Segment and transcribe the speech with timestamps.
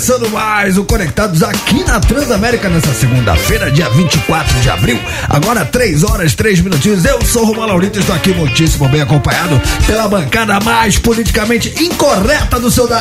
[0.00, 4.98] começando mais o Conectados aqui na Transamérica nessa segunda-feira, dia 24 de abril.
[5.28, 7.04] Agora 3 horas, 3 minutinhos.
[7.04, 11.84] Eu sou o Romão Laurito e estou aqui muitíssimo bem acompanhado pela bancada mais politicamente
[11.84, 13.00] incorreta do seu dial.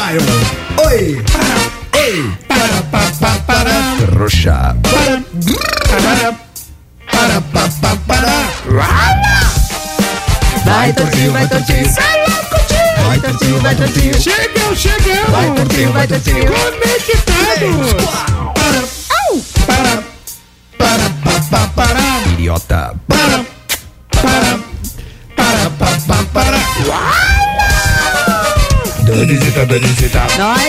[0.90, 1.24] Oi!
[3.48, 4.20] Para.
[4.20, 4.76] Roxa.
[10.66, 12.49] Vai, Tortinho, vai, Tortinho.
[13.10, 14.22] Vai, Tortinho, vai, Tortinho.
[14.22, 15.32] Chegou, chegamos.
[15.32, 16.46] Vai, Tortinho, vai, Tortinho.
[16.46, 17.94] Conectados.
[18.54, 18.84] Para,
[19.66, 20.04] para,
[20.78, 22.32] para, para, para, para.
[22.34, 22.94] Idiota.
[23.08, 23.46] Para,
[24.12, 24.60] para,
[25.36, 27.10] para, para, para, para.
[29.08, 30.62] Danisita, Danisita, Nós,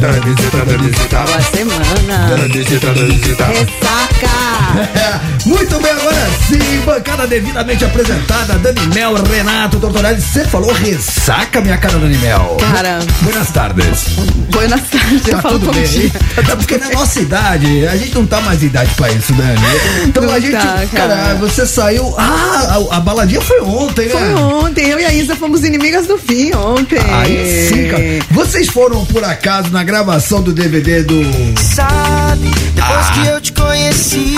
[0.00, 2.36] Danisita, Danisita, boa semana.
[2.36, 3.44] Danisita, Danisita.
[3.44, 4.47] Ressaca.
[5.46, 10.20] Muito bem, agora sim, bancada devidamente apresentada, Dani Mel, Renato, Tortorelli.
[10.20, 12.56] Você falou ressaca, minha cara, Dani Mel.
[12.72, 12.98] Cara.
[13.22, 14.08] Buenas tardes.
[14.50, 15.82] Boas tardes, eu Tá falo tudo bem?
[15.84, 16.18] contigo.
[16.36, 19.58] É porque na nossa idade, a gente não tá mais em idade pra isso, Dani.
[20.06, 21.16] Então Não a gente, tá, cara.
[21.16, 21.34] cara.
[21.36, 22.14] você saiu.
[22.18, 24.34] Ah, a, a baladinha foi ontem, Foi né?
[24.34, 26.98] ontem, eu e a Isa fomos inimigas do fim ontem.
[27.12, 28.02] Aí sim, cara.
[28.30, 31.22] Vocês foram por acaso na gravação do DVD do.
[31.60, 34.34] sabe, depois que eu te conheci.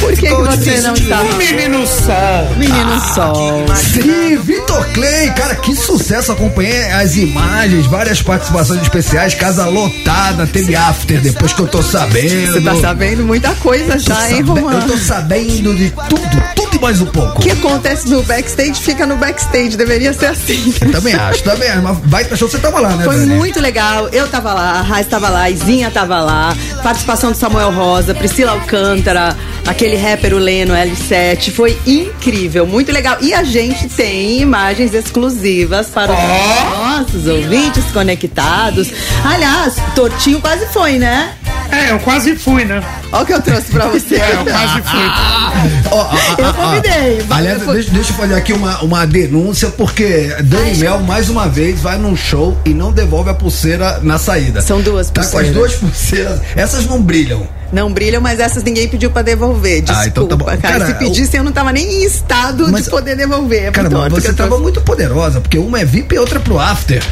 [0.00, 1.22] Por que, que você não está?
[1.36, 2.56] Menino sol.
[2.56, 3.66] Menino Sol.
[3.76, 6.32] Sim, Vitor Clay, cara, que sucesso.
[6.32, 12.52] Acompanhei as imagens, várias participações especiais, casa lotada, teve after depois que eu tô sabendo.
[12.52, 14.78] Você tá sabendo muita coisa já, hein, Romano?
[14.78, 17.38] Eu tô sabendo de tudo, tudo e mais um pouco.
[17.38, 20.74] O que acontece no backstage fica no backstage, deveria ser assim.
[20.80, 21.82] Eu também acho, também acho.
[21.82, 23.34] Mas baita show, você tava lá, né, Foi Dani?
[23.34, 24.08] muito legal.
[24.08, 28.14] Eu tava lá, a Raiz tava lá, a Izinha tava lá, participação do Samuel Rosa,
[28.14, 29.36] Priscila Alcântara, para
[29.68, 31.52] aquele rapper o Leno, L7.
[31.52, 33.16] Foi incrível, muito legal.
[33.20, 38.90] E a gente tem imagens exclusivas para os nossos ouvintes conectados.
[39.24, 41.32] Aliás, Tortinho quase foi, né?
[41.70, 42.82] É, eu quase fui, né?
[43.12, 44.14] Olha o que eu trouxe pra você.
[44.16, 45.90] É, eu quase fui.
[45.90, 46.52] Ó, ó, Eu ó, ó.
[46.54, 47.22] convidei.
[47.28, 51.46] Aliás, Foi- deixa, deixa eu fazer aqui uma, uma denúncia, porque Dani Mel, mais uma
[51.46, 54.62] vez, vai num show e não devolve a pulseira na saída.
[54.62, 55.54] São duas Tá com as pulseiras.
[55.54, 56.40] duas pulseiras.
[56.56, 57.46] Essas não brilham.
[57.70, 59.57] Não brilham, mas essas ninguém pediu pra devolver.
[59.58, 60.44] Desculpa, Ah, então tá bom.
[60.44, 60.56] cara.
[60.58, 63.64] Cara, Se pedisse, eu não tava nem em estado Mas- de poder devolver.
[63.64, 66.58] É Cara, mas você tava muito poderosa, porque uma é VIP e outra é pro
[66.58, 67.02] after.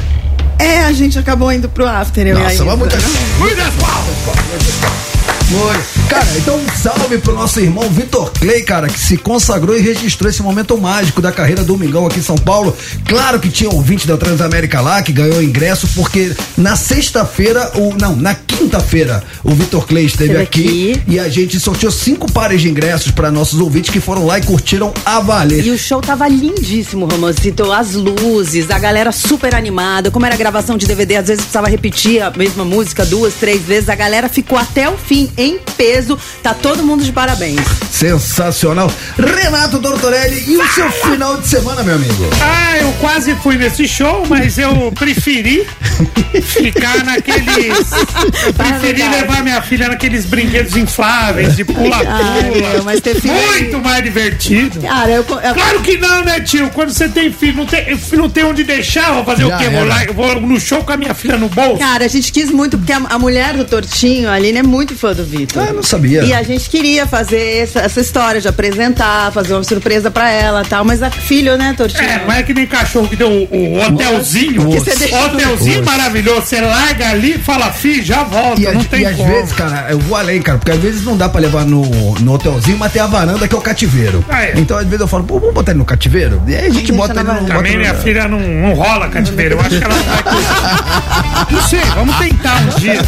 [0.58, 2.64] É, a gente acabou indo pro after, eu e a Nossa, Isa.
[2.64, 2.96] mas muita.
[3.38, 5.15] Cuida das palmas.
[5.48, 6.06] Foi.
[6.08, 10.28] Cara, então um salve pro nosso irmão Vitor Clay, cara, que se consagrou e registrou
[10.30, 12.76] esse momento mágico da carreira do Domingão aqui em São Paulo.
[13.04, 18.16] Claro que tinha ouvinte da Transamérica lá que ganhou ingresso, porque na sexta-feira, ou não,
[18.16, 21.02] na quinta-feira, o Vitor Clay esteve Esteve aqui, aqui.
[21.06, 24.42] e a gente sorteou cinco pares de ingressos para nossos ouvintes que foram lá e
[24.42, 25.64] curtiram a valer.
[25.64, 27.70] E o show tava lindíssimo, Romancito.
[27.70, 30.10] As luzes, a galera super animada.
[30.10, 33.88] Como era gravação de DVD, às vezes precisava repetir a mesma música duas, três vezes.
[33.88, 36.18] A galera ficou até o fim em peso.
[36.42, 37.60] Tá todo mundo de parabéns.
[37.90, 38.90] Sensacional.
[39.18, 42.28] Renato Tortorelli, e o seu final de semana, meu amigo?
[42.42, 45.66] Ah, eu quase fui nesse show, mas eu preferi
[46.42, 47.92] ficar naqueles.
[48.46, 49.22] Eu preferi verdade.
[49.22, 52.82] levar minha filha naqueles brinquedos infláveis de meu, pula-pula.
[53.52, 54.80] Muito mais divertido.
[54.80, 55.24] Cara, eu.
[55.42, 56.70] eu Claro que não, né, tio?
[56.70, 59.68] Quando você tem filho, não tem, não tem onde deixar, vou fazer Já o quê?
[59.68, 61.78] Vou lá, eu vou no show com a minha filha no bolso.
[61.78, 64.94] Cara, a gente quis muito, porque a, a mulher do Tortinho, a Aline, é muito
[64.94, 65.62] fã do Vitor.
[65.62, 66.22] Ah, eu não sabia.
[66.24, 70.62] E a gente queria fazer essa, essa história de apresentar, fazer uma surpresa pra ela
[70.62, 72.02] e tal, mas a filho, né, Tortinho?
[72.08, 74.66] É, não é que nem cachorro que deu o, o hotelzinho.
[74.70, 76.42] Que você deixa- hotelzinho maravilhoso.
[76.46, 78.60] Você larga ali, fala, fi, já volta.
[78.60, 81.02] E, não às- tem e às vezes, cara, eu vou além, cara, porque às vezes
[81.04, 81.82] não dá pra levar no,
[82.20, 84.24] no hotelzinho, mas tem a varanda que é o cativeiro.
[84.28, 84.52] Ah, é.
[84.56, 86.42] Então, às vezes eu falo, pô, vamos botar ele no cativeiro?
[86.46, 87.26] E aí a gente bota ele no.
[87.26, 87.40] varanda.
[87.46, 89.56] bota Também no- minha filha não, não rola cativeiro.
[89.56, 90.16] Eu acho que ela não vai.
[91.50, 92.98] Não sei, vamos tentar um dia.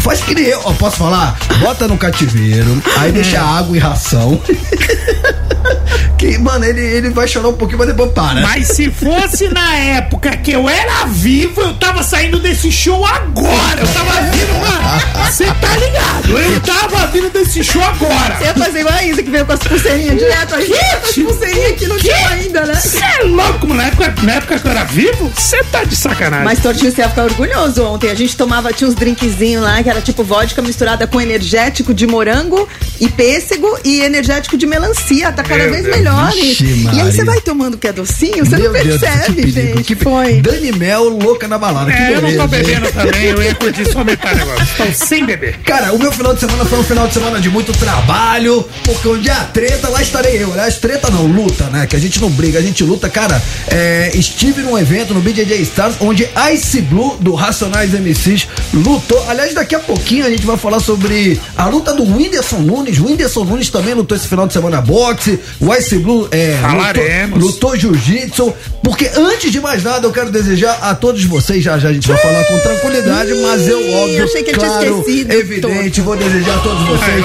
[0.00, 1.38] Faz que nem eu, ó, posso falar?
[1.60, 4.40] Bota no cativeiro, aí deixa água e ração.
[6.20, 8.42] que, mano, ele, ele vai chorar um pouquinho, mas depois para.
[8.42, 13.80] Mas se fosse na época que eu era vivo, eu tava saindo desse show agora.
[13.80, 15.26] Eu tava vindo, mano.
[15.26, 16.38] Você tá ligado?
[16.38, 18.36] Eu tava vindo desse show agora.
[18.36, 20.70] Você ia fazer igual a Isa, que veio com as pulseirinhas direto aí.
[21.02, 22.74] As pulseirinhas que não tinha ainda, né?
[22.74, 25.32] Você é louco, na época, na época que eu era vivo?
[25.34, 26.44] Você tá de sacanagem.
[26.44, 28.10] Mas Tortinho, você ia ficar orgulhoso ontem.
[28.10, 32.06] A gente tomava, tinha uns drinkzinhos lá, que era tipo vodka misturada com energético de
[32.06, 32.68] morango
[33.00, 35.32] e pêssego e energético de melancia.
[35.32, 35.96] Tá cada Meu vez Deus.
[35.96, 36.58] melhor melhores.
[36.58, 39.24] Vixe, e aí você vai tomando o que é docinho, você Meu não Deus, percebe,
[39.24, 39.84] que perigo, gente.
[39.84, 40.40] que Foi.
[40.40, 41.90] Dani Mel louca na balada.
[41.92, 44.62] que É, eu não tô bebendo também, eu ia curtir só metade agora.
[44.62, 45.58] Estou sem beber.
[45.64, 49.08] Cara, o meu final de semana foi um final de semana de muito trabalho, porque
[49.08, 50.52] onde há treta, lá estarei eu.
[50.52, 51.86] Aliás, treta não, luta, né?
[51.86, 53.08] Que a gente não briga, a gente luta.
[53.08, 59.22] Cara, é, estive num evento no BJJ Stars, onde Ice Blue, do Racionais MCs, lutou.
[59.28, 62.98] Aliás, daqui a pouquinho a gente vai falar sobre a luta do Whindersson Nunes.
[62.98, 65.38] O Whindersson Nunes também lutou esse final de semana boxe.
[65.60, 67.42] O Ice Blue é, Falaremos.
[67.42, 68.52] lutou, lutou jiu-jitsu.
[68.82, 72.08] Porque antes de mais nada, eu quero desejar a todos vocês, já já a gente
[72.08, 75.32] vai falar com tranquilidade, mas eu, óbvio, achei que claro, esquecido.
[75.32, 77.22] evidente, vou desejar a todos vocês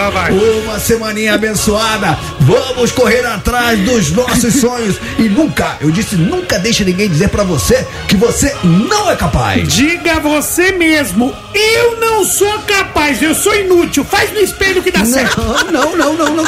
[0.64, 2.18] uma semaninha abençoada.
[2.40, 7.44] Vamos correr atrás dos nossos sonhos e nunca, eu disse, nunca deixe ninguém dizer pra
[7.44, 9.68] você que você não é capaz.
[9.68, 14.04] Diga você mesmo, eu não sou capaz, eu sou inútil.
[14.04, 15.42] Faz no espelho que dá certo.
[15.72, 16.46] Não, não, não, não,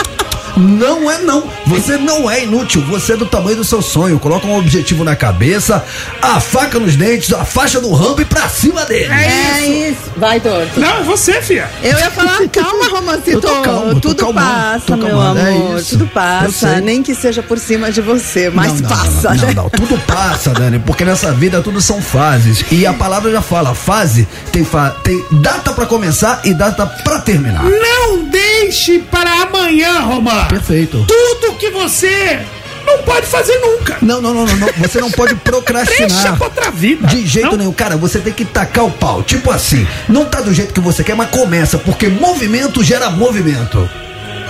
[0.58, 1.10] não.
[1.12, 1.44] É não.
[1.66, 2.82] Você não é inútil.
[2.90, 4.20] Você é do tamanho do seu sonho.
[4.20, 5.84] Coloca um objetivo na cabeça,
[6.22, 9.14] a faca nos dentes, a faixa do rambo e pra cima dele.
[9.14, 10.12] É isso.
[10.18, 10.80] Vai, torto.
[10.80, 11.70] Não, é você, filha.
[11.82, 13.42] Eu ia falar, calma, Romancito.
[13.42, 15.80] Calmo, Tudo calmando, passa, meu é amor.
[15.80, 15.90] isso.
[15.92, 16.82] Tudo passa.
[16.82, 19.54] Nem que seja por cima de você, mas não, não, passa, não, né?
[19.56, 22.64] não, não, tudo passa, Dani, porque nessa vida tudo são fases.
[22.72, 27.20] E a palavra já fala, fase tem, fa tem data pra começar e data pra
[27.20, 27.64] terminar.
[27.64, 30.47] Não deixe para amanhã, Romã.
[30.48, 31.06] Perfeito.
[31.08, 32.40] Tudo que você
[32.86, 33.98] não pode fazer nunca.
[34.02, 34.68] Não, não, não, não, não.
[34.80, 36.38] Você não pode Deixa procrastinar.
[36.38, 37.08] pra outra vida.
[37.08, 37.58] De jeito Não?
[37.58, 39.22] nenhum, cara, você tem que tacar o pau.
[39.24, 43.90] Tipo assim, não tá do jeito que você quer, mas começa, porque movimento gera movimento.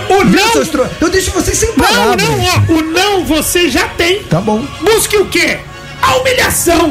[0.08, 0.86] O não, tro...
[1.00, 2.16] Eu deixo vocês sem não, palavras.
[2.28, 4.22] não, ó, o não você já tem.
[4.22, 4.64] Tá bom.
[4.80, 5.58] Busque o quê?
[6.00, 6.90] A humilhação.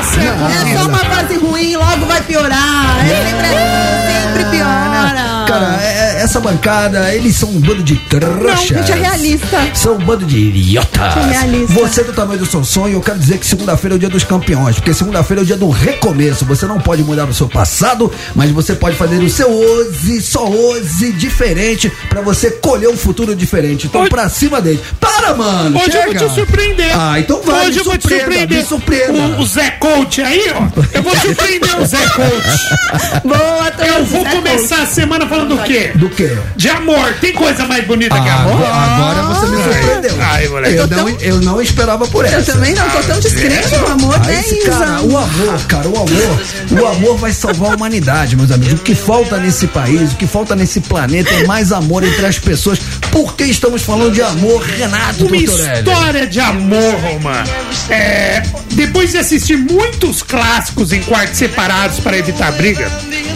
[0.00, 2.96] Essa é a É só uma fase ruim, logo vai piorar.
[3.04, 5.44] É sempre sempre piora.
[5.46, 8.42] Cara, é- é- essa bancada, eles são um bando de trouxas.
[8.42, 9.58] Não, gente é realista.
[9.74, 11.14] São um bando de idiotas.
[11.14, 11.72] Gente realista.
[11.74, 14.08] Você é do tamanho do seu sonho, eu quero dizer que segunda-feira é o dia
[14.08, 16.44] dos campeões, porque segunda-feira é o dia do recomeço.
[16.46, 20.48] Você não pode mudar o seu passado, mas você pode fazer o seu hoje, só
[20.48, 23.86] hoje, diferente, pra você colher um futuro diferente.
[23.86, 24.80] Então, Hoje- pra cima dele.
[25.00, 25.78] Para, mano!
[25.78, 26.28] Hoje eu vou chega.
[26.28, 26.90] te surpreender.
[26.98, 28.58] Ah, então vai, Hoje me eu vou te surpreender.
[28.58, 29.12] me surpreenda.
[29.38, 30.80] O, o Zé Coach aí, ó.
[30.96, 33.22] Eu vou surpreender o Zé Coach.
[33.24, 33.72] Boa.
[33.86, 35.92] Eu vou Zé começar a semana falando do quê?
[35.94, 36.36] Do quê?
[36.56, 37.14] De amor.
[37.20, 38.64] Tem coisa mais bonita que Ah, amor?
[38.66, 40.12] agora, você me surpreendeu.
[40.20, 40.74] Ai, moleque.
[40.76, 42.36] eu, não, eu não esperava por essa.
[42.36, 45.12] Eu também não tô tão descrente, o amor, Ah, 10 esse cara, anos.
[45.12, 46.40] o amor, cara, o amor,
[46.82, 48.74] o amor vai salvar a humanidade, meus amigos.
[48.80, 52.38] O que falta nesse país, o que falta nesse planeta é mais amor entre as
[52.38, 52.78] pessoas.
[53.10, 57.42] Por que estamos falando de amor, Renato Uma história de amor, Romã.
[57.90, 58.42] É,
[58.74, 62.90] depois de assistir muitos clássicos em quartos separados para evitar briga,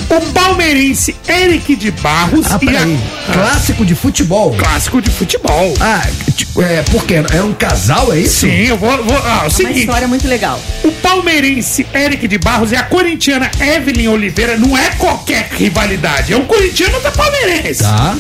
[0.08, 2.98] o palmeirense Eric de Barros Ah, e peraí.
[3.28, 3.32] a...
[3.32, 4.54] Clássico de futebol.
[4.56, 5.74] Clássico de futebol.
[5.80, 6.06] Ah,
[6.36, 7.16] tipo, é, por quê?
[7.32, 8.40] É um casal, é isso?
[8.46, 8.90] Sim, eu vou.
[9.04, 10.60] vou ah, o Uma seguinte: história muito legal.
[10.84, 16.36] o palmeirense Eric de Barros e a corintiana Evelyn Oliveira não é qualquer rivalidade, é
[16.36, 17.82] um corintiano da palmeirense.
[17.82, 18.16] Tá.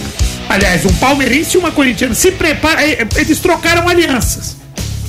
[0.48, 2.80] Aliás, um palmeirense e uma corintiana se preparam.
[2.80, 4.56] eh, Eles trocaram alianças.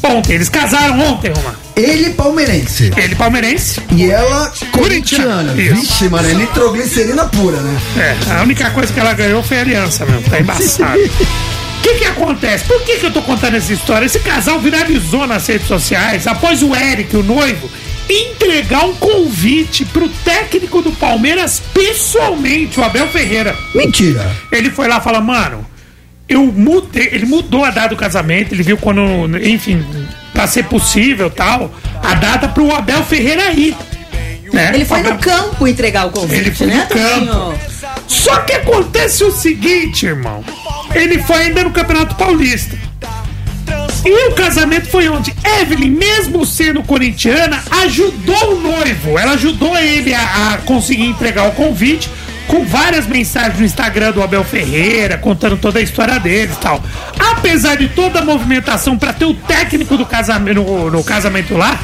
[0.04, 1.54] Ontem, eles casaram ontem, Romã.
[1.76, 2.92] Ele palmeirense.
[2.96, 3.82] Ele palmeirense.
[3.96, 5.54] E ela corintiana.
[5.54, 7.80] Vixe, mano, é nitroglicerina pura, né?
[7.98, 10.30] É, a única coisa que ela ganhou foi a aliança mesmo.
[10.30, 11.00] Tá embaçado.
[11.00, 12.66] O que que acontece?
[12.66, 14.06] Por que que eu tô contando essa história?
[14.06, 17.70] Esse casal viralizou nas redes sociais após o Eric, o noivo,
[18.10, 23.56] entregar um convite pro técnico do Palmeiras pessoalmente, o Abel Ferreira.
[23.75, 24.36] Mentira.
[24.51, 25.66] Ele foi lá e falou, mano,
[26.27, 29.01] eu mudei, ele mudou a data do casamento, ele viu quando,
[29.41, 29.84] enfim,
[30.34, 33.75] pra ser possível tal, a data pro Abel Ferreira ir.
[34.51, 34.72] Né?
[34.74, 37.60] Ele foi Abel- no campo entregar o convite, Ele foi né, no campo.
[38.07, 40.43] Só que acontece o seguinte, irmão.
[40.96, 42.77] Ele foi ainda no Campeonato Paulista.
[44.05, 49.19] E o casamento foi onde Evelyn, mesmo sendo corintiana, ajudou o noivo.
[49.19, 52.10] Ela ajudou ele a, a conseguir entregar o convite
[52.48, 56.82] com várias mensagens no Instagram do Abel Ferreira, contando toda a história dele e tal.
[57.20, 61.80] Apesar de toda a movimentação para ter o técnico do casamento no, no casamento lá,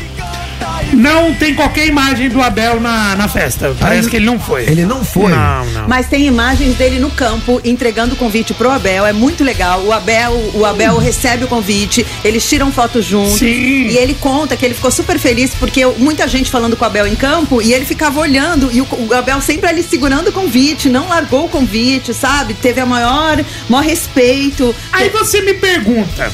[0.94, 3.76] não tem qualquer imagem do Abel na, na festa.
[3.80, 4.64] Parece Ah, que ele não foi.
[4.64, 5.32] Ele não foi.
[5.32, 5.88] Não, não.
[5.88, 9.06] Mas tem imagens dele no campo entregando o convite pro Abel.
[9.06, 9.82] É muito legal.
[9.84, 13.40] O Abel, o Abel recebe o convite, eles tiram foto juntos.
[13.40, 13.88] Sim.
[13.88, 17.08] E ele conta que ele ficou super feliz porque muita gente falando com o Abel
[17.08, 20.90] em campo e ele ficava olhando e o, o Abel sempre ali segurando o convite,
[20.90, 22.54] não largou o convite, sabe?
[22.54, 24.76] Teve a maior, maior respeito.
[24.92, 26.32] Aí você me pergunta.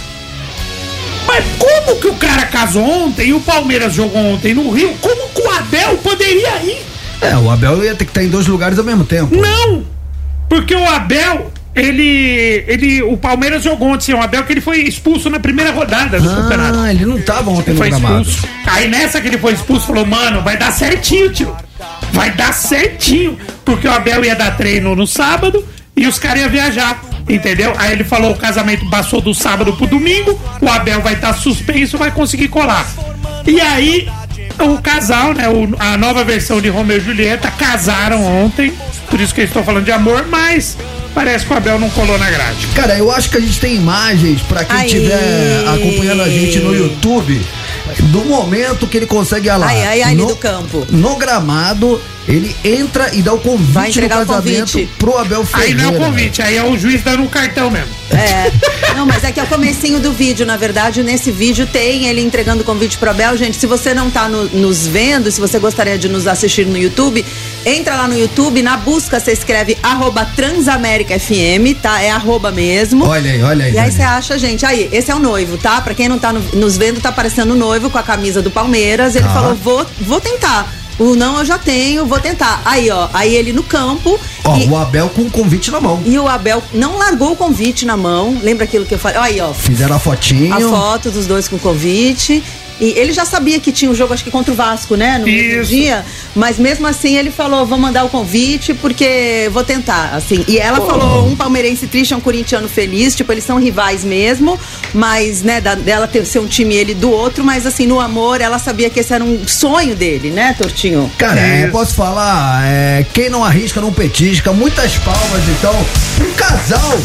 [1.27, 4.93] Mas como que o cara casou ontem e o Palmeiras jogou ontem no Rio?
[5.01, 6.85] Como que o Abel poderia ir?
[7.21, 9.35] É, o Abel ia ter que estar em dois lugares ao mesmo tempo.
[9.35, 9.83] Não!
[10.47, 15.29] Porque o Abel ele, ele, o Palmeiras jogou ontem, o Abel, que ele foi expulso
[15.29, 16.79] na primeira rodada do campeonato.
[16.79, 18.21] Ah, ele não tava ontem no Foi gramado.
[18.21, 18.47] expulso.
[18.65, 21.55] Aí nessa que ele foi expulso, falou, mano, vai dar certinho, tio.
[22.11, 23.37] Vai dar certinho.
[23.63, 25.63] Porque o Abel ia dar treino no sábado
[25.95, 26.99] e os caras iam viajar.
[27.29, 27.73] Entendeu?
[27.77, 31.97] Aí ele falou: o casamento passou do sábado pro domingo, o Abel vai estar suspenso,
[31.97, 32.87] vai conseguir colar.
[33.45, 34.09] E aí,
[34.59, 35.47] o casal, né?
[35.47, 38.73] o- a nova versão de Romeu e Julieta casaram ontem.
[39.09, 40.77] Por isso que eu estou falando de amor, mas
[41.15, 42.67] parece que o Abel não colou na grade.
[42.75, 46.75] Cara, eu acho que a gente tem imagens pra quem estiver acompanhando a gente no
[46.75, 47.41] YouTube
[48.11, 49.67] do momento que ele consegue ir lá.
[49.67, 50.85] Ai, ai, ai, ali no, do campo.
[50.89, 54.89] No gramado, ele entra e dá o convite Vai entregar do o casamento convite.
[54.99, 55.81] pro Abel Aí Ferreira.
[55.83, 57.89] não é o convite, aí é o juiz dando um cartão mesmo.
[58.11, 58.51] É.
[58.95, 61.01] Não, mas é que é o comecinho do vídeo, na verdade.
[61.03, 63.37] Nesse vídeo tem ele entregando o convite pro Abel.
[63.37, 66.77] Gente, se você não tá no- nos vendo, se você gostaria de nos assistir no
[66.77, 67.23] YouTube,
[67.69, 72.01] entra lá no YouTube, na busca você escreve arroba Transamérica FM, tá?
[72.01, 73.05] É arroba mesmo.
[73.05, 73.73] Olha aí, olha aí.
[73.73, 75.79] E aí você acha, gente, aí, esse é o noivo, tá?
[75.81, 78.49] Pra quem não tá no- nos vendo, tá aparecendo o noivo com a camisa do
[78.51, 79.15] Palmeiras.
[79.15, 79.33] Ele Tá.
[79.33, 80.73] falou, vou, vou tentar.
[80.97, 82.61] O não eu já tenho, vou tentar.
[82.65, 84.19] Aí, ó, aí ele no campo.
[84.43, 86.01] Ó, e, o Abel com o convite na mão.
[86.05, 88.37] e o Abel não largou o convite na mão.
[88.43, 89.17] Lembra aquilo que eu falei?
[89.21, 90.53] Aí, ó, Fizeram a fotinho.
[90.53, 92.43] a foto dos dois com o convite.
[92.79, 95.17] E ele já sabia que tinha um jogo, acho que contra o Vasco, né?
[95.17, 95.69] No mesmo Isso.
[95.71, 96.05] dia.
[96.35, 100.11] Mas mesmo assim ele falou: vou mandar o convite porque vou tentar.
[100.13, 100.43] Assim.
[100.47, 103.15] E ela falou: um palmeirense triste é um corintiano feliz.
[103.15, 104.59] Tipo, eles são rivais mesmo.
[104.93, 107.43] Mas, né, da- dela ter, ser um time e ele do outro.
[107.43, 111.11] Mas, assim, no amor, ela sabia que esse era um sonho dele, né, Tortinho?
[111.17, 114.51] Cara, eu posso falar, é, quem não arrisca não petisca.
[114.53, 115.75] Muitas palmas, então,
[116.15, 116.97] pro casal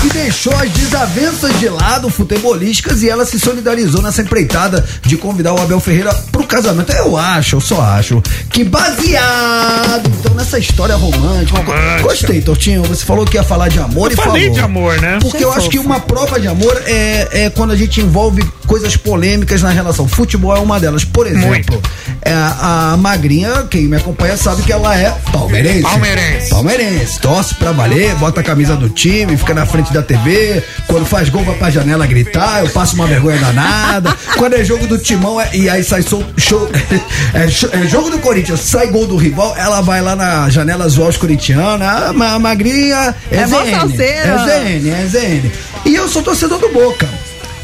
[0.00, 5.54] que deixou as desavenças de lado futebolísticas e ela se solidarizou nessa empreitada de convidar
[5.54, 6.92] o Abel Ferreira pro casamento.
[6.92, 11.58] Eu acho, eu só acho que baseado então nessa história romântica.
[11.58, 12.02] Romântica.
[12.02, 12.82] Gostei, Tortinho.
[12.82, 14.54] Você falou que ia falar de amor Eu e falei falou.
[14.54, 15.18] de amor, né?
[15.20, 18.96] Porque eu acho que uma prova de amor é, é quando a gente envolve coisas
[18.96, 20.06] polêmicas na relação.
[20.06, 21.04] Futebol é uma delas.
[21.04, 21.80] Por exemplo,
[22.20, 25.82] é, a Magrinha, quem me acompanha sabe que ela é palmeirense.
[25.82, 26.50] Palmeirense.
[26.50, 27.18] Palmeirense.
[27.20, 30.62] Torce pra valer, bota a camisa do time, fica na frente da TV.
[30.86, 32.60] Quando faz gol, vai pra janela gritar.
[32.60, 34.14] Eu passo uma vergonha danada.
[34.36, 36.68] quando é jogo do timão é- e aí sai sol- show,
[37.34, 40.88] é, show- é jogo do Corinthians, sai gol do rival, ela vai lá na janela
[40.88, 41.86] zoar os corintianos.
[41.86, 43.70] A, ma- Magrinha é, É mó ZN.
[43.70, 44.28] salseira.
[44.28, 45.50] É ZN, é ZN.
[45.86, 47.08] E eu sou torcedor do Boca.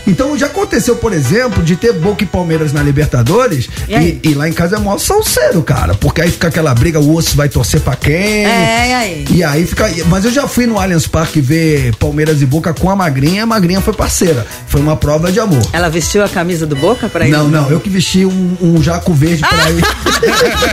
[0.06, 4.34] Então já aconteceu, por exemplo, de ter Boca e Palmeiras na Libertadores E e, e
[4.34, 5.94] lá em casa é mó salseiro, cara.
[5.94, 8.14] Porque aí fica aquela briga, o osso vai torcer pra quem.
[8.46, 9.24] É, e aí?
[9.30, 9.88] E aí fica.
[10.06, 13.46] Mas eu já fui no Allianz Parque ver Palmeiras e Boca com a Magrinha, a
[13.46, 14.46] Magrinha foi parceira.
[14.66, 15.62] Foi uma prova de amor.
[15.72, 17.30] Ela vestiu a camisa do Boca pra ir?
[17.30, 19.84] Não, não, eu que vesti um, um jaco verde pra ir.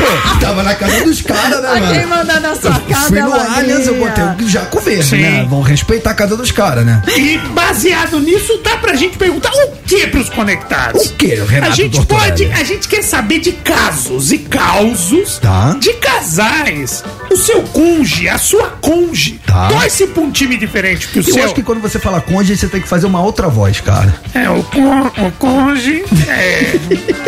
[0.00, 2.08] Pô, tava na casa dos caras, né, A quem mano?
[2.16, 3.32] mandar na sua casa Fui no.
[3.34, 5.20] Allianz, eu botei um jaco verde, Sim.
[5.22, 5.46] né?
[5.48, 7.02] Vão respeitar a casa dos caras, né?
[7.16, 11.06] E baseado nisso, dá pra gente perguntar o que pros conectados?
[11.06, 15.76] O que, Renato A gente pode, a gente quer saber de casos e causos Tá.
[15.78, 17.02] de casais.
[17.30, 19.68] O seu conge, a sua conge, Tá.
[19.68, 21.44] torce pra um time diferente que o Eu seu.
[21.44, 24.14] acho que quando você fala cônjuge, você tem que fazer uma outra voz, cara.
[24.34, 26.76] É, o, con, o conge é,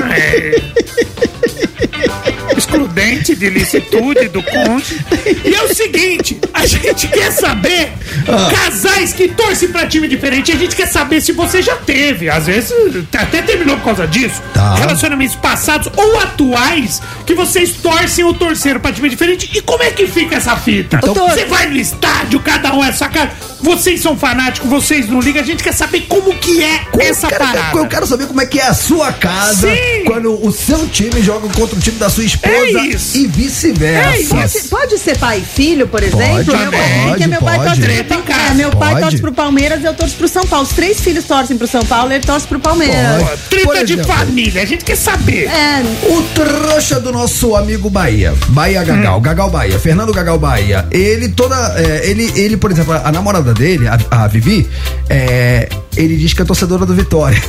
[0.13, 0.63] é
[2.57, 5.01] excludente de licitude do conge.
[5.45, 7.93] E é o seguinte, a gente quer saber
[8.29, 8.51] Ah.
[8.55, 12.47] casais que torcem pra time diferente, a gente quer saber se você já teve, às
[12.47, 12.73] vezes
[13.17, 14.75] até terminou por causa disso, Tá.
[14.77, 19.91] relacionamentos passados ou atuais que vocês torcem ou torceram pra time diferente e como é
[19.91, 21.01] que fica essa fita?
[21.03, 25.21] Então- você vai no estádio, cada um é sua cara, vocês são fanáticos, vocês não
[25.21, 27.79] ligam, a gente quer saber como que é essa eu, quero, parada.
[27.79, 30.05] eu quero saber como é que é a sua casa Sim.
[30.05, 33.17] quando o seu time joga contra o time da sua esposa É isso.
[33.17, 34.37] e vice-versa.
[34.37, 34.43] É.
[34.43, 36.45] Pode, pode ser pai e filho, por exemplo?
[36.45, 37.69] Pode, meu pai, pode, porque meu pai pode.
[37.81, 40.67] torce pro, é, meu pai torce pro Palmeiras e eu torço pro São Paulo.
[40.67, 43.23] Os três filhos torcem pro São Paulo, ele torce pro Palmeiras.
[43.23, 43.41] Pode.
[43.51, 45.45] Treta Por de família, a gente quer saber.
[45.47, 49.23] É, O trouxa do nosso amigo Bahia, Bahia Gagal, Hum.
[49.23, 53.87] Gagal Bahia, Fernando Gagal Bahia, ele toda, é, ele, ele, por exemplo, a namorada dele,
[53.89, 54.69] a, a Vivi,
[55.09, 57.41] é, ele diz que é torcedora do Vitória.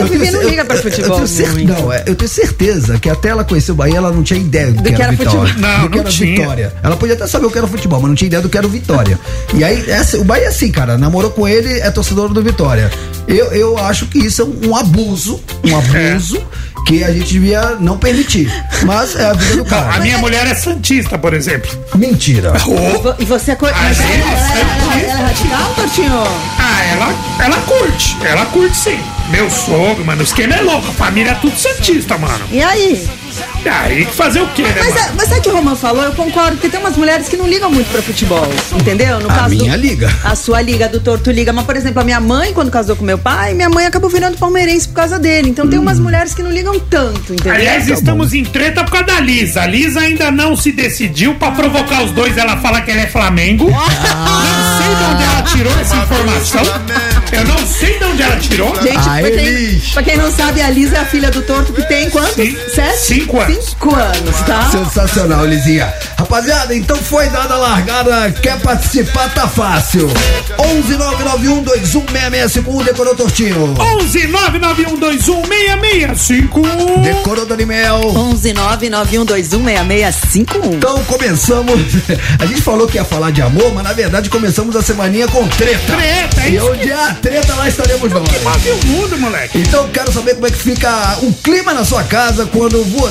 [0.00, 3.08] A Vivi não liga pra futebol Eu, tenho cer- não, é, eu tenho certeza que
[3.08, 5.12] até ela conhecer o Bahia, ela não tinha ideia do, Do que, que era, era
[5.12, 5.40] Vitória.
[5.52, 5.70] futebol.
[5.70, 6.40] Não, do que não era tinha.
[6.40, 6.74] Vitória.
[6.82, 8.66] Ela podia até saber o que era futebol, mas não tinha ideia do que era
[8.66, 9.18] o Vitória.
[9.54, 12.90] E aí, essa- o Bahia é assim, cara, namorou com ele, é torcedor do Vitória.
[13.28, 16.42] Eu, eu acho que isso é um, um abuso, um abuso
[16.86, 18.50] que a gente devia não permitir.
[18.84, 19.94] Mas é a vida do Não, cara.
[19.94, 21.70] a minha mulher é santista, por exemplo.
[21.94, 22.52] Mentira.
[22.56, 23.54] e vo- e você...
[23.56, 26.22] co- Mas sim, ela, ela- ela é radical, Tortinho?
[26.58, 28.16] Ah, ela, ela curte.
[28.24, 28.98] Ela curte sim.
[29.30, 30.88] Meu sogro, mano, o esquema é louco.
[30.88, 32.44] A família é tudo santista, mano.
[32.50, 33.08] E aí?
[33.64, 35.00] Aí que fazer o quê, né, Mas, mano?
[35.00, 36.02] é- mas sabe o que o Roman falou?
[36.02, 39.20] Eu concordo, porque tem umas mulheres que não ligam muito pra futebol, entendeu?
[39.20, 40.12] No A minha liga.
[40.24, 41.52] A sua liga do Torto liga.
[41.52, 44.36] Mas, por exemplo, a minha mãe, quando casou com meu pai, minha mãe acabou virando
[44.38, 45.48] palmeirense por causa dele.
[45.50, 47.52] Então tem umas mulheres que não ligam tanto, entendeu?
[47.52, 49.62] Aliás, Tá estamos em treta por causa da Lisa.
[49.62, 52.36] A Lisa ainda não se decidiu pra provocar os dois.
[52.36, 53.70] Ela fala que ela é Flamengo.
[53.70, 56.62] Não sei de onde ela tirou essa informação.
[57.32, 58.74] Eu não sei de onde ela tirou.
[58.82, 61.72] Gente, Ah, pra, quem, pra quem não sabe, a Lisa é a filha do Torto
[61.72, 62.34] que tem quantos?
[62.34, 62.56] Sim.
[62.74, 62.96] Sete?
[63.20, 63.64] Cinco anos.
[63.64, 64.70] Cinco anos, tá?
[64.70, 65.92] Sensacional, Lizinha.
[66.16, 68.32] Rapaziada, então foi dada a largada.
[68.32, 69.28] Quer participar?
[69.34, 70.08] Tá fácil.
[70.58, 73.74] 11991216651 decorou Tortinho.
[73.78, 77.02] 11 99121 6651.
[77.02, 78.00] Decorou Danimel.
[78.40, 80.74] 11991216651.
[80.74, 81.80] Então começamos.
[82.40, 85.46] A gente falou que ia falar de amor, mas na verdade começamos a semaninha com
[85.48, 85.94] treta.
[85.94, 88.22] Treta, é E onde há treta, lá estaremos nós.
[88.22, 89.58] Move o mundo, moleque.
[89.58, 93.09] Então quero saber como é que fica o clima na sua casa quando você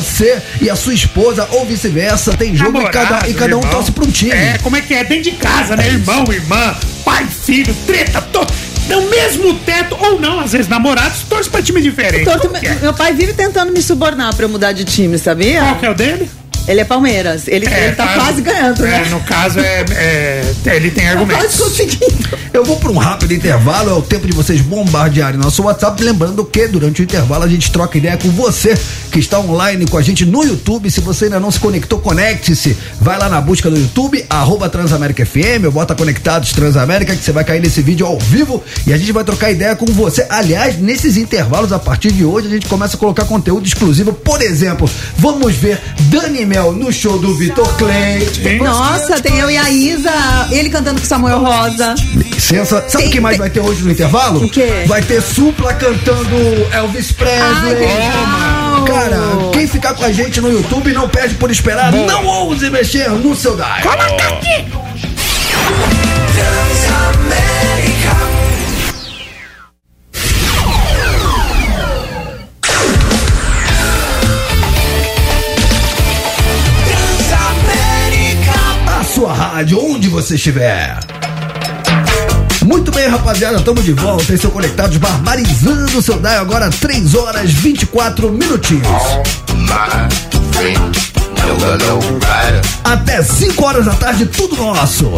[0.62, 3.72] e a sua esposa, ou vice-versa, tem jogo e cada, e cada um irmão.
[3.72, 4.32] torce pra um time.
[4.32, 5.04] É, como é que é?
[5.04, 5.88] Dentro de casa, né?
[5.88, 8.52] Irmão, irmã, pai, filho, treta, todo.
[8.88, 12.26] No mesmo teto, ou não, às vezes namorados, torce pra time diferente.
[12.60, 12.76] Que é?
[12.82, 15.62] meu pai vive tentando me subornar pra eu mudar de time, sabia?
[15.62, 16.30] Qual que é o dele?
[16.70, 17.48] Ele é Palmeiras.
[17.48, 19.08] Ele, ele tá faz- quase ganhando, é, né?
[19.10, 21.56] No caso, é, é, ele tem Quase argumentos.
[21.60, 22.40] conseguindo.
[22.54, 26.02] Eu vou para um rápido intervalo, é o tempo de vocês bombardearem nosso WhatsApp.
[26.04, 28.78] Lembrando que durante o intervalo a gente troca ideia com você
[29.12, 30.90] que está online com a gente no YouTube.
[30.92, 32.78] Se você ainda não se conectou, conecte-se.
[33.02, 37.32] Vai lá na busca do YouTube, arroba Transamérica FM, ou bota Conectados Transamérica, que você
[37.32, 40.26] vai cair nesse vídeo ao vivo e a gente vai trocar ideia com você.
[40.30, 44.14] Aliás, nesses intervalos, a partir de hoje, a gente começa a colocar conteúdo exclusivo.
[44.14, 45.80] Por exemplo, vamos ver
[46.12, 48.60] Dani Mel no show do Vitor Clay.
[48.62, 50.12] Nossa, tem eu e a Isa,
[50.52, 51.96] ele cantando com Samuel Rosa.
[52.16, 52.84] Licença.
[52.88, 54.46] Sabe o que mais vai ter hoje no intervalo?
[54.46, 54.84] O quê?
[54.86, 56.36] Vai ter Supla cantando
[56.72, 57.42] Elvis Presley.
[57.42, 58.86] Ai, que legal.
[58.86, 59.18] Cara,
[59.54, 61.92] quem ficar com a gente no YouTube não perde por esperar.
[61.92, 63.70] Não ouse mexer no seu dial.
[63.70, 63.82] A
[79.20, 80.98] sua rádio, onde você estiver.
[82.66, 84.34] Muito bem, rapaziada, estamos de volta.
[84.34, 88.88] Esse é o Conectados Barbarizando o seu dial agora 3 horas 24 minutinhos.
[92.86, 95.12] Até 5 horas da tarde, tudo nosso.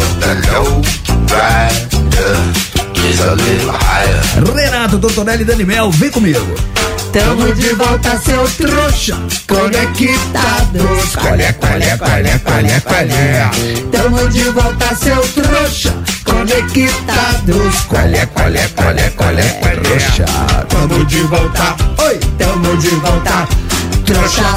[4.56, 6.56] Renato, Tortonelli e Dani Mel, vem comigo.
[7.14, 9.18] Tamo de volta, seu trouxa.
[9.46, 11.16] Conectados.
[11.16, 13.50] Qual é, qual é, qual é, qual é, qual é?
[13.92, 15.94] Tamo de volta, seu trouxa.
[16.24, 17.82] Conectados.
[17.90, 20.66] Qual é, qual é, qual é, qual é, qual é?
[20.70, 21.76] Tamo de volta.
[22.02, 23.48] Oi, tamo de volta.
[24.06, 24.56] Trouxa.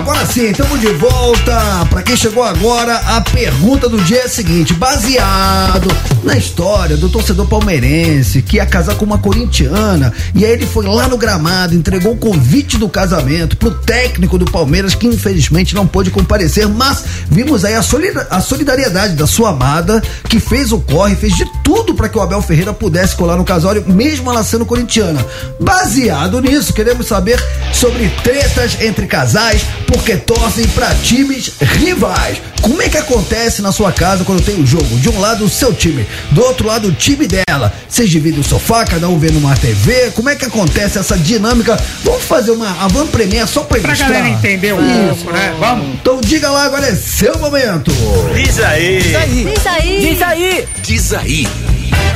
[0.00, 1.86] Agora sim, estamos de volta.
[1.90, 7.10] Pra quem chegou agora, a pergunta do dia é a seguinte: baseado na história do
[7.10, 11.74] torcedor palmeirense que ia casar com uma corintiana e aí ele foi lá no gramado,
[11.74, 17.04] entregou o convite do casamento pro técnico do Palmeiras que infelizmente não pôde comparecer, mas
[17.30, 22.08] vimos aí a solidariedade da sua amada que fez o corre, fez de tudo para
[22.08, 25.24] que o Abel Ferreira pudesse colar no casório, mesmo ela sendo corintiana.
[25.60, 27.38] Baseado nisso, queremos saber
[27.72, 32.38] sobre tretas entre casais porque torcem para times rivais.
[32.62, 34.96] Como é que acontece na sua casa quando tem o jogo?
[34.98, 37.72] De um lado o seu time, do outro lado o time dela.
[37.88, 40.10] Vocês dividem o sofá, cada um vê numa TV.
[40.14, 41.76] Como é que acontece essa dinâmica?
[42.04, 44.10] Vamos fazer uma avant premiere só para Pra ilustrar.
[44.12, 45.54] galera entender um pouco, né?
[45.58, 45.94] Vamos.
[45.94, 47.90] Então diga lá, agora é seu momento.
[48.34, 49.00] Diz aí.
[49.02, 50.00] Diz aí.
[50.00, 50.68] Diz aí.
[50.82, 51.48] Diz aí.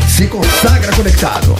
[0.09, 1.57] Se consagra conectado.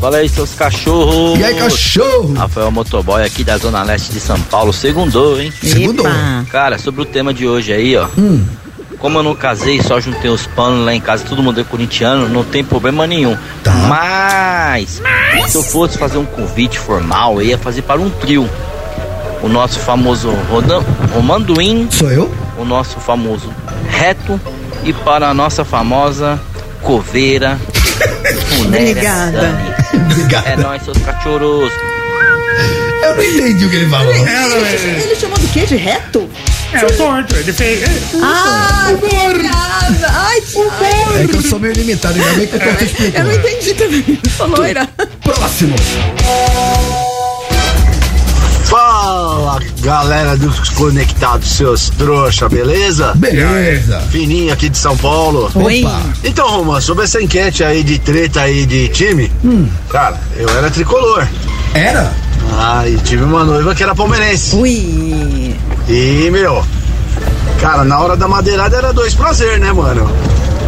[0.00, 1.38] Fala aí, seus cachorros.
[1.38, 2.32] E aí, cachorro?
[2.32, 4.72] Rafael Motoboy aqui da Zona Leste de São Paulo.
[4.72, 5.52] Segundou, hein?
[5.62, 6.00] Segundo.
[6.00, 6.46] Epa.
[6.50, 8.08] Cara, sobre o tema de hoje aí, ó.
[8.16, 8.42] Hum.
[8.98, 12.28] Como eu não casei, só juntei os panos lá em casa, todo mundo é corintiano,
[12.28, 13.36] não tem problema nenhum.
[13.62, 13.72] Tá.
[13.72, 15.02] Mas,
[15.48, 18.48] se eu fosse fazer um convite formal, eu ia fazer para um trio.
[19.42, 20.82] O nosso famoso Rodan,
[21.14, 22.34] Romanduim, Sou eu?
[22.58, 23.50] o nosso famoso
[23.88, 24.38] Reto
[24.84, 26.38] e para a nossa famosa
[26.82, 27.58] Coveira.
[28.56, 29.40] Funéria Obrigada.
[29.40, 29.69] Dani.
[29.94, 30.46] Obrigado.
[30.46, 31.72] É nóis, seus cachorros.
[33.02, 34.12] Eu não entendi o que ele falou.
[34.14, 35.60] Ele, ele chamou do quê?
[35.66, 36.28] De reto?
[36.72, 37.82] É o torto, ele fez.
[38.22, 40.06] Ah, obrigada.
[40.08, 41.18] Ai, Thiago.
[41.18, 43.28] É que eu sou meio limitado, ainda bem que eu tô te Eu explicando.
[43.28, 44.20] não entendi também.
[44.56, 44.88] Loira.
[45.22, 45.74] Próximo.
[49.50, 53.12] Fala, galera dos conectados, seus trouxa, beleza?
[53.16, 54.00] Beleza.
[54.10, 55.50] Fininho aqui de São Paulo.
[55.56, 55.82] Oi.
[55.84, 56.00] Opa.
[56.22, 59.32] Então, Roma, sobre essa enquete aí de treta aí de time,
[59.88, 61.26] cara, eu era tricolor.
[61.74, 62.12] Era?
[62.52, 64.54] Ah, e tive uma noiva que era palmeirense.
[64.54, 65.56] Ui.
[65.88, 66.64] E, meu,
[67.60, 70.08] cara, na hora da madeirada era dois prazer, né, mano?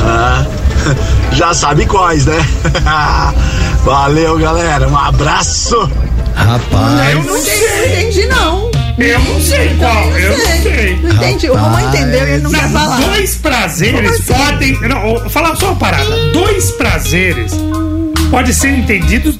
[0.01, 0.45] Ah,
[1.31, 2.45] já sabe quais, né?
[3.85, 4.88] Valeu, galera.
[4.88, 5.88] Um abraço.
[6.35, 7.12] Rapaz.
[7.12, 8.62] Eu não entendi, não.
[8.98, 10.11] Eu não sei qual.
[10.18, 10.96] Eu não sei.
[11.02, 11.50] Não entendi.
[11.50, 13.00] O Romão entendeu e ele não quer falar.
[13.00, 14.33] dois prazeres assim?
[14.33, 14.81] podem.
[14.83, 16.16] Não, vou falar só uma parada.
[16.33, 17.52] Dois prazeres
[18.31, 19.38] podem ser entendidos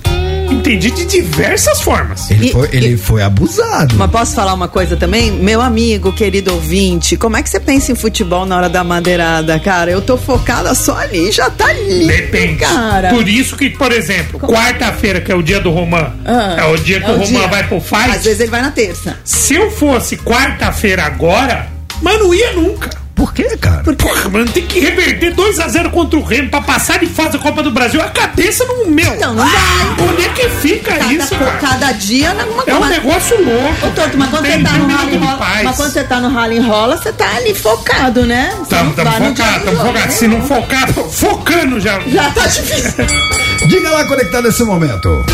[0.53, 2.31] entendidos de diversas formas.
[2.31, 3.95] Ele, E- foi, ele e- foi abusado.
[3.97, 5.31] Mas posso falar uma coisa também?
[5.33, 9.59] Meu amigo, querido ouvinte, como é que você pensa em futebol na hora da madeirada,
[9.59, 9.91] cara?
[9.91, 12.57] Eu tô focada só ali, já tá lindo, Depende.
[12.57, 13.11] cara.
[13.11, 16.77] Por isso que, por exemplo, quarta-feira, que é o dia do Romã, Ah, é o
[16.77, 17.49] dia que é o Romã dia.
[17.49, 18.19] vai pro Às fight.
[18.25, 19.17] vezes ele vai na terça.
[19.25, 21.69] Se eu fosse quarta-feira agora,
[22.01, 22.91] mas não ia nunca.
[23.15, 23.83] Por quê, cara?
[23.95, 27.63] Porra, mano, tem que reverter 2x0 contra o Remo pra passar de fase da Copa
[27.63, 28.01] do Brasil.
[28.01, 29.15] A cabeça no meu.
[29.19, 30.09] Não, não vai.
[30.09, 31.51] Onde é que fica Cada, isso, cara?
[31.59, 33.87] cada dia numa É um negócio louco.
[33.87, 36.59] Ô, Torto, mas quando, você tá no rally rola, mas quando você tá no rally
[36.61, 38.53] rola, você tá ali focado, né?
[38.69, 39.93] Dia focado, do tamo jogo, focado.
[39.93, 40.09] né?
[40.11, 42.01] Se não focar, tô focando já.
[42.07, 43.05] Já tá difícil.
[43.69, 45.25] Diga lá conectado nesse momento.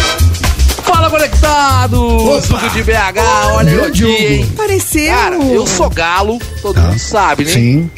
[0.92, 2.02] Fala conectado!
[2.36, 2.68] Opa!
[2.68, 3.18] De BH,
[3.54, 4.52] olha eu Grande aqui, hein?
[4.56, 5.14] Pareceu.
[5.14, 7.50] Cara, eu sou galo, todo mundo sabe, né?
[7.52, 7.90] Sim.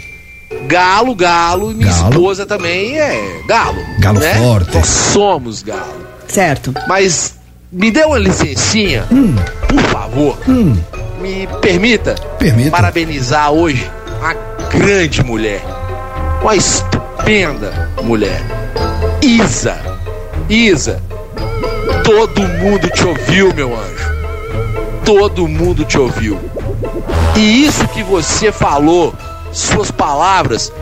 [0.67, 2.11] Galo, galo, e minha Galo.
[2.11, 3.79] esposa também é galo.
[4.01, 4.35] Galo né?
[4.35, 4.75] forte.
[4.77, 6.07] Nós somos galo.
[6.27, 6.75] Certo.
[6.89, 7.35] Mas
[7.73, 9.37] me dê uma licencinha, Hum.
[9.69, 10.39] por favor.
[11.21, 12.71] Me permita Permita.
[12.71, 13.89] parabenizar hoje
[14.23, 14.35] a
[14.77, 15.63] grande mulher.
[16.43, 18.43] Uma estupenda mulher.
[19.23, 19.79] Isa.
[20.49, 21.01] Isa.
[22.13, 24.11] Todo mundo te ouviu, meu anjo.
[25.05, 26.41] Todo mundo te ouviu.
[27.37, 29.15] E isso que você falou,
[29.53, 30.73] suas palavras,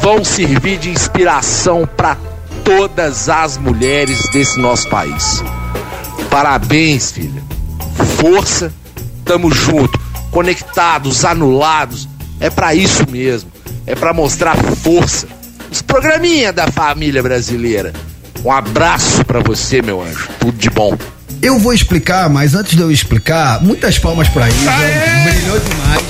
[0.00, 2.16] vão servir de inspiração para
[2.64, 5.44] todas as mulheres desse nosso país.
[6.30, 7.42] Parabéns, filha.
[8.18, 8.72] Força,
[9.26, 10.00] tamo junto.
[10.30, 12.08] Conectados, anulados.
[12.40, 13.52] É pra isso mesmo.
[13.86, 15.28] É pra mostrar força.
[15.70, 17.92] Os programinha da família brasileira.
[18.44, 20.28] Um abraço pra você, meu anjo.
[20.40, 20.96] Tudo de bom.
[21.40, 24.70] Eu vou explicar, mas antes de eu explicar, muitas palmas pra Isa.
[24.70, 25.30] Aê!
[25.30, 26.02] Brilhou demais.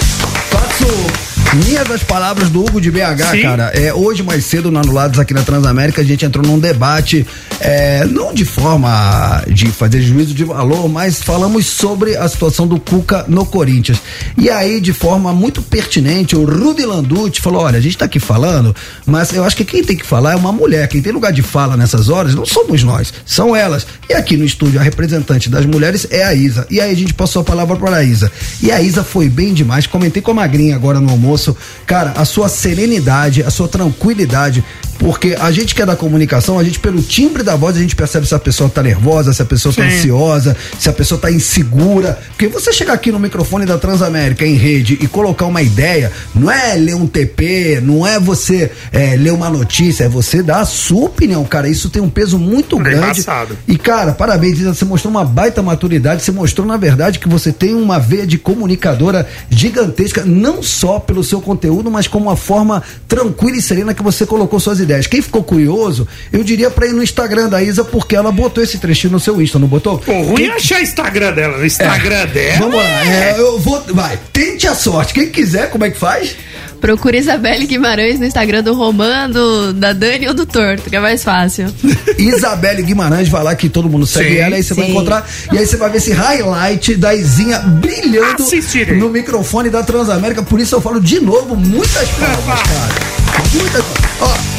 [0.51, 1.12] Faço
[1.55, 3.43] minhas as palavras do Hugo de BH, Sim.
[3.43, 3.73] cara.
[3.75, 7.27] É, hoje, mais cedo, no Anulados aqui na Transamérica, a gente entrou num debate,
[7.61, 12.81] é, não de forma de fazer juízo de valor, mas falamos sobre a situação do
[12.81, 14.01] Cuca no Corinthians.
[14.39, 18.19] E aí, de forma muito pertinente, o Rudy Landucci falou: olha, a gente tá aqui
[18.19, 20.89] falando, mas eu acho que quem tem que falar é uma mulher.
[20.89, 23.87] Quem tem lugar de fala nessas horas não somos nós, são elas.
[24.09, 26.67] E aqui no estúdio, a representante das mulheres é a Isa.
[26.71, 28.31] E aí a gente passou a palavra para a Isa.
[28.63, 29.87] E a Isa foi bem demais.
[29.87, 31.42] Comentei com a Magrinha agora no almoço.
[31.87, 34.65] Cara, a sua serenidade, a sua tranquilidade.
[34.99, 37.97] Porque a gente que é da comunicação, a gente, pelo timbre da voz, a gente
[37.97, 39.97] percebe se a pessoa tá nervosa, se a pessoa tá Sim.
[39.97, 42.19] ansiosa, se a pessoa tá insegura.
[42.29, 46.51] Porque você chegar aqui no microfone da Transamérica em rede e colocar uma ideia, não
[46.51, 50.65] é ler um TP, não é você é, ler uma notícia, é você dar a
[50.65, 51.69] sua opinião, cara.
[51.69, 53.21] Isso tem um peso muito É grande.
[53.21, 53.59] embaçado.
[53.67, 57.75] E, cara, parabéns, você mostrou uma baita maturidade, você mostrou, na verdade, que você tem
[57.75, 63.57] uma veia de comunicadora gigantesca, não só pelo seu conteúdo, mas como uma forma tranquila
[63.57, 64.92] e serena que você colocou suas ideias.
[65.01, 68.79] Quem ficou curioso, eu diria pra ir no Instagram da Isa, porque ela botou esse
[68.79, 70.03] trechinho no seu Insta, não botou?
[70.07, 71.59] O ruim é achar o Instagram dela.
[71.59, 72.59] O Instagram dela.
[72.59, 73.83] Vamos lá, é, eu vou.
[73.93, 75.15] Vai, tente a sorte.
[75.15, 76.37] Quem quiser, como é que faz?
[76.83, 81.01] Procura Isabelle Guimarães no Instagram do Romã, do, da Dani ou do Torto, que é
[81.01, 81.73] mais fácil.
[82.19, 84.91] Isabelle Guimarães, vai lá que todo mundo segue Sim, ela, aí você vai sim.
[84.91, 85.25] encontrar.
[85.53, 88.97] E aí você vai ver esse highlight da Izinha brilhando Assistirei.
[88.97, 90.43] no microfone da Transamérica.
[90.43, 93.13] Por isso eu falo de novo, muitas palmas, cara.
[93.55, 93.82] Muitas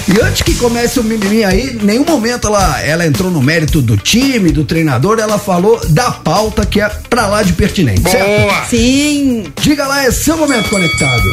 [0.07, 3.95] e antes que comece o mimimi aí, nenhum momento ela, ela entrou no mérito do
[3.95, 8.41] time, do treinador, ela falou da pauta que é pra lá de pertinente, certo?
[8.41, 8.65] Boa.
[8.65, 9.45] Sim.
[9.61, 11.23] Diga lá, é seu momento conectado.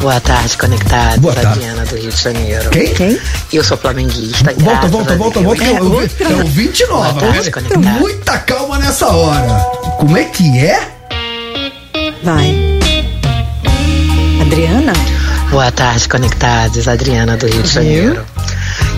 [0.00, 1.18] Boa tarde, conectados.
[1.18, 1.60] Boa tarde.
[1.60, 2.70] Adriana do Rio de Janeiro.
[2.70, 2.94] Quem?
[2.94, 3.18] Quem?
[3.52, 4.52] Eu sou flamenguista.
[4.58, 7.12] Volta, volta, a volta, volta, que eu, eu, eu, eu 29.
[7.12, 7.82] Boa tarde, conectado.
[8.00, 9.60] Muita calma nessa hora.
[9.98, 10.88] Como é que é?
[12.24, 12.80] Vai.
[14.40, 14.92] Adriana?
[15.52, 16.88] Boa tarde, conectados.
[16.88, 18.24] Adriana do Rio de Janeiro.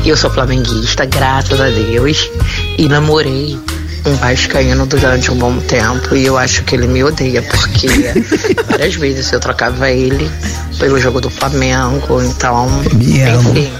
[0.06, 2.30] Eu sou flamenguista, graças a Deus.
[2.78, 3.58] E namorei
[4.06, 6.14] um vascaíno durante um bom tempo.
[6.14, 7.88] E eu acho que ele me odeia, porque
[8.70, 10.30] várias vezes eu trocava ele
[10.78, 12.22] pelo jogo do Flamengo.
[12.22, 13.72] Então, enfim.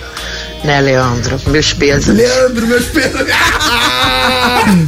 [0.64, 1.38] Né, Leandro?
[1.46, 2.16] Meus pesos.
[2.16, 3.20] Leandro, meus pesos.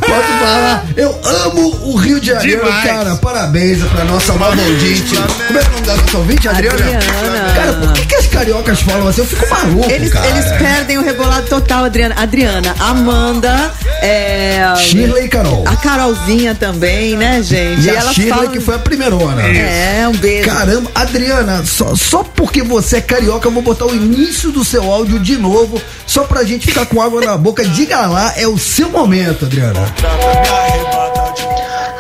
[0.01, 0.87] Pode falar.
[0.97, 2.85] Eu amo o Rio de Janeiro, Demais.
[2.85, 3.17] cara.
[3.17, 5.15] Parabéns pra nossa nova ouvinte.
[5.47, 6.79] Como é que é o nome da nossa ouvinte, Adriana?
[6.79, 7.53] Adriana.
[7.55, 9.21] Cara, por que, que as cariocas falam assim?
[9.21, 10.27] Eu fico maluco, Eles, cara.
[10.29, 12.15] eles perdem o rebolado total, Adriana.
[12.19, 15.65] Adriana, Amanda, é, Shirley e Carol.
[15.67, 17.83] a Carolzinha também, né, gente?
[17.85, 19.43] E a elas Shirley falam- que foi a primeirona.
[19.43, 20.49] É, um beijo.
[20.49, 24.91] Caramba, Adriana, só, só porque você é carioca, eu vou botar o início do seu
[24.91, 25.66] áudio de novo,
[26.07, 27.65] só pra gente ficar com água na boca.
[27.65, 29.93] Diga lá, é o seu momento, Adriana.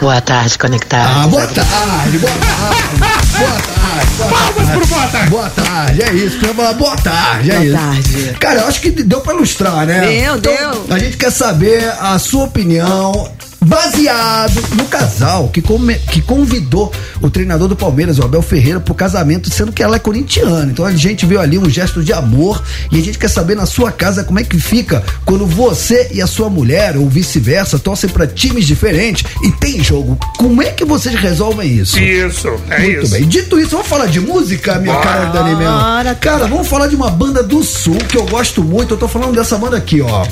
[0.00, 1.16] Boa tarde, conectados.
[1.16, 2.98] Ah, boa tarde, boa tarde.
[2.98, 3.76] Boa tarde.
[4.18, 5.30] Boa Palmas pro boa tarde.
[5.30, 6.38] Boa tarde, é isso.
[6.54, 7.76] Falar boa tarde, é Boa isso.
[7.76, 8.36] tarde.
[8.38, 10.00] Cara, eu acho que deu pra ilustrar, né?
[10.00, 10.86] Deu, deu.
[10.90, 13.30] A gente quer saber a sua opinião
[13.66, 18.94] baseado no casal que, come- que convidou o treinador do Palmeiras, o Abel Ferreira, pro
[18.94, 20.70] casamento, sendo que ela é corintiana.
[20.70, 23.66] Então a gente viu ali um gesto de amor e a gente quer saber na
[23.66, 28.08] sua casa como é que fica quando você e a sua mulher, ou vice-versa, torcem
[28.08, 30.16] pra times diferentes e tem jogo.
[30.38, 31.98] Como é que vocês resolvem isso?
[31.98, 33.12] Isso, é Muito isso.
[33.12, 33.26] bem.
[33.26, 35.04] Dito isso, vamos falar de música, minha Bora.
[35.06, 35.54] cara Dani.
[35.56, 36.14] Bora.
[36.14, 38.94] Cara, vamos falar de uma banda do Sul que eu gosto muito.
[38.94, 40.24] Eu tô falando dessa banda aqui, ó.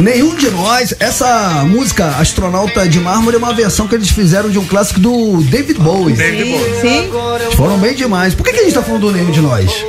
[0.00, 4.58] Nenhum de nós, essa música Astronauta de Mármore é uma versão que eles fizeram de
[4.58, 6.14] um clássico do David Bowie.
[6.14, 6.80] David Bowie.
[6.80, 7.10] Sim.
[7.56, 8.34] Foram bem demais.
[8.34, 9.84] Por que, que a gente tá falando do Nenhum de Nós?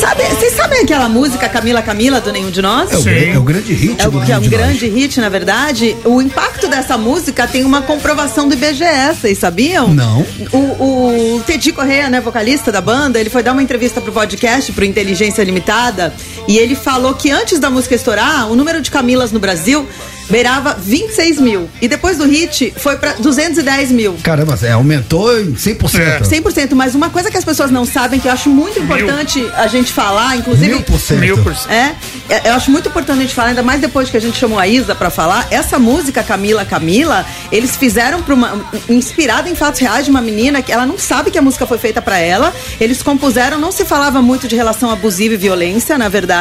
[0.00, 2.92] Sabe, vocês sabem aquela música Camila Camila do Nenhum de Nós?
[2.92, 3.10] É o, Sim.
[3.10, 4.58] gran- é o grande hit É, do o, que é um de Nós.
[4.60, 5.96] grande hit, na verdade.
[6.04, 8.84] O impacto dessa música tem uma comprovação do IBGE,
[9.20, 9.88] vocês sabiam?
[9.88, 10.24] Não.
[10.52, 14.70] O, o Teddy Correia, né, vocalista da banda, ele foi dar uma entrevista pro podcast,
[14.72, 16.12] pro Inteligência Limitada,
[16.48, 19.86] e ele falou que antes da música estourar, o número de Camilas no Brasil
[20.30, 21.68] beirava 26 mil.
[21.80, 24.16] E depois do hit, foi pra 210 mil.
[24.22, 25.98] Caramba, é, aumentou em 100%.
[25.98, 26.20] É.
[26.20, 29.66] 100%, mas uma coisa que as pessoas não sabem, que eu acho muito importante a
[29.66, 30.68] gente falar, inclusive.
[30.68, 31.20] Mil por cento.
[31.20, 31.70] Mil por cento.
[31.70, 31.94] É,
[32.28, 34.58] é, eu acho muito importante a gente falar, ainda mais depois que a gente chamou
[34.58, 39.80] a Isa pra falar, essa música Camila Camila, eles fizeram pra uma inspirada em fatos
[39.80, 42.54] reais de uma menina que ela não sabe que a música foi feita pra ela.
[42.80, 46.37] Eles compuseram, não se falava muito de relação abusiva e violência, na verdade,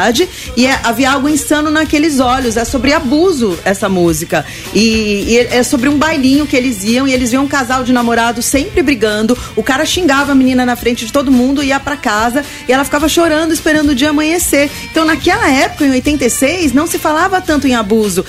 [0.56, 4.46] e é- havia algo insano naqueles olhos, é sobre abuso essa música.
[4.74, 7.92] E, e é sobre um bailinho que eles iam e eles viam um casal de
[7.92, 9.38] namorados sempre brigando.
[9.56, 12.84] O cara xingava a menina na frente de todo mundo, ia pra casa e ela
[12.84, 14.70] ficava chorando, esperando o dia amanhecer.
[14.92, 18.26] Então, naquela época, em 86, não se falava tanto em abuso.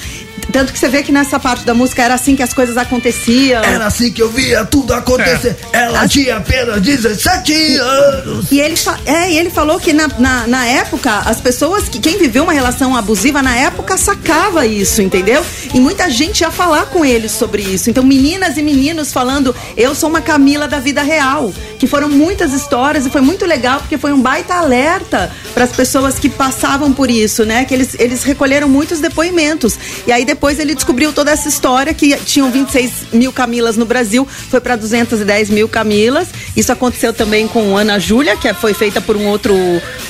[0.53, 3.62] Tanto que você vê que nessa parte da música era assim que as coisas aconteciam.
[3.62, 5.57] Era assim que eu via tudo acontecer.
[5.72, 8.51] Ela tinha apenas 17 anos.
[8.51, 8.74] E ele,
[9.05, 12.53] é, e ele falou que na, na, na época, as pessoas, que quem viveu uma
[12.53, 15.44] relação abusiva na época sacava isso, entendeu?
[15.72, 17.90] E muita gente ia falar com eles sobre isso.
[17.90, 21.53] Então, meninas e meninos falando, eu sou uma Camila da vida real.
[21.79, 25.70] Que foram muitas histórias e foi muito legal, porque foi um baita alerta para as
[25.70, 27.64] pessoas que passavam por isso, né?
[27.64, 29.79] Que eles, eles recolheram muitos depoimentos.
[30.07, 34.28] E aí depois ele descobriu toda essa história que tinham 26 mil Camilas no Brasil,
[34.50, 36.28] foi para 210 mil Camilas.
[36.54, 39.56] Isso aconteceu também com Ana Júlia, que foi feita por um outro,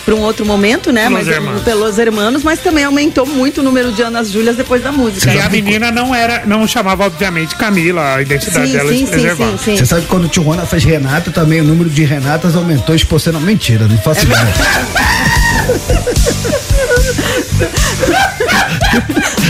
[0.05, 1.05] por um outro momento, né?
[1.05, 1.63] Pelos mas Hermanos.
[1.63, 5.33] pelos hermanos, mas também aumentou muito o número de Anas Júlias depois da música.
[5.33, 9.07] E a menina não era, não chamava, obviamente, Camila, a identidade Sim, dela sim, é
[9.07, 9.77] sim, sim, sim.
[9.77, 13.47] Você sabe que quando o Tijuana fez Renata, também o número de Renatas aumentou exponencialmente.
[13.47, 14.55] Mentira, não É faço ideia.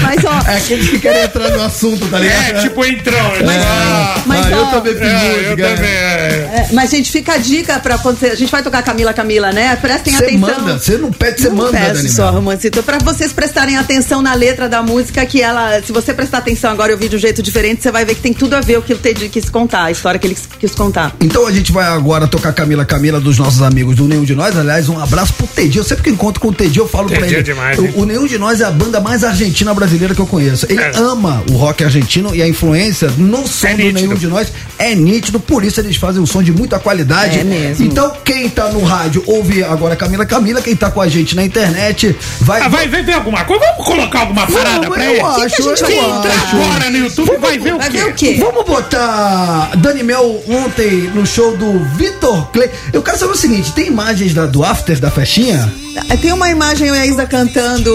[0.03, 2.57] Mas ó, É aqueles que querem entrar no assunto, tá ligado?
[2.57, 3.19] É, tipo entrou.
[3.45, 5.69] Mas- ah, mas, ah, eu ó, também fiz é, eu música.
[5.69, 5.91] também.
[5.91, 6.49] é.
[6.49, 9.53] É, mas, gente, fica a dica pra quando você- a gente vai tocar Camila Camila,
[9.53, 9.77] né?
[9.77, 10.41] Prestem Você atenção.
[10.61, 12.09] manda, você não pede, você manda, peço Dani.
[12.09, 12.31] só.
[12.31, 16.71] Romancito, pra vocês prestarem atenção na letra da música, que ela, se você prestar atenção
[16.71, 18.79] agora e ouvir de um jeito diferente, você vai ver que tem tudo a ver
[18.79, 21.13] o que o Teddy quis contar, a história que ele quis contar.
[21.21, 24.57] Então a gente vai agora tocar Camila Camila dos nossos amigos do Nenhum de Nós.
[24.57, 25.79] Aliás, um abraço pro Teddy.
[25.79, 27.41] Eu sempre que encontro com o Teddy, eu falo pra Teddy ele.
[27.41, 30.27] é demais, o, o Nenhum de Nós é a banda mais argentina brasileira que eu
[30.27, 30.67] conheço.
[30.69, 30.93] Ele É.
[30.97, 34.01] ama o rock argentino e a influência no som É do nítido.
[34.01, 37.39] Nenhum de Nós é nítido, por isso eles fazem um som de muita qualidade.
[37.39, 37.85] É mesmo.
[37.85, 41.45] Então, quem tá no rádio ouve agora Camila Camila, quem tá com a gente na
[41.45, 42.63] internet vai.
[42.63, 43.65] Ah, vai ver, ver alguma coisa?
[43.67, 45.21] Vamos colocar alguma parada Vamos, pra eu ele?
[45.21, 46.57] acho, que a gente eu acho.
[46.57, 47.97] agora no YouTube vai ver o Vai quê?
[47.99, 48.37] ver o quê?
[48.41, 52.71] Vamos botar Dani Mel ontem no show do Vitor Clay.
[52.93, 55.71] Eu quero saber o seguinte: tem imagens da, do after da festinha?
[56.21, 57.93] Tem uma imagem a Isa cantando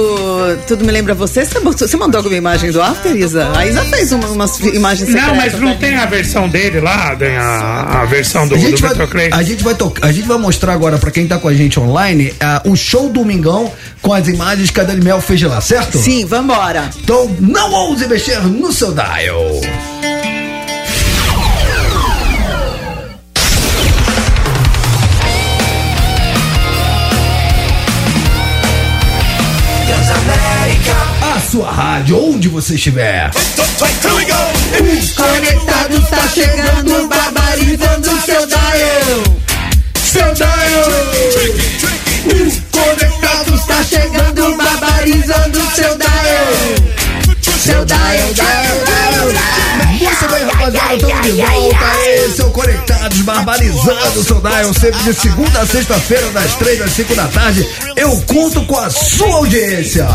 [0.68, 1.46] Tudo Me Lembra Você.
[1.46, 3.52] Você botou- você mandou alguma imagem do After, Isa?
[3.56, 7.16] A Isa fez uma- umas imagens Não, secretas mas não tem a versão dele lá,
[7.16, 9.30] tem a, a versão do, A do gente, vai, Vitor Clay.
[9.32, 11.80] a, gente vai tocar, a gente vai mostrar agora pra quem tá com a gente
[11.80, 15.60] online ah, o show Domingão com as imagens que a Dani Mel fez de lá,
[15.62, 15.98] certo?
[15.98, 16.90] Sim, vambora.
[17.04, 19.62] Então não ouse mexer no seu dial.
[31.54, 33.30] Sua rádio, onde você estiver.
[35.16, 39.24] Conectados tá chegando, barbarizando seu dial.
[40.04, 40.50] Seu dial.
[42.72, 46.48] Conectados tá chegando, barbarizando seu dial.
[47.64, 48.93] Seu dial, dial, dial.
[50.94, 52.00] Estamos de volta.
[52.06, 56.92] Esse é o Conectados, barbarizando seu dial, sempre de segunda a sexta-feira, das três às
[56.92, 57.68] cinco da tarde.
[57.96, 60.08] Eu conto com a sua audiência.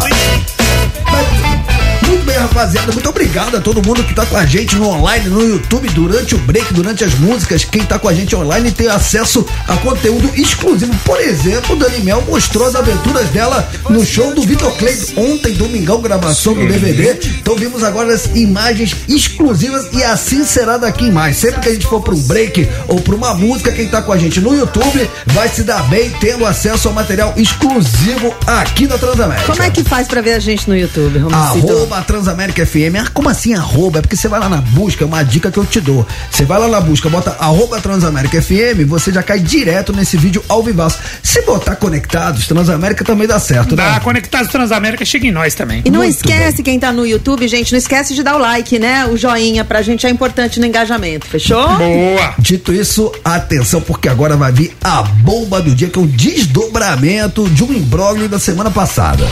[2.07, 2.93] Muito bem, rapaziada.
[2.93, 6.35] Muito obrigado a todo mundo que tá com a gente no online, no YouTube, durante
[6.35, 7.65] o break, durante as músicas.
[7.65, 10.95] Quem tá com a gente online tem acesso a conteúdo exclusivo.
[11.05, 16.01] Por exemplo, Dani Mel mostrou as aventuras dela no show do Vitor Clay ontem, domingão,
[16.01, 17.19] gravação do DVD.
[17.41, 21.37] Então vimos agora as imagens exclusivas e assim será daqui em mais.
[21.37, 24.13] Sempre que a gente for pra um break ou pra uma música, quem tá com
[24.13, 28.99] a gente no YouTube vai se dar bem tendo acesso ao material exclusivo aqui da
[28.99, 29.47] Transamérica.
[29.47, 31.88] Como é que faz pra ver a gente no YouTube, Romacito?
[31.89, 32.97] Arroba Transamérica FM.
[33.01, 34.01] Ah, como assim arroba?
[34.01, 36.07] É porque você vai lá na busca, é uma dica que eu te dou.
[36.31, 40.45] Você vai lá na busca, bota arroba Transamérica FM, você já cai direto nesse vídeo
[40.49, 40.99] ao vivaço.
[41.23, 44.01] Se botar conectados, Transamérica também dá certo, Dá né?
[44.01, 45.81] Conectados Transamérica, chega em nós também.
[45.83, 48.79] E não Muito esquece, quem tá no YouTube, gente, não esquece de dar o like,
[48.79, 49.07] né?
[49.07, 51.69] O joinha pra gente é importante no engajamento, fechou?
[51.79, 52.35] Boa!
[52.39, 57.49] Dito isso, atenção, porque agora vai vir a bomba do dia, que é o desdobramento
[57.49, 59.25] de um imbróglio da semana passada.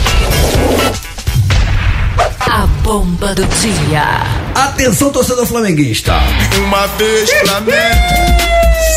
[2.91, 4.05] Bomba do dia.
[4.55, 6.13] Atenção, torcedor flamenguista.
[6.63, 7.81] Uma vez Flamengo,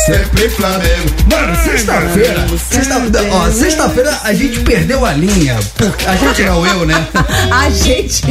[0.05, 1.09] sempre Flamengo.
[1.29, 5.59] Mano, sexta-feira, sexta-feira, ó, sexta-feira a gente perdeu a linha.
[5.75, 7.05] porque- A gente não, eu, né?
[7.51, 8.23] a gente.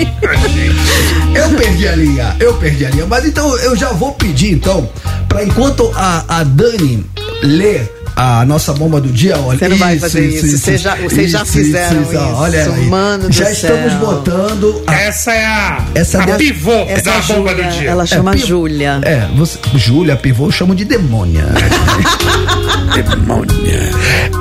[1.34, 3.04] Eu perdi a linha, eu perdi a linha.
[3.04, 4.88] Mas então eu já vou pedir, então,
[5.28, 7.04] pra enquanto a, a Dani
[7.42, 7.80] lê
[8.22, 9.58] a nossa bomba do dia, olha.
[9.58, 12.86] Você não vai fazer isso, vocês já- vocês já fizeram isso, Olha aí.
[12.86, 14.00] mano do já estamos céu.
[14.00, 17.88] botando a, Essa é a, Essa a de- pivô Essa da bomba do dia.
[17.90, 19.00] ela chama pi- Júlia.
[19.02, 21.46] É, você, Júlia Pivô eu chamo de demônia.
[22.94, 23.90] demônia.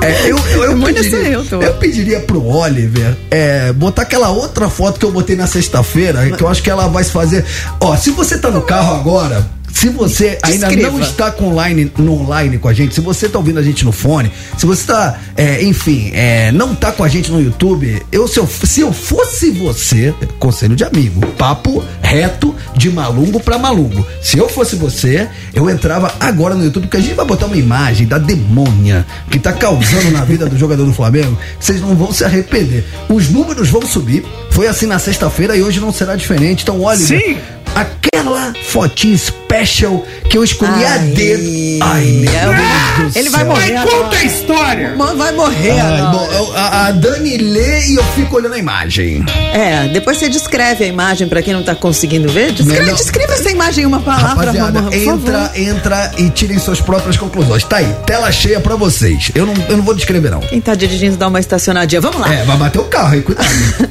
[0.02, 1.62] É, eu, eu, eu, pediria, eu, tô.
[1.62, 6.42] eu pediria pro Oliver é, botar aquela outra foto que eu botei na sexta-feira, que
[6.42, 7.44] eu acho que ela vai se fazer.
[7.80, 9.44] Ó, se você tá no carro agora.
[9.72, 10.90] Se você ainda Descreva.
[10.90, 13.84] não está com online, no online com a gente, se você tá ouvindo a gente
[13.84, 18.02] no fone, se você tá, é, enfim, é, não tá com a gente no YouTube,
[18.12, 23.58] eu se, eu se eu fosse você, conselho de amigo, papo reto de malungo pra
[23.58, 24.04] malungo.
[24.20, 27.56] Se eu fosse você, eu entrava agora no YouTube, porque a gente vai botar uma
[27.56, 32.12] imagem da demônia que tá causando na vida do jogador do Flamengo, vocês não vão
[32.12, 32.84] se arrepender.
[33.08, 36.62] Os números vão subir, foi assim na sexta-feira e hoje não será diferente.
[36.62, 37.38] Então, olha, Sim.
[37.74, 39.14] aquela fotinha
[39.64, 40.98] special que eu escolhi a Ai.
[41.10, 41.50] dedo.
[41.82, 43.50] Ai, meu Deus do Ele vai céu.
[43.50, 44.94] morrer Mas conta a história!
[44.96, 48.58] Mano, vai morrer Ai, bom, eu- a, a Dani lê e eu fico olhando a
[48.58, 49.24] imagem.
[49.52, 52.52] É, depois você descreve a imagem pra quem não tá conseguindo ver.
[52.52, 55.58] Descreve, Melhor- descreva essa imagem em uma palavra, Rapaziada, por entra, favor.
[55.58, 57.64] entra e tirem suas próprias conclusões.
[57.64, 59.30] Tá aí, tela cheia pra vocês.
[59.34, 60.40] Eu não, eu não vou descrever, não.
[60.40, 62.00] Quem tá dirigindo dá uma estacionadinha.
[62.00, 62.32] Vamos lá.
[62.34, 63.48] É, vai bater o carro aí, cuidado.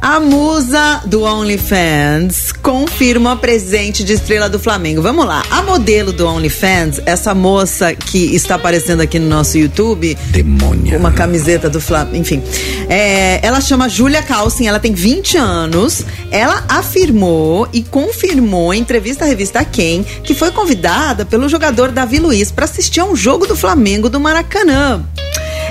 [0.00, 5.02] A musa do OnlyFans confirma presente de estrela do Flamengo.
[5.10, 5.42] Vamos lá.
[5.50, 10.96] A modelo do OnlyFans, essa moça que está aparecendo aqui no nosso YouTube, Demônia.
[10.96, 12.40] uma camiseta do Flamengo, enfim.
[12.88, 16.04] É, ela chama Júlia Calcin, ela tem 20 anos.
[16.30, 22.20] Ela afirmou e confirmou em entrevista à revista Quem que foi convidada pelo jogador Davi
[22.20, 25.04] Luiz para assistir a um jogo do Flamengo do Maracanã.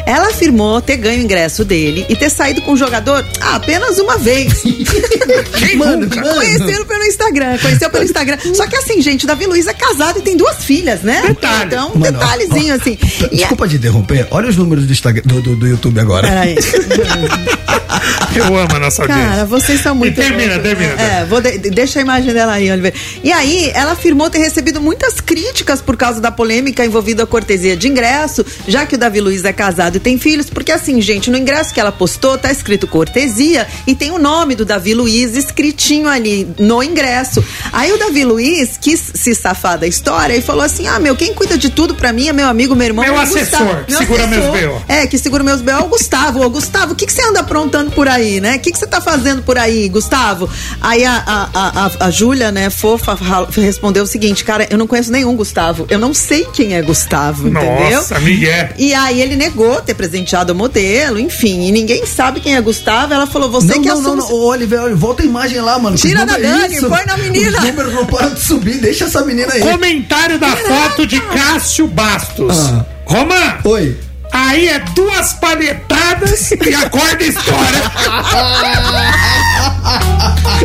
[0.09, 4.17] Ela afirmou ter ganho o ingresso dele e ter saído com o jogador apenas uma
[4.17, 4.63] vez.
[5.77, 6.33] Mano, mano.
[6.35, 8.37] Conheceram pelo Instagram, conheceu pelo Instagram.
[8.55, 11.21] Só que assim, gente, o Davi Luiz é casado e tem duas filhas, né?
[11.27, 11.65] Detalhe.
[11.65, 12.97] Então, um detalhezinho ó, assim.
[13.31, 14.27] Desculpa te interromper.
[14.31, 16.27] Olha os números do, Instagram, do, do, do YouTube agora.
[16.27, 16.55] Peraí.
[18.35, 19.25] Eu amo a nossa audiência.
[19.27, 20.13] Cara, vocês são muito.
[20.19, 20.69] E termina, loucos.
[20.69, 22.93] termina, É, vou de- deixa a imagem dela aí, Oliver.
[23.23, 27.75] E aí, ela afirmou ter recebido muitas críticas por causa da polêmica envolvida a cortesia
[27.75, 31.29] de ingresso, já que o Davi Luiz é casado e tem filhos, porque assim, gente,
[31.29, 35.35] no ingresso que ela postou tá escrito cortesia e tem o nome do Davi Luiz
[35.35, 37.43] escritinho ali no ingresso.
[37.73, 41.33] Aí o Davi Luiz quis se safar da história e falou assim: ah, meu, quem
[41.33, 43.03] cuida de tudo pra mim é meu amigo, meu irmão.
[43.03, 43.85] Meu é assessor, Gustavo.
[43.85, 44.81] que segura meus B.O..
[44.87, 45.75] É, que segura meus B.O.
[45.75, 46.45] é o Gustavo.
[46.45, 48.55] Ô, Gustavo, o que, que você anda aprontando por aí, né?
[48.55, 50.49] O que, que você tá fazendo por aí, Gustavo?
[50.79, 53.17] Aí a, a, a, a, a Júlia, né, fofa,
[53.51, 55.85] respondeu o seguinte, cara, eu não conheço nenhum Gustavo.
[55.89, 57.97] Eu não sei quem é Gustavo, entendeu?
[57.97, 58.69] Nossa, Miguel.
[58.77, 63.13] E aí ele negou ter presenteado o modelo, enfim, e ninguém sabe quem é Gustavo.
[63.13, 64.31] Ela falou, você não, que não, não, assume...
[64.31, 64.39] não.
[64.39, 65.95] Ô, Oliver, olha, volta a imagem lá, mano.
[65.95, 66.89] Tira da é Dani, isso?
[66.89, 67.57] põe na menina.
[67.57, 69.61] Os números não param de subir, deixa essa menina aí.
[69.61, 72.57] Comentário da foto de Cássio Bastos.
[72.57, 72.85] Ah.
[73.05, 74.08] Romã, Oi.
[74.31, 77.91] Aí é duas palhetadas e a corda estoura.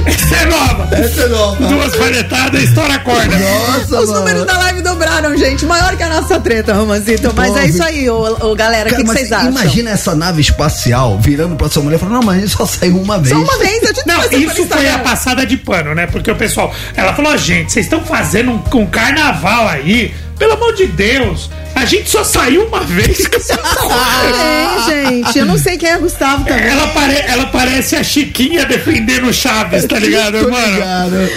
[0.07, 0.89] Essa é nova.
[0.95, 1.67] Essa é nova.
[1.67, 3.37] Duas palhetadas e estoura a corda.
[3.39, 5.65] Nossa, Os números da live dobraram, gente.
[5.65, 7.33] Maior que a nossa treta, Romancito.
[7.35, 8.91] Mas é isso aí, ô, ô, galera.
[8.91, 9.51] O que vocês acham?
[9.51, 13.19] Imagina essa nave espacial virando pra sua mulher e falando: Não, mas só saiu uma
[13.19, 13.31] vez.
[13.31, 16.07] Só uma vez, a gente Não, isso foi a passada de pano, né?
[16.07, 20.75] Porque o pessoal, ela falou, gente, vocês estão fazendo um, um carnaval aí, pelo amor
[20.75, 21.51] de Deus,
[21.85, 25.99] a gente só saiu uma vez com essa Ah, gente, eu não sei quem é
[25.99, 26.65] Gustavo também.
[26.67, 30.73] Ela, pare, ela parece a Chiquinha defendendo o Chaves, tá ligado, Tô mano?
[30.75, 31.31] ligado.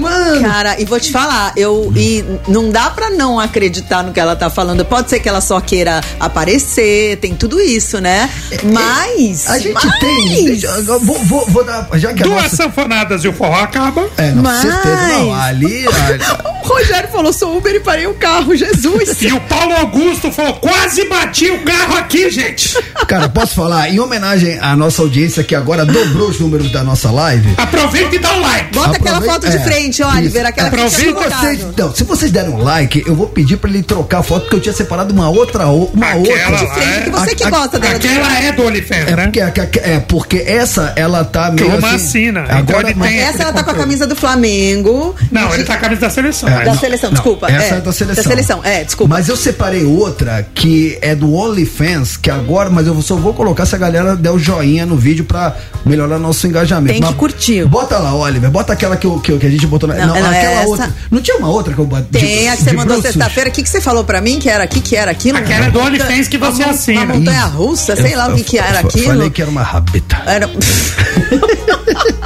[0.00, 4.20] Mano, Cara, e vou te falar, eu e não dá pra não acreditar no que
[4.20, 4.82] ela tá falando.
[4.84, 8.30] Pode ser que ela só queira aparecer, tem tudo isso, né?
[8.64, 10.56] Mas a gente mas, tem.
[11.00, 11.86] vou, vou, vou dar.
[11.94, 12.56] Já que Duas nossa.
[12.56, 14.08] sanfonadas e o forró acaba.
[14.16, 14.96] É, não, Mas- certeza.
[15.18, 15.86] Não, ali.
[16.06, 16.22] ali-
[16.62, 19.20] O Rogério falou: sou Uber e parei o carro, Jesus.
[19.22, 22.78] E o Paulo Augusto falou, quase bati o carro aqui, gente.
[23.08, 23.90] Cara, posso falar?
[23.90, 27.52] Em homenagem à nossa audiência que agora dobrou os números da nossa live.
[27.56, 28.72] Aproveita e dá um like.
[28.74, 30.46] Bota aquela foto de é, frente, Oliver, isso.
[30.48, 33.56] aquela É, que Aproveita Se vocês, então, se vocês derem um like, eu vou pedir
[33.56, 35.66] pra ele trocar a foto, porque eu tinha separado uma outra.
[35.66, 36.62] Uma Aquela outra.
[36.62, 37.98] lá Frente, que você que A- a- gosta dela.
[37.98, 39.22] de Aquela é do OnlyFans, É né?
[39.24, 41.96] porque, é, é porque essa, ela tá meio Como assim.
[41.96, 42.28] assim?
[42.28, 45.14] Então Agora, ele mas- tem- Essa ela tá com a camisa do Flamengo.
[45.30, 46.48] Não, ele tá com a camisa da seleção.
[46.48, 47.46] É, Da não, seleção, não, desculpa.
[47.50, 48.22] Essa é, é, da seleção.
[48.22, 49.14] Da seleção, é, desculpa.
[49.14, 53.64] Mas eu separei outra que é do OnlyFans, que agora, mas eu só vou colocar
[53.66, 55.54] se a galera der o joinha no vídeo pra
[55.84, 56.92] melhorar nosso engajamento.
[56.92, 57.64] Tem que Mas curtir.
[57.66, 59.94] Bota lá, Oliver, bota aquela que, eu- que, que a gente botou na.
[59.94, 60.94] Não, Não, não, aquela essa- outra.
[61.10, 62.20] Não tinha uma outra que eu botei?
[62.20, 63.50] Tem a que você mandou sexta-feira.
[63.50, 65.38] O que, que você falou pra mim que era aqui, que era aquilo?
[65.38, 67.04] Aquela é do OnlyFans que você Uma- assina.
[67.04, 69.06] Uma montanha russa, sei lá o que, que era Eu aquilo.
[69.06, 70.22] Falei que era uma rabeta.
[70.26, 70.50] Era.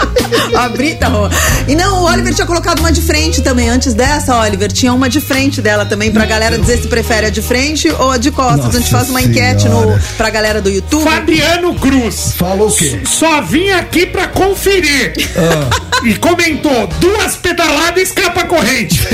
[0.56, 1.28] a Brita, Rô.
[1.66, 3.68] E não, o Oliver tinha colocado uma de frente também.
[3.68, 7.30] Antes dessa, Oliver, tinha uma de frente dela também pra galera dizer se prefere a
[7.30, 8.66] de frente ou a de costas.
[8.66, 10.02] Nossa a gente faz uma enquete no, Senhora.
[10.16, 11.04] pra galera do YouTube.
[11.04, 12.32] Fabiano Cruz.
[12.36, 13.00] Falou o quê?
[13.04, 15.14] Só vim aqui pra conferir.
[15.36, 15.86] Ah.
[16.04, 19.00] E comentou: duas pedaladas e escapa a corrente.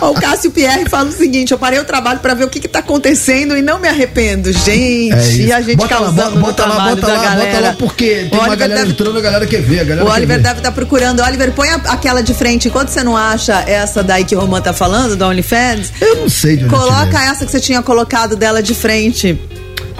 [0.00, 2.68] O Cássio Pierre fala o seguinte: eu parei o trabalho pra ver o que, que
[2.68, 4.52] tá acontecendo e não me arrependo.
[4.52, 7.24] Gente, É e a gente bota lá, causando bota, bota no lá, bota da lá,
[7.24, 7.51] galera.
[7.60, 10.02] Lá, porque tem O uma Oliver galera deve- entrando, a galera quer ver, a galera
[10.04, 10.42] O quer Oliver ver.
[10.42, 11.20] deve estar procurando.
[11.22, 12.68] Oliver, põe a- aquela de frente.
[12.68, 16.28] Enquanto você não acha essa daí que o Roman tá falando, da OnlyFans, Eu não
[16.28, 19.38] sei de onde eu coloca essa que você tinha colocado dela de frente.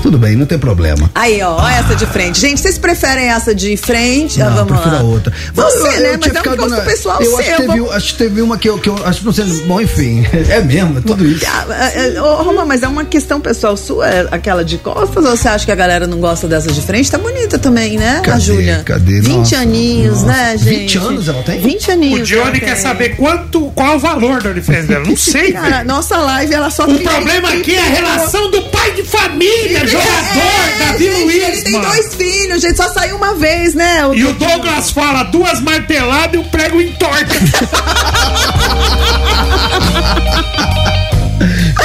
[0.03, 1.11] Tudo bem, não tem problema.
[1.15, 2.41] Aí, ó, ó essa de frente.
[2.41, 4.41] Gente, vocês preferem essa de frente?
[4.43, 5.01] Ah, Não, eu vamos prefiro lá.
[5.01, 5.33] a outra.
[5.55, 6.19] Você, Eu- eu né?
[6.21, 7.39] Mas é um gosto na- pessoal eu seu.
[7.39, 9.45] Acho que, teve, acho que teve uma que eu, que eu acho que não sei.
[9.67, 10.25] Bom, enfim.
[10.53, 11.45] É mesmo, é tudo isso.
[11.47, 15.25] Ah, ah, ah, Ô, Roma, mas é uma questão pessoal sua, é aquela de costas,
[15.25, 17.11] ou você acha que a galera não gosta dessa de frente?
[17.11, 18.41] Tá bonita também, né, a Cadê?
[18.41, 18.83] Júlia?
[18.85, 19.21] Cadê?
[19.21, 20.27] 20 Nossa, aninhos, nossa.
[20.27, 20.71] né, gente?
[20.81, 21.61] 20 anos ela tem?
[21.61, 22.33] 20 O aninhos.
[22.33, 25.05] ela Johnny quer saber quanto, qual o valor do OnlyFans dela.
[25.07, 28.91] Não sei, Cara, nossa live, ela só O problema aqui é a relação do pai
[28.93, 31.85] de família, jogador, Davi É, gente, Luiz, Ele tem mano.
[31.87, 34.01] dois filhos, gente, só saiu uma vez, né?
[34.15, 37.35] E o Douglas fala duas marteladas e o prego entorta.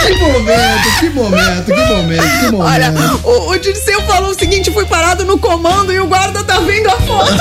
[0.08, 2.62] Que momento, que momento, que momento, que momento.
[2.62, 2.94] Olha,
[3.24, 6.88] o, o Dirceu falou o seguinte: fui parado no comando e o guarda tá vendo
[6.88, 7.34] a foto.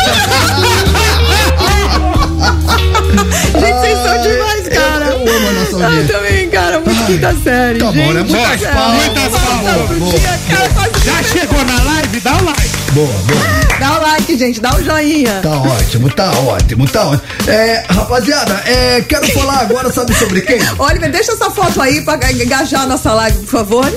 [3.56, 5.04] Gente, vocês são demais, cara.
[5.06, 6.14] Eu, eu amo a nossa Eu audiência.
[6.16, 7.78] também, cara, muito quinta série.
[7.78, 8.22] tá bom, né?
[8.22, 11.04] Muitas palmas, muitas palmas.
[11.04, 12.20] Já chegou na live?
[12.20, 12.76] Dá o like.
[12.92, 13.78] Boa, boa.
[13.78, 15.40] Dá o like, gente, dá o joinha.
[15.42, 17.22] Tá ótimo, tá ótimo, tá ótimo.
[17.46, 20.58] É, rapaziada, é, quero falar agora, sabe sobre quem?
[20.78, 23.92] Oliver, deixa essa foto aí pra engajar a nossa live, por favor.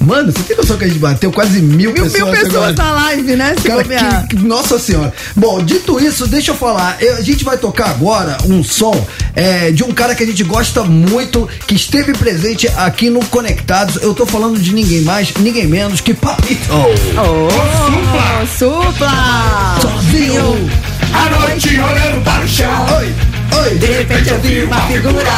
[0.00, 2.92] Mano, você tem noção que a gente bateu quase mil, Mil, pessoas mil pessoas na
[2.92, 3.54] live, né?
[3.62, 5.12] Se Cara, que, que- nossa senhora.
[5.36, 6.96] Bom, dito isso, deixa eu falar.
[7.00, 9.06] Eu- a gente vai tocar agora um som
[9.36, 14.02] é, de um cara que a gente gosta muito, que esteve presente aqui no Conectados.
[14.02, 16.68] Eu tô falando de ninguém mais, ninguém menos que Papito.
[16.72, 19.78] Oh, supla!
[19.80, 20.70] Sozinho.
[21.14, 22.86] A noite olhando para o chão.
[22.98, 23.14] Oi,
[23.62, 23.78] oi.
[23.78, 25.30] De repente eu vi uma figura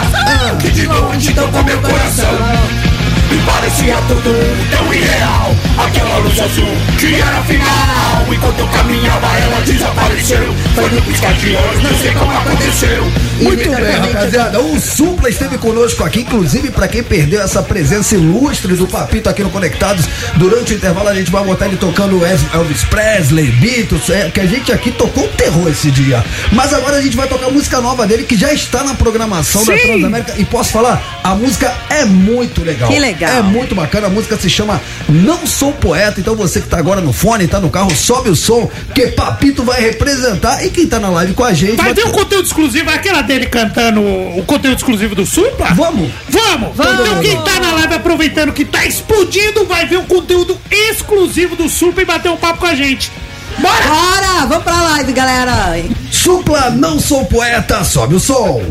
[0.60, 2.93] Que de longe tocou meu coração.
[3.30, 4.32] E parecia tudo
[4.70, 5.54] tão irreal.
[5.78, 6.68] Aquela luz azul
[6.98, 8.26] que era final.
[8.32, 10.54] Enquanto eu caminhava, ela desapareceu.
[10.74, 13.04] Foi no piscar de olhos, não sei como aconteceu.
[13.40, 14.60] Muito bem, rapaziada.
[14.60, 19.42] O Supla esteve conosco aqui, inclusive para quem perdeu essa presença ilustre do Papito aqui
[19.42, 20.06] no Conectados.
[20.36, 24.46] Durante o intervalo a gente vai botar ele tocando Elvis Presley, Beatles, é, que a
[24.46, 26.24] gente aqui tocou terror esse dia.
[26.52, 29.64] Mas agora a gente vai tocar a música nova dele que já está na programação
[29.64, 29.82] da Sim.
[29.82, 30.34] Transamérica.
[30.38, 32.88] E posso falar, a música é muito legal.
[32.88, 33.13] Que legal.
[33.22, 34.06] É muito bacana.
[34.06, 36.20] A música se chama Não Sou Poeta.
[36.20, 39.62] Então você que tá agora no fone, tá no carro, sobe o som, porque Papito
[39.62, 41.76] vai representar e quem tá na live com a gente.
[41.76, 45.68] Vai ter um conteúdo exclusivo, aquela dele cantando o conteúdo exclusivo do Supla?
[45.74, 46.10] Vamos!
[46.28, 46.76] Vamos!
[46.76, 47.00] Vamos.
[47.00, 51.68] Então quem tá na live aproveitando que tá explodindo vai ver o conteúdo exclusivo do
[51.68, 53.10] Supla e bater um papo com a gente.
[53.58, 53.86] Bora!
[53.86, 54.46] Bora!
[54.46, 55.76] Vamos pra live, galera!
[56.10, 58.62] Supla, não sou poeta, sobe o som.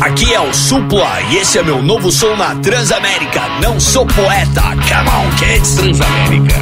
[0.00, 3.42] Aqui é o Supla e esse é meu novo som na Transamérica.
[3.60, 5.74] Não sou poeta, come on kids.
[5.74, 6.54] Transamérica.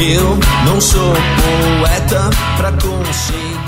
[0.00, 1.14] Eu não sou
[1.80, 3.58] poeta pra conseguir.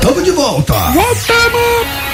[0.00, 0.74] Tamo de volta.
[0.74, 2.05] Voltamos!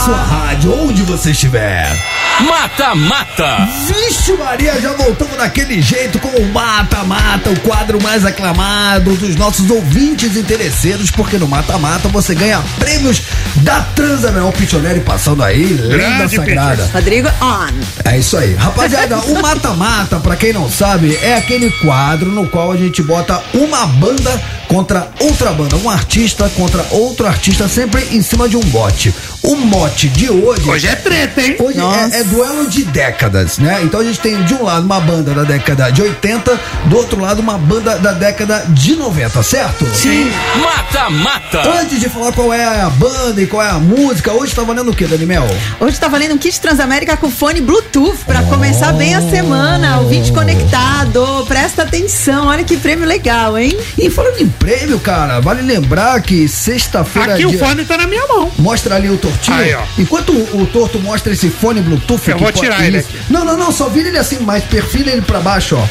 [0.00, 2.19] Sua rádio, onde você estiver.
[2.46, 3.68] Mata, mata.
[3.86, 9.36] Vixe Maria, já voltamos daquele jeito com o Mata Mata, o quadro mais aclamado dos
[9.36, 13.22] nossos ouvintes interesseiros, porque no Mata Mata você ganha prêmios
[13.56, 14.46] da Transamérica.
[14.46, 16.90] O Pichonelli passando aí, lenda Grande sagrada.
[16.92, 18.10] Rodrigo, on!
[18.10, 18.54] É isso aí.
[18.54, 23.42] Rapaziada, o mata-mata, pra quem não sabe, é aquele quadro no qual a gente bota
[23.52, 28.60] uma banda contra outra banda, um artista contra outro artista, sempre em cima de um
[28.60, 29.12] bote.
[29.42, 30.68] O mote de hoje.
[30.68, 31.56] Hoje é treta, hein?
[31.58, 32.16] Hoje Nossa.
[32.16, 33.80] é, é duelo de décadas, né?
[33.82, 37.20] Então a gente tem de um lado uma banda da década de 80, do outro
[37.20, 39.84] lado uma banda da década de 90, certo?
[39.94, 40.30] Sim.
[40.60, 41.68] Mata, mata.
[41.80, 44.90] Antes de falar qual é a banda e qual é a música, hoje tá valendo
[44.90, 45.44] o que, Daniel?
[45.80, 50.00] Hoje tá valendo um kit Transamérica com fone Bluetooth pra começar bem a semana.
[50.00, 51.44] O vídeo conectado.
[51.48, 53.76] Presta atenção, olha que prêmio legal, hein?
[53.98, 57.34] E falando em prêmio, cara, vale lembrar que sexta-feira.
[57.34, 58.50] Aqui o dia- fone tá na minha mão.
[58.58, 59.56] Mostra ali o tortinho.
[59.56, 59.82] Aí, ó.
[59.98, 62.19] Enquanto o, o torto mostra esse fone Bluetooth.
[62.26, 63.08] Eu vou tirar ele isso.
[63.08, 63.32] aqui.
[63.32, 65.86] Não, não, não, só vira ele assim, mas perfila ele pra baixo, ó.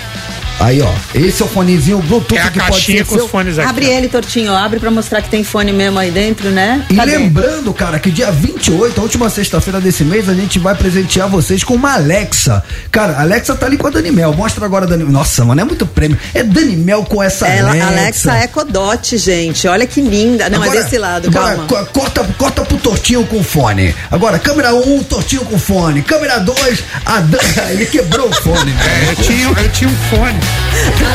[0.60, 0.91] Aí, ó.
[1.16, 3.26] Esse é o fonezinho Bluetooth É a que pode ser com seu.
[3.26, 3.70] os fones aqui.
[3.70, 4.53] Abre ele, Tortinho.
[4.53, 6.86] Abre pra mostrar que tem fone mesmo aí dentro, né?
[6.89, 7.18] E Cadê?
[7.18, 11.64] lembrando, cara, que dia 28, a última sexta-feira desse mês, a gente vai presentear vocês
[11.64, 12.62] com uma Alexa.
[12.91, 14.34] Cara, a Alexa tá ali com a Danimel.
[14.34, 15.14] Mostra agora a Danimel.
[15.14, 16.18] Nossa, mano, é muito prêmio.
[16.34, 17.88] É Danimel com essa Ela, Alexa.
[17.88, 19.68] Alexa é Codote, gente.
[19.68, 20.49] Olha que linda.
[20.49, 21.68] Não, é Agora- desse lado, agora, calma.
[21.68, 23.95] co- corta, corta pro tortinho com fone.
[24.12, 26.01] Agora, câmera 1, tortinho com fone.
[26.01, 27.38] Câmera 2, a Dan...
[27.72, 28.72] Ele quebrou o fone.
[28.74, 30.39] É, eu tinha, eu tinha um fone.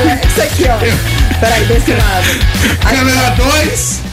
[0.00, 0.78] Alexa aqui, ó.
[1.40, 2.26] Peraí, desse lado.
[2.84, 4.03] Aí, Câmera 2.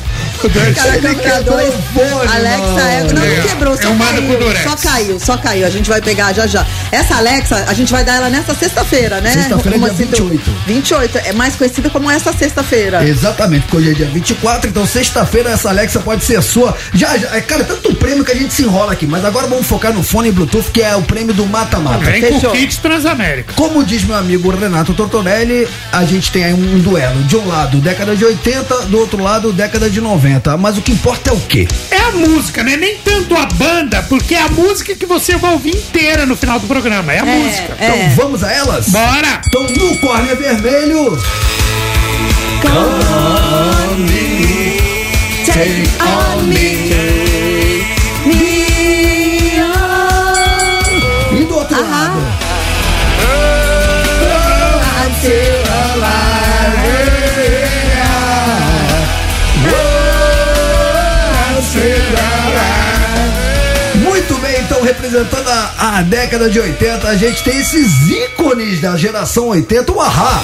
[0.75, 1.69] Cara, Ele quebrou 2.
[1.69, 3.03] o fone, Alexa é.
[3.13, 4.55] Não, É, não quebrou, só é um caiu.
[4.63, 5.67] Só caiu, só caiu.
[5.67, 6.65] A gente vai pegar já já.
[6.91, 9.31] Essa Alexa, a gente vai dar ela nessa sexta-feira, né?
[9.31, 10.51] Sexta-feira, dia assim, do- 28.
[10.67, 11.17] 28.
[11.19, 13.03] É mais conhecida como essa sexta-feira.
[13.07, 16.75] Exatamente, porque hoje é dia 24, então sexta-feira essa Alexa pode ser sua.
[16.93, 19.65] Já, já, é, cara, tanto prêmio que a gente se enrola aqui, mas agora vamos
[19.67, 21.99] focar no fone Bluetooth, que é o prêmio do Mata-Mata.
[22.05, 22.41] Vem Fechou.
[22.41, 23.53] com o kit Transamérica.
[23.55, 27.21] Como diz meu amigo Renato Tortorelli, a gente tem aí um duelo.
[27.23, 30.30] De um lado, década de 80, do outro lado, década de 90.
[30.59, 31.67] Mas o que importa é o quê?
[31.89, 32.77] É a música, né?
[32.77, 36.59] Nem tanto a banda, porque é a música que você vai ouvir inteira no final
[36.59, 37.13] do programa.
[37.13, 37.75] É a música.
[37.79, 37.87] é.
[37.87, 38.89] Então vamos a elas?
[38.89, 39.41] Bora!
[39.47, 41.17] Então no Corner Vermelho.
[45.45, 46.51] Take on me.
[46.53, 47.20] Me
[64.81, 69.91] então representando a, a década de 80, a gente tem esses ícones da geração 80,
[69.91, 70.43] o Ahá.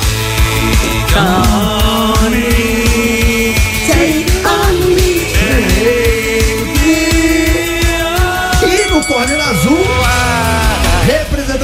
[8.64, 9.97] E no Corner Azul,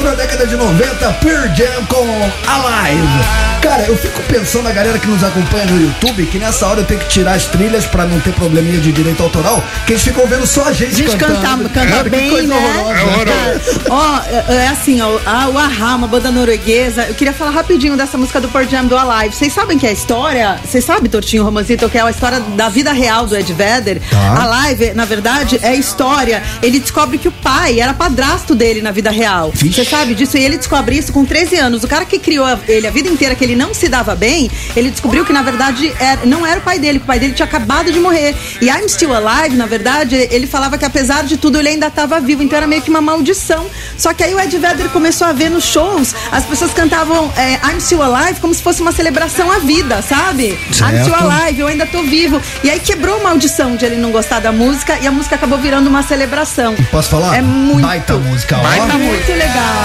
[0.04, 2.06] representando a década de 90, Pearl Jam com
[2.48, 3.54] Alive.
[3.62, 6.86] Cara, eu fico pensando, a galera que nos acompanha no YouTube, que nessa hora eu
[6.86, 10.28] tenho que tirar as trilhas pra não ter probleminha de direito autoral, que eles ficam
[10.28, 11.70] vendo só a gente, A gente cantando.
[11.70, 12.56] canta, canta Cara, que bem, né?
[12.58, 13.90] É.
[13.90, 14.20] Ó,
[14.52, 17.06] é, é assim, ó, a, o Ahá, uma banda norueguesa.
[17.08, 19.34] Eu queria falar rapidinho dessa música do Pearl Jam do Alive.
[19.34, 20.60] Vocês sabem que é a história?
[20.64, 24.02] Vocês sabem, Tortinho Romancito, que é a história da vida real do Ed Vedder?
[24.10, 24.44] Tá.
[24.44, 26.44] Alive, na verdade, é a história.
[26.62, 29.52] Ele descobre que o pai era padrasto dele na vida real.
[29.54, 29.86] Vixe.
[29.86, 30.36] Você sabe disso?
[30.38, 31.84] E ele descobre isso com 13 anos.
[31.84, 34.90] O cara que criou ele a vida inteira, que ele não se dava bem, ele
[34.90, 37.46] descobriu que, na verdade, era- não era o pai dele, que o pai dele tinha
[37.46, 38.36] acabado de morrer.
[38.60, 42.20] E I'm Still Alive, na verdade, ele falava que apesar de tudo, ele ainda estava
[42.20, 42.42] vivo.
[42.42, 43.68] Então era meio que uma maldição.
[43.98, 47.60] Só que aí o Ed Vedder começou a ver nos shows, as pessoas cantavam é,
[47.72, 50.58] I'm Still Alive como se fosse uma celebração à vida, sabe?
[50.70, 51.02] I'm Certo.
[51.04, 52.42] Still Alive, eu ainda tô vivo.
[52.64, 55.60] E aí quebrou a maldição de ele não gostar da música e a música acabou
[55.60, 56.76] virando uma celebração.
[56.90, 57.38] Posso falar?
[57.38, 57.82] É muito.
[57.86, 58.62] Baita música, ó.
[58.64, 59.83] Baita Muito legal.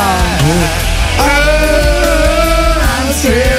[3.08, 3.57] E foi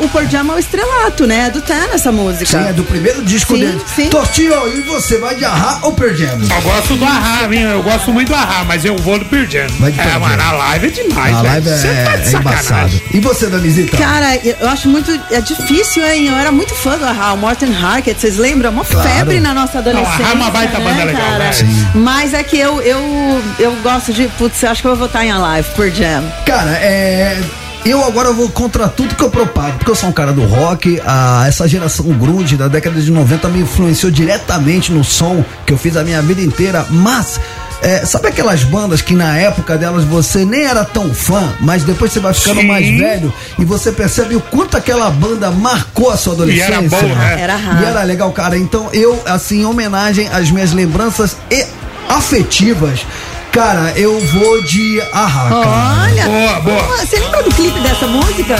[0.00, 1.46] a o Pearl Jam ao estrelato, né?
[1.46, 2.46] É do Tan essa música.
[2.46, 3.80] Sim, é do primeiro disco Sim, dele.
[3.94, 4.08] sim.
[4.08, 6.38] Tortinho, e você vai de Ahá ou Jam?
[6.54, 7.60] Eu gosto do Ahá, viu?
[7.60, 9.66] Eu gosto muito do Ahá, mas eu vou do Jam.
[9.78, 10.48] Vai de É, mano, Jam.
[10.48, 11.48] a live é demais, A velho.
[11.52, 12.62] live Você é, tá de é embaçado.
[12.64, 13.02] sacanagem.
[13.12, 13.96] E você, Danizita?
[13.96, 15.10] Cara, eu acho muito.
[15.30, 16.28] É difícil, hein?
[16.28, 18.70] Eu era muito fã do Ahá, o Morten Harkett, vocês lembram?
[18.70, 19.08] Uma Claro.
[19.08, 20.18] febre na nossa adolescência.
[20.18, 21.38] Não, Ahá é uma baita né, banda legal, cara?
[21.44, 21.52] né?
[21.52, 21.86] Sim.
[21.94, 24.28] Mas é que eu, eu, eu gosto de.
[24.38, 26.24] Putz, eu acho que eu vou votar em Alive, por Jam.
[26.46, 27.40] Cara, é.
[27.84, 31.00] Eu agora vou contra tudo que eu propago, porque eu sou um cara do rock,
[31.06, 35.78] a, essa geração grunge da década de 90 me influenciou diretamente no som que eu
[35.78, 37.40] fiz a minha vida inteira, mas
[37.80, 42.12] é, sabe aquelas bandas que na época delas você nem era tão fã, mas depois
[42.12, 42.66] você vai ficando Sim.
[42.66, 46.72] mais velho e você percebe o quanto aquela banda marcou a sua adolescência.
[46.72, 47.40] E era bom, né?
[47.40, 47.82] Era raro.
[47.82, 48.58] E era legal, cara.
[48.58, 51.64] Então eu, assim, em homenagem às minhas lembranças e
[52.08, 53.06] afetivas,
[53.58, 55.50] cara, eu vou de cara.
[56.04, 56.24] Olha!
[56.28, 56.96] Boa, boa.
[56.98, 58.54] Você lembra do clipe dessa música?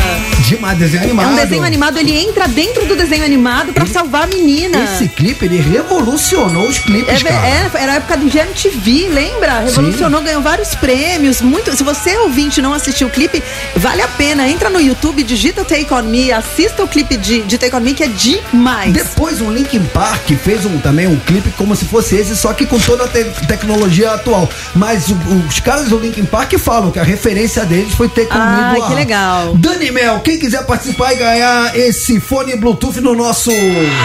[0.49, 1.31] Demais, desenho É animado.
[1.33, 4.79] um desenho animado, ele entra dentro do desenho animado pra salvar a menina.
[4.83, 7.47] Esse clipe, ele revolucionou os clipes, É, cara.
[7.47, 9.61] é, era a época do GMTV, lembra?
[9.61, 11.41] Revolucionou, ganhou vários prêmios.
[11.41, 11.77] Muito.
[11.77, 13.41] Se você ouvinte não assistiu o clipe,
[13.77, 14.49] vale a pena.
[14.49, 17.95] Entra no YouTube, digita Take On Me, assista o clipe de, de Take On Me,
[17.95, 18.93] que é demais.
[18.93, 22.67] Depois o Linkin Park fez um, também um clipe como se fosse esse, só que
[22.67, 24.49] com toda a te- tecnologia atual.
[24.75, 28.43] Mas o- os caras do Linkin Park falam que a referência deles foi ter comido
[28.43, 29.55] Ah, a- que legal.
[29.57, 33.51] Dani Mel, quem quiser participar e ganhar esse fone Bluetooth no nosso.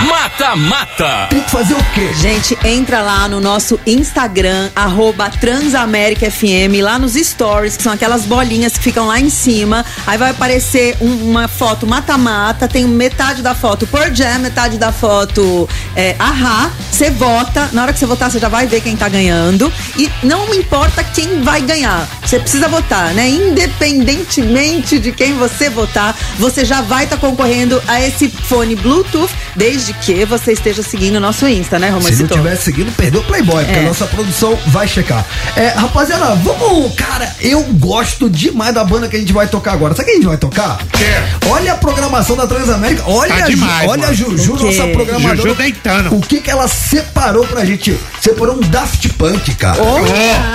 [0.08, 1.28] Mata, mata.
[1.30, 2.12] Tem que fazer o quê?
[2.16, 8.24] Gente, entra lá no nosso Instagram, arroba Transamérica FM, lá nos stories, que são aquelas
[8.26, 9.86] bolinhas que ficam lá em cima.
[10.06, 14.92] Aí vai aparecer um- uma foto mata-mata, tem metade da foto por Jam, metade da
[14.92, 16.72] foto é, Ahá.
[16.92, 19.72] Você vota, na hora que você votar, você já vai ver quem tá ganhando.
[19.98, 23.30] E não importa quem vai ganhar, você precisa votar, né?
[23.30, 29.94] Independentemente de quem você votar, você já vai estar concorrendo a esse fone Bluetooth, desde
[29.94, 32.34] que você esteja seguindo o nosso Insta, né, Se não Romancito?
[32.34, 33.82] tiver seguindo, perdeu o Playboy, porque É.
[33.84, 35.26] a nossa produção vai checar.
[35.56, 36.94] É, rapaziada, vamos.
[36.96, 39.94] Cara, eu gosto demais da banda que a gente vai tocar agora.
[39.94, 40.78] Sabe o que a gente vai tocar?
[40.94, 41.06] Quê?
[41.50, 43.04] Olha a programação da Transamérica.
[43.06, 44.16] Olha, Tá a demais, olha a mano.
[44.16, 44.66] Juju, O quê?
[44.66, 45.36] nossa programadora.
[45.38, 46.16] Juju deitando.
[46.16, 47.98] O que que ela separou pra gente?
[48.22, 49.82] Separou um Daft Punk, cara.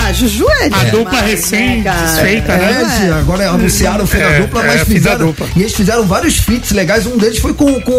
[0.04, 2.98] Olha, Juju é A demais, dupla né, recém desfeita, É, né?
[3.00, 5.26] sim, agora anunciaram fez a É, dupla, é, mas a fizeram.
[5.26, 5.46] dupla.
[5.56, 7.06] E eles fizeram vários feats legais.
[7.06, 7.92] Um deles foi com, com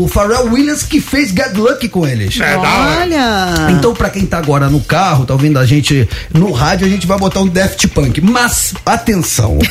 [0.00, 2.38] o Pharrell Williams, que fez Get Lucky com eles.
[2.40, 2.56] É.
[2.56, 3.68] Olha!
[3.70, 7.06] Então, pra quem tá agora no carro, tá ouvindo a gente no rádio, a gente
[7.06, 8.20] vai botar um Daft Punk.
[8.20, 9.58] Mas, atenção.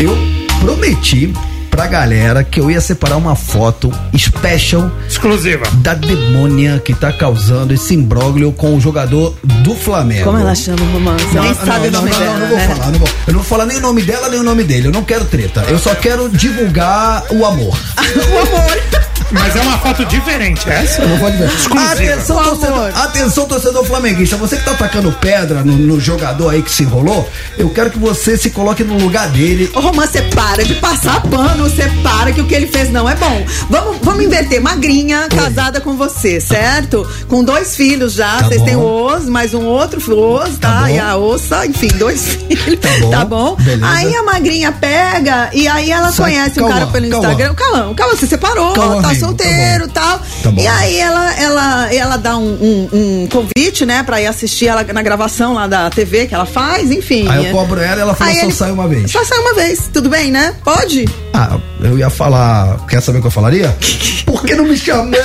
[0.00, 0.16] Eu
[0.60, 1.32] prometi
[1.74, 5.64] pra galera que eu ia separar uma foto special Exclusiva.
[5.78, 10.22] da demônia que tá causando esse imbróglio com o jogador do Flamengo.
[10.22, 11.24] Como ela chama o romance?
[11.24, 12.68] Você Não, nem não, sabe não, o nome não, dela, não, não vou né?
[12.68, 13.08] falar, não vou.
[13.08, 14.86] Eu não vou falar nem o nome dela, nem o nome dele.
[14.86, 15.64] Eu não quero treta.
[15.68, 17.76] Eu só quero divulgar o amor.
[17.98, 19.04] o amor.
[19.34, 21.02] Mas é uma foto diferente, essa?
[21.02, 21.48] Eu não vou dizer.
[21.48, 21.92] Exclusiva.
[21.92, 22.92] Atenção, torcedor, amor.
[22.94, 24.36] atenção, torcedor flamenguista.
[24.36, 27.98] Você que tá atacando pedra no, no jogador aí que se enrolou, eu quero que
[27.98, 29.70] você se coloque no lugar dele.
[29.74, 33.08] Ô, Romance, você para de passar pano, você para que o que ele fez não
[33.08, 33.44] é bom.
[33.70, 34.60] Vamos, vamos inverter.
[34.60, 37.08] Magrinha, casada com você, certo?
[37.28, 38.36] Com dois filhos já.
[38.38, 39.04] Tá Vocês têm o bom.
[39.16, 40.68] Os, mais um outro Os, tá?
[40.74, 40.88] Tá bom.
[40.88, 42.78] e a Ossa, enfim, dois filhos.
[43.10, 43.86] Tá bom, beleza.
[43.88, 47.28] Aí a Magrinha pega e aí ela Sai, conhece calma, o cara pelo calma.
[47.30, 47.54] Instagram.
[47.54, 50.18] Calma, calma, você separou, Calma, tá amigo, tá solteiro e tal.
[50.42, 50.60] Tá bom.
[50.62, 54.84] E aí ela, ela, ela dá um, um- um convite, né, pra ir assistir ela
[54.84, 57.26] na gravação lá da TV que ela faz, enfim.
[57.28, 59.10] Aí eu cobro ela e ela falou Aí só ele- sai uma vez.
[59.10, 60.54] Só sai uma vez, tudo bem, né?
[60.64, 61.04] Pode?
[61.32, 62.78] Ah, eu ia falar.
[62.86, 63.76] Quer saber o que eu falaria?
[64.24, 65.14] Por que não me chamou?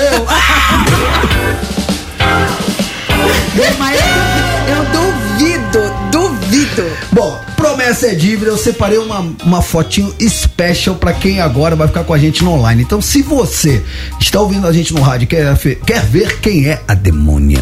[3.78, 4.08] Mas eu,
[4.76, 5.80] eu duvido,
[6.12, 6.84] duvido.
[7.12, 8.52] Bom, promessa é dívida.
[8.52, 12.52] Eu separei uma, uma fotinho special pra quem agora vai ficar com a gente no
[12.52, 12.84] online.
[12.84, 13.84] Então, se você
[14.20, 17.60] está ouvindo a gente no rádio e quer, quer ver quem é a demônia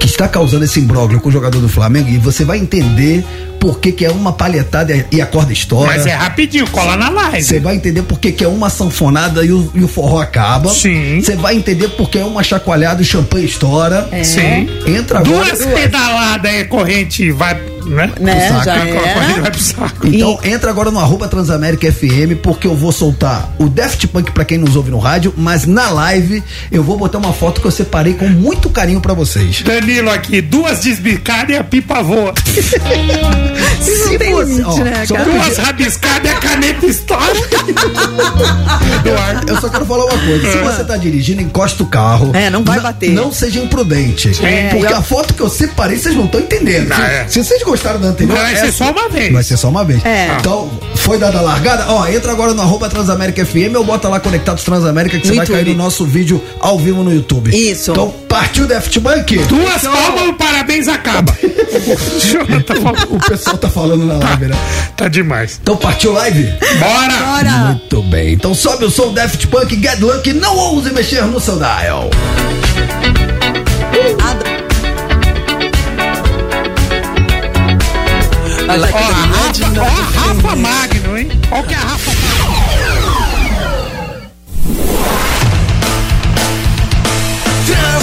[0.00, 3.24] que está causando esse imbróglio com o jogador do Flamengo, e você vai entender
[3.60, 5.88] por que, é uma palhetada e a corda estoura.
[5.88, 7.42] Mas é rapidinho, cola na live.
[7.42, 10.70] Você vai entender por que, é uma sanfonada e o, e o forró acaba.
[10.70, 11.20] Sim.
[11.20, 14.08] Você vai entender por que é uma chacoalhada e o champanhe estoura.
[14.24, 14.66] Sim.
[14.86, 15.44] Entra agora.
[15.44, 17.54] Duas pedaladas é corrente, vai,
[17.84, 18.10] né?
[18.18, 18.64] Né, saco.
[18.64, 19.40] já é.
[19.40, 20.06] vai pro saco.
[20.06, 24.44] Então entra agora no arroba Transamérica FM, porque eu vou soltar o Daft Punk pra
[24.44, 26.42] quem nos ouve no rádio, mas na live
[26.72, 29.60] eu vou botar uma foto que eu separei com muito carinho pra vocês.
[29.62, 32.32] Danilo aqui, duas desbicadas e a pipa voa.
[33.50, 35.30] Não tem limite, ó, né, só cara?
[35.30, 37.22] Duas rabiscadas e a caneta estoura.
[39.00, 39.52] Eduardo.
[39.52, 42.30] Eu só quero falar uma coisa: se você tá dirigindo, encosta o carro.
[42.34, 43.10] É, não vai bater.
[43.10, 44.30] Não seja imprudente.
[44.44, 46.88] É, porque eu- a foto que eu separei, vocês não estão entendendo.
[46.88, 47.26] Não, Se, é.
[47.28, 49.32] se vocês gostaram da anterior, Vai ser só uma vez.
[49.32, 50.04] Vai ser só uma vez.
[50.04, 50.36] É.
[50.38, 51.86] Então, foi dada a largada.
[51.88, 55.46] Ó, entra agora no arroba Transamérica FM ou bota lá Conectados Transamérica que você vai
[55.46, 57.50] cair no nosso vídeo ao vivo no YouTube.
[57.54, 57.90] Isso.
[57.92, 59.38] Então, partiu Daft Punk.
[59.46, 61.36] Duas palmas, o parabéns acaba.
[62.80, 63.16] Falou.
[63.16, 64.56] O pessoal tá falando na live, né?
[64.96, 65.58] Tá demais.
[65.60, 66.54] Então, partiu live?
[66.78, 67.12] Bora!
[67.18, 67.50] Bora!
[67.50, 68.34] Muito bem.
[68.34, 72.08] Então, sobe o som Daft Punk, Get Lucky, não ouse mexer no seu dial.
[78.68, 81.28] Ó, a Rafa, ó a Rafa Magno, hein?
[81.50, 82.09] Ó o que a Rafa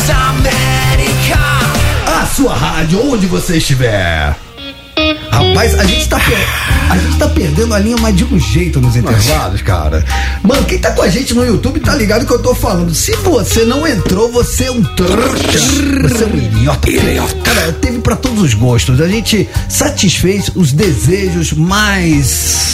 [0.07, 1.37] Transamérica.
[2.21, 4.37] A sua rádio, onde você estiver.
[5.37, 6.37] Rapaz, a gente tá, per-
[6.89, 10.03] a gente tá perdendo a linha, mas de um jeito nos intervalos, cara.
[10.43, 12.93] Mano, quem tá com a gente no YouTube tá ligado que eu tô falando.
[12.95, 15.59] Se você não entrou, você é um trouxa.
[16.09, 16.87] Você é um idiota.
[17.43, 18.99] Cara, teve pra todos os gostos.
[19.01, 22.67] A gente satisfez os desejos mais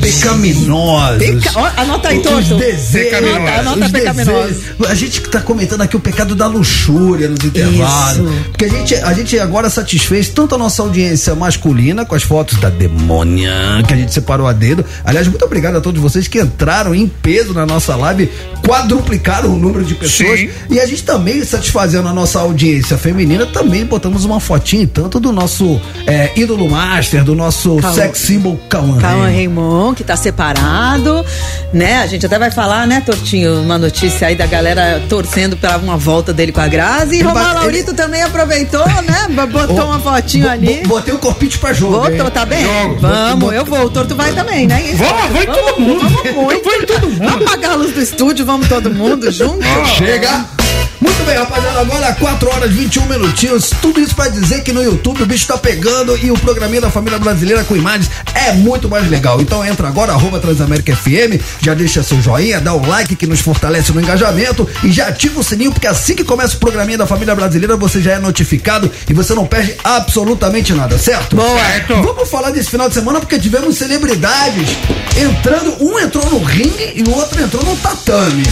[0.00, 1.18] pecaminosos.
[1.18, 2.56] Peca- anota aí, Os Torto.
[2.56, 3.14] desejos.
[3.14, 4.64] Anota, anota os desejos.
[4.88, 8.30] A gente que tá comentando aqui o pecado da luxúria nos intervalos.
[8.30, 8.44] Isso.
[8.50, 12.58] Porque a gente, a gente agora satisfez tanto a nossa audiência masculina com as fotos
[12.60, 13.50] da demônia
[13.88, 14.84] que a gente separou a dedo.
[15.04, 18.30] Aliás, muito obrigado a todos vocês que entraram em peso na nossa live,
[18.66, 20.40] quadruplicaram o número de pessoas.
[20.40, 20.50] Sim.
[20.70, 25.32] E a gente também, satisfazendo a nossa audiência feminina, também botamos uma fotinha tanto do
[25.32, 27.94] nosso é, ídolo master, do nosso Cauã.
[27.94, 28.98] sex symbol Cauã.
[28.98, 29.36] Calma, Raymond.
[29.36, 31.24] Raymond, que tá separado,
[31.72, 31.98] né?
[32.02, 35.96] A gente até vai falar, né, Tortinho, uma notícia aí da galera torcendo pra uma
[35.96, 37.16] volta dele com a Grazi.
[37.16, 39.26] E Ele Romão vai- Laurito também aproveitou, né?
[39.50, 40.80] Botou uma fotinho ali.
[40.84, 42.08] bo- Botei o corpite pra jogo.
[42.08, 42.30] Hein?
[42.32, 42.64] tá bem?
[42.64, 42.96] Jogo.
[43.00, 43.84] Vamos, eu vou.
[43.84, 44.82] O Torto vai também, né?
[44.82, 44.96] Isso.
[44.96, 46.08] Vou em todo mundo.
[46.08, 46.68] Vamos muito.
[46.68, 47.18] em todo mundo.
[47.18, 49.64] Vamos apagar a luz do estúdio, vamos todo mundo junto.
[49.96, 50.65] Chega!
[51.00, 53.70] Muito bem, rapaziada, agora 4 horas 21 minutinhos.
[53.82, 56.90] Tudo isso pra dizer que no YouTube o bicho tá pegando e o programinha da
[56.90, 59.40] família brasileira com imagens é muito mais legal.
[59.40, 63.40] Então entra agora, arroba Transamérica FM, já deixa seu joinha, dá o like que nos
[63.40, 67.06] fortalece no engajamento e já ativa o sininho, porque assim que começa o programinha da
[67.06, 71.36] família brasileira, você já é notificado e você não perde absolutamente nada, certo?
[71.36, 71.58] Boa.
[71.58, 71.94] Certo.
[72.02, 74.68] Vamos falar desse final de semana porque tivemos celebridades
[75.16, 78.44] entrando, um entrou no ringue e o outro entrou no tatame.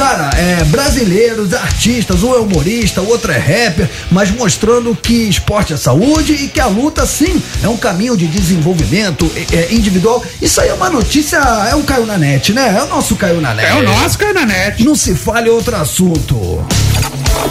[0.00, 5.74] Cara, é, brasileiros, artistas, um é humorista, o outro é rapper, mas mostrando que esporte
[5.74, 10.24] é saúde e que a luta, sim, é um caminho de desenvolvimento é, é, individual.
[10.40, 11.36] Isso aí é uma notícia,
[11.70, 12.78] é um Caio na net, né?
[12.78, 13.68] É o nosso Caio na net.
[13.68, 14.82] É o nosso Cananete.
[14.82, 16.66] Não se fale outro assunto.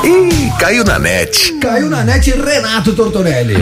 [0.04, 1.54] Ih, caiu na net.
[1.62, 3.58] Caiu na net Renato Tortorelli.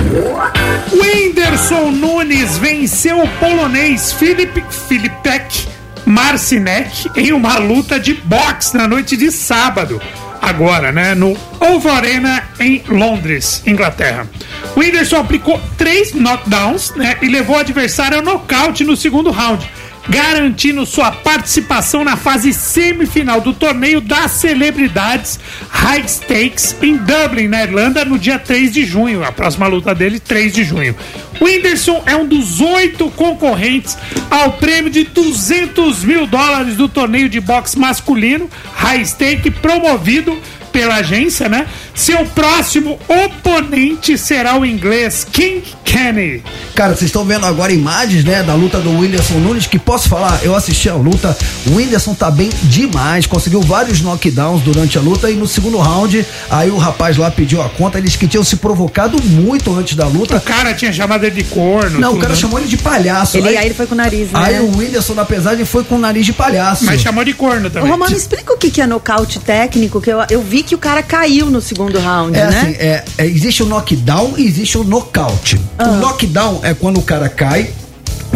[0.94, 5.77] Whindersson Nunes venceu o polonês Filip Filipek
[6.08, 10.01] Marcinek em uma luta de boxe na noite de sábado.
[10.41, 11.14] Agora, né?
[11.14, 14.26] No Ovo Arena em Londres, Inglaterra.
[14.74, 17.18] O Whindersson aplicou três knockdowns, né?
[17.22, 19.70] E levou o adversário ao nocaute no segundo round.
[20.10, 25.39] Garantindo sua participação na fase semifinal do torneio das celebridades
[25.70, 29.24] High Stakes em Dublin, na Irlanda, no dia 3 de junho.
[29.24, 30.95] A próxima luta dele, 3 de junho.
[31.41, 33.97] Whindersson é um dos oito concorrentes
[34.30, 40.38] ao prêmio de 200 mil dólares do torneio de boxe masculino High Stake, promovido
[40.78, 41.66] pela agência, né?
[41.96, 46.44] Seu próximo oponente será o inglês King Kenny.
[46.76, 50.42] Cara, vocês estão vendo agora imagens, né, da luta do Whindersson Nunes, que posso falar,
[50.44, 55.32] eu assisti a luta, o Whindersson tá bem demais, conseguiu vários knockdowns durante a luta
[55.32, 58.58] e no segundo round, aí o rapaz lá pediu a conta, eles que tinham se
[58.58, 60.38] provocado muito antes da luta.
[60.38, 62.00] O cara tinha chamado ele de corno.
[62.00, 62.40] Não, o tudo, cara né?
[62.40, 63.38] chamou ele de palhaço.
[63.38, 64.40] Ele, aí ele foi com o nariz, né?
[64.40, 66.86] Aí o Whindersson na pesagem foi com o nariz de palhaço.
[66.86, 67.90] Mas chamou de corno Ô, também.
[67.90, 71.01] Romano, explica o que, que é nocaute técnico, que eu, eu vi que o cara
[71.01, 72.57] caiu no segundo round, É né?
[72.59, 75.59] assim, é, é, existe o knockdown e existe o nocaute.
[75.78, 75.89] Ah.
[75.89, 77.72] O knockdown é quando o cara cai,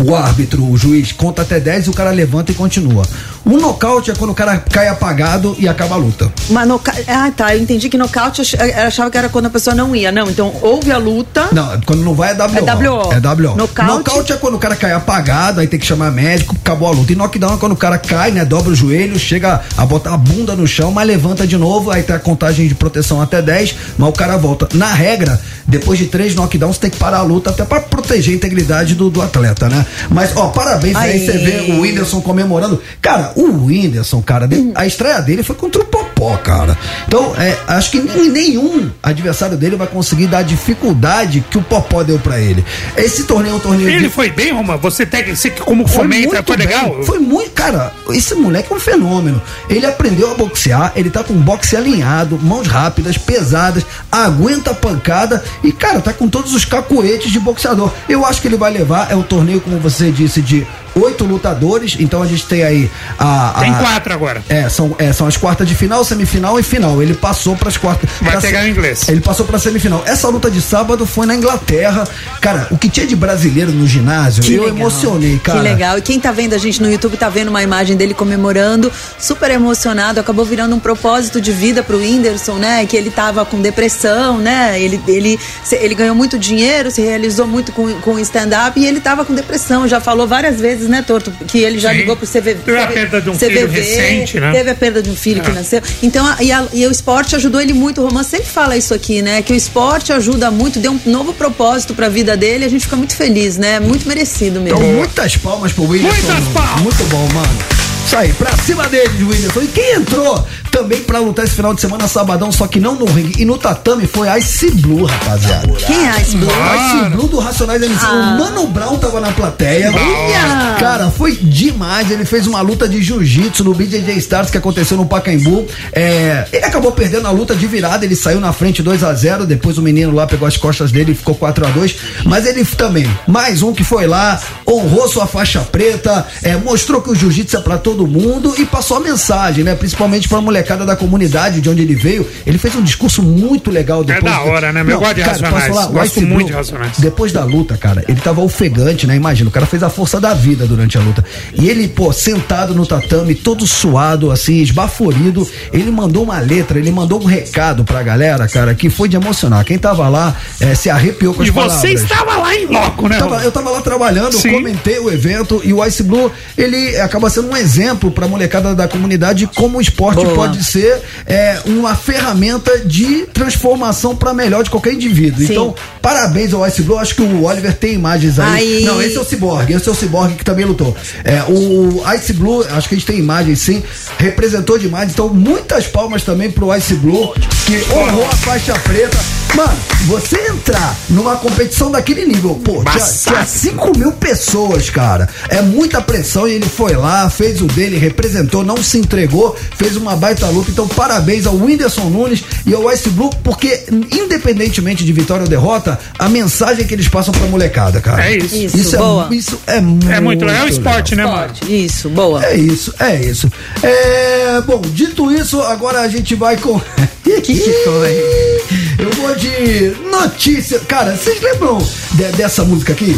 [0.04, 3.04] o árbitro, o juiz, conta até 10 e o cara levanta e continua.
[3.46, 6.32] O nocaute é quando o cara cai apagado e acaba a luta.
[6.50, 6.94] Mas noca...
[7.08, 7.56] Ah, tá.
[7.56, 10.12] Eu entendi que nocaute eu ach- eu achava que era quando a pessoa não ia.
[10.12, 11.48] Não, então houve a luta.
[11.52, 12.58] Não, quando não vai é WO.
[12.58, 13.14] É WO.
[13.14, 13.56] É WO.
[13.58, 16.92] Nocaute- Nocaute é quando o cara cai apagado, aí tem que chamar médico, acabou a
[16.92, 17.12] luta.
[17.12, 18.46] E knockdown é quando o cara cai, né?
[18.46, 22.04] Dobra o joelho, chega a botar a bunda no chão, mas levanta de novo, aí
[22.04, 24.70] tem a contagem de proteção até 10, mas o cara volta.
[24.74, 25.42] Na regra,
[25.72, 29.10] depois de três knockdowns, tem que parar a luta até pra proteger a integridade do,
[29.10, 29.86] do atleta, né?
[30.10, 31.26] Mas, ó, parabéns aí, Aí.
[31.26, 32.82] você vê o Whindersson comemorando.
[33.02, 36.78] Cara, o Whindersson, cara, a estreia dele foi contra o Popó, cara.
[37.08, 42.04] Então, é, acho que nenhum adversário dele vai conseguir dar a dificuldade que o Popó
[42.04, 42.64] deu pra ele.
[42.98, 44.10] Esse torneio é um torneio Ele de...
[44.10, 44.76] foi bem, Roma?
[44.78, 46.90] Você, tem, você que como Foi comenta, muito foi legal?
[46.96, 47.04] bem.
[47.06, 47.94] Foi muito, cara.
[48.14, 49.42] Esse moleque é um fenômeno.
[49.70, 55.44] Ele aprendeu a boxear, ele tá com boxe alinhado, mãos rápidas, pesadas, aguenta a pancada
[55.64, 57.92] e, cara, tá com todos os cacoetes de boxeador.
[58.08, 60.66] Eu acho que ele vai levar, é um torneio, como você disse, de
[60.96, 63.50] oito lutadores, então a gente tem aí a.
[63.58, 64.44] a- Tem quatro agora.
[64.50, 67.02] É, são, é, são as quartas de final, semifinal e final.
[67.02, 68.10] Ele passou para as quartas.
[68.22, 69.08] Vai pra pegar se- o inglês.
[69.10, 70.04] Ele passou pra semifinal.
[70.06, 72.04] Essa luta de sábado foi na Inglaterra.
[72.40, 74.78] Cara, o que tinha de brasileiro no ginásio, Que eu legal.
[74.80, 75.60] emocionei, cara.
[75.60, 75.98] Que legal.
[75.98, 79.52] E quem tá vendo a gente no YouTube tá vendo uma imagem dele comemorando, super
[79.52, 82.86] emocionado, acabou virando um propósito de vida pro Whindersson, né?
[82.86, 84.80] Que ele tava com depressão, né?
[84.82, 85.40] Ele, ele,
[85.72, 89.88] ele ganhou muito dinheiro, se realizou muito com, com stand-up e ele tava com depressão.
[89.88, 91.32] Já falou várias vezes, né, Torto?
[91.48, 91.98] Que ele já Sim.
[91.98, 94.52] ligou pro CV, Teve a perda de um filho recente, né?
[94.52, 95.54] Teve a perda de um filho que É.
[95.54, 95.82] nasceu.
[96.04, 98.02] Então, a- e, a- e o esporte ajudou ele muito.
[98.02, 99.42] O Romano sempre fala isso aqui, né?
[99.42, 102.66] Que o esporte ajuda muito, deu um novo propósito pra vida dele.
[102.66, 103.80] A gente fica muito feliz, né?
[103.80, 104.78] Muito merecido mesmo.
[104.80, 106.16] Então, muitas palmas pro Whindersson.
[106.34, 106.82] Muitas palmas.
[106.82, 107.91] Muito bom, mano.
[108.12, 109.62] Isso aí, pra cima dele, Whindersson.
[109.62, 113.06] E quem entrou também pra lutar esse final de semana, sabadão, só que não no
[113.06, 115.68] ringue e no tatame, foi Ice Blue, rapaziada.
[115.74, 116.50] Quem é Ice Blue?
[116.50, 118.06] Ice Blue do Racionais MC.
[118.06, 118.12] Ah.
[118.12, 119.92] O Mano Brown tava na plateia.
[119.92, 120.76] Olha!
[120.78, 122.12] Cara, foi demais.
[122.12, 125.66] Ele fez uma luta de jiu-jitsu no BJJ Stars que aconteceu no Pacaembu.
[125.94, 128.04] É, ele acabou perdendo a luta de virada.
[128.04, 131.14] Ele saiu na frente 2 a 0 Depois o menino lá pegou as costas dele
[131.14, 131.96] e ficou 4 a 2
[132.26, 137.10] Mas ele também, mais um que foi lá, honrou sua faixa preta, é, mostrou que
[137.10, 139.76] o jiu-jitsu é pra todo mundo e passou a mensagem, né?
[139.76, 142.28] Principalmente pra molecada da comunidade de onde ele veio.
[142.46, 144.32] Ele fez um discurso muito legal depois.
[144.34, 144.82] da hora, né?
[144.88, 145.68] Eu gosto de cara, Racionais.
[145.68, 145.86] falar?
[145.88, 146.98] Gosto muito Blue, de Racionais.
[146.98, 149.16] depois da luta, cara, ele tava ofegante, né?
[149.16, 151.24] Imagina, o cara fez a força da vida durante a luta.
[151.54, 156.92] E ele, pô, sentado no tatame, todo suado, assim, esbaforido, ele mandou uma letra, ele
[156.92, 159.64] mandou um recado pra galera, cara, que foi de emocionar.
[159.66, 161.80] Quem tava lá eh, se arrepiou com as E palavras.
[161.82, 163.18] você estava lá em loco, né?
[163.18, 164.50] Tava- eu tava lá trabalhando, Sim.
[164.50, 168.74] eu comentei o evento e o Ice Blue, ele acaba sendo um exemplo pra molecada
[168.74, 170.36] da comunidade de como o esporte Boa.
[170.36, 175.46] pode ser é, uma ferramenta de transformação pra melhor de qualquer indivíduo.
[175.46, 175.52] Sim.
[175.52, 178.52] Então, parabéns ao Ice Blue, acho que o Oliver tem imagens aí.
[178.52, 178.86] Aí.
[178.86, 180.96] Não, esse é o Cyborg, esse é o Cyborg que também lutou.
[181.24, 183.84] É, o Ice Blue, acho que a gente tem imagens sim,
[184.18, 187.34] representou demais, então muitas palmas também pro Ice Blue,
[187.66, 189.18] que honrou a faixa preta.
[189.56, 189.74] Mano,
[190.06, 195.28] você entrar numa competição daquele nível, pô, tinha, tinha 5 mil pessoas, cara.
[195.50, 199.98] É muita pressão e ele foi lá, fez o dele, representou, não se entregou, fez
[199.98, 200.72] uma baita luta.
[200.72, 205.91] Então, parabéns ao Whindersson Nunes e ao Ice Blue, porque independentemente de vitória ou derrota,
[206.20, 208.26] a mensagem que eles passam pra molecada, cara.
[208.26, 208.56] É isso.
[208.78, 209.28] Isso, boa.
[209.32, 210.62] É, isso é muito É muito legal.
[210.62, 211.46] É o esporte, né, mano?
[211.54, 211.86] Esporte.
[211.86, 212.44] Isso, boa.
[212.46, 213.52] é isso, é isso.
[213.84, 216.80] É, bom, dito isso, agora a gente vai com.
[217.44, 218.64] que foi?
[219.00, 220.80] Eu vou de notícia.
[220.82, 221.78] Cara, vocês lembram
[222.14, 223.18] de- dessa música aqui?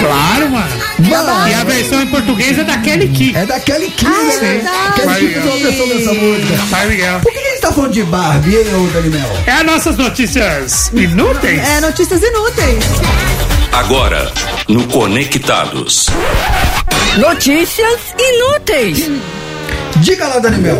[0.00, 0.80] Claro, mano.
[1.08, 1.48] Mano.
[1.48, 3.32] E a versão em português é da Kelly Key.
[3.36, 4.38] É da Kelly Key, Ah, é né?
[4.54, 4.92] verdade.
[4.94, 6.56] Kelly Key Vai, fez uma versão dessa música.
[6.70, 7.20] Vai, Miguel.
[7.20, 9.36] Por que a gente tá falando de Barbie, hein, ô Daniel?
[9.46, 11.68] É as nossas notícias inúteis.
[11.68, 12.84] É notícias inúteis.
[13.72, 14.32] Agora,
[14.68, 16.06] no Conectados.
[17.18, 19.10] Notícias inúteis.
[20.00, 20.76] Diga lá, Daniel.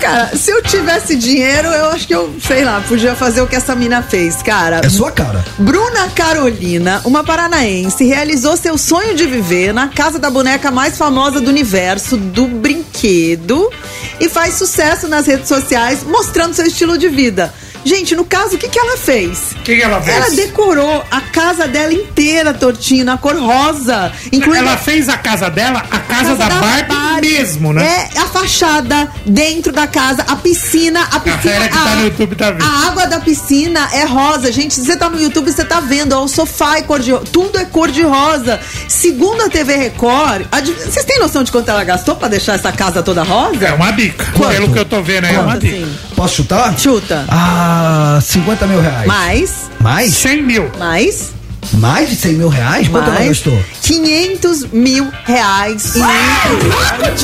[0.00, 3.54] Cara, se eu tivesse dinheiro, eu acho que eu, sei lá, podia fazer o que
[3.54, 4.80] essa mina fez, cara.
[4.84, 5.44] É sua cara.
[5.56, 11.40] Bruna Carolina, uma paranaense, realizou seu sonho de viver na casa da boneca mais famosa
[11.40, 13.70] do universo, do brinquedo,
[14.18, 17.54] e faz sucesso nas redes sociais, mostrando seu estilo de vida.
[17.86, 19.52] Gente, no caso, o que, que ela fez?
[19.52, 20.16] O que, que ela fez?
[20.16, 24.10] Ela decorou a casa dela inteira, Tortinho, na cor rosa.
[24.32, 28.08] Incluindo Ela fez a casa dela a casa, da, Barbie, mesmo, né?
[28.12, 31.42] É a fachada dentro da casa, a piscina, a piscina.
[31.44, 32.64] galera que tá no YouTube tá vendo.
[32.64, 34.50] A água da piscina é rosa.
[34.50, 36.12] Gente, se você tá no YouTube, você tá vendo.
[36.14, 38.58] Ó, o sofá é cor de Tudo é cor de rosa.
[38.88, 43.00] Segundo a TV Record, vocês têm noção de quanto ela gastou pra deixar essa casa
[43.00, 43.64] toda rosa?
[43.64, 44.26] É uma bica.
[44.32, 44.52] Quanto?
[44.52, 45.76] Pelo que eu tô vendo aí, é uma bica.
[45.76, 45.98] assim?
[46.16, 46.78] Posso chutar?
[46.78, 47.24] Chuta.
[47.28, 47.75] Ah,
[48.20, 49.06] 50 mil reais.
[49.06, 49.44] Mais,
[49.80, 50.08] Mais?
[50.08, 50.62] 100 mil.
[50.78, 51.32] mais,
[51.74, 52.88] Mais de 100 mil reais?
[52.88, 53.58] Quanto ela gastou?
[53.82, 55.94] 500 mil reais.
[55.96, 56.00] em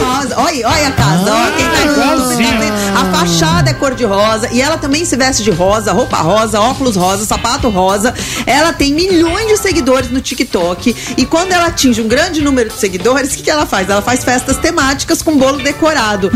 [0.04, 0.34] rosa.
[0.36, 1.50] Olha, olha a casa, ó.
[1.56, 2.72] Quem tá em casa, você tá vendo?
[2.96, 4.48] A fachada é cor de rosa.
[4.52, 8.14] E ela também se veste de rosa, roupa rosa, óculos rosa, sapato rosa.
[8.46, 10.94] Ela tem milhões de seguidores no TikTok.
[11.16, 13.88] E quando ela atinge um grande número de seguidores, o que, que ela faz?
[13.88, 16.30] Ela faz festas temáticas com bolo decorado.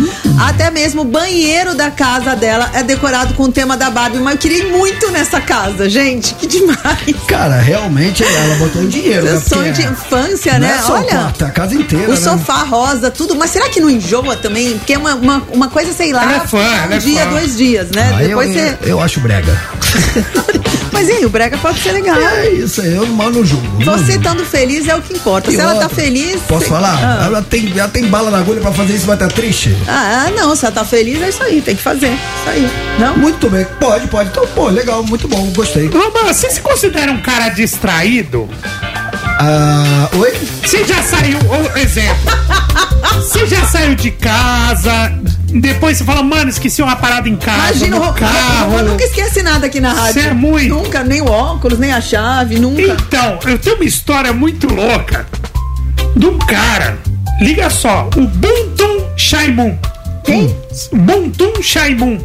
[0.49, 4.19] Até mesmo o banheiro da casa dela é decorado com o tema da Barbie.
[4.19, 6.35] Mas eu queria ir muito nessa casa, gente.
[6.35, 7.17] Que demais.
[7.27, 9.31] Cara, realmente ela botou em dinheiro, né?
[9.39, 10.75] Seu sonho de infância, não né?
[10.77, 11.07] é só o Olha.
[11.07, 12.17] quarto, é a casa inteira, O né?
[12.17, 13.35] sofá rosa, tudo.
[13.35, 14.77] Mas será que não enjoa também?
[14.79, 17.25] Porque é uma, uma, uma coisa, sei lá, Ela é fã, um ela é dia,
[17.25, 17.31] fã.
[17.31, 18.13] dois dias, né?
[18.15, 18.79] Ah, Depois eu, você.
[18.83, 19.57] eu acho brega.
[20.97, 22.19] Mas e aí, o brega pode ser legal.
[22.19, 23.63] É isso aí, eu mal no jogo.
[23.85, 25.51] Você estando feliz é o que importa.
[25.51, 26.41] Se ela tá feliz.
[26.49, 26.99] Posso você- falar?
[27.21, 27.27] Ah.
[27.27, 29.77] Ela, tem, ela tem bala na agulha pra fazer isso, vai estar triste?
[29.87, 32.09] Ah, não, se ela tá feliz, é isso aí, tem que fazer.
[32.13, 32.71] Isso aí.
[32.99, 33.17] Não?
[33.19, 34.31] Muito bem, pode, pode.
[34.31, 35.89] Então, pô, legal, muito bom, gostei.
[35.89, 38.49] Romã, você se considera um cara distraído?
[39.39, 40.33] Ah, oi?
[40.65, 41.39] Você já saiu,
[41.77, 42.17] exemplo.
[43.17, 45.13] Você já saiu de casa,
[45.49, 48.79] depois você fala, mano, esqueci uma parada em casa, Imagina, o no Ro- carro.
[48.79, 50.23] eu nunca esquece nada aqui na rádio.
[50.23, 50.75] Você é muito.
[50.75, 52.83] Nunca, nem o óculos, nem a chave, nunca.
[52.83, 55.27] Então, eu tenho uma história muito louca
[56.17, 56.99] de um cara.
[57.41, 59.77] Liga só, o Buntum Shaimun.
[60.25, 60.55] Quem?
[60.93, 62.19] Buntum Shaimun,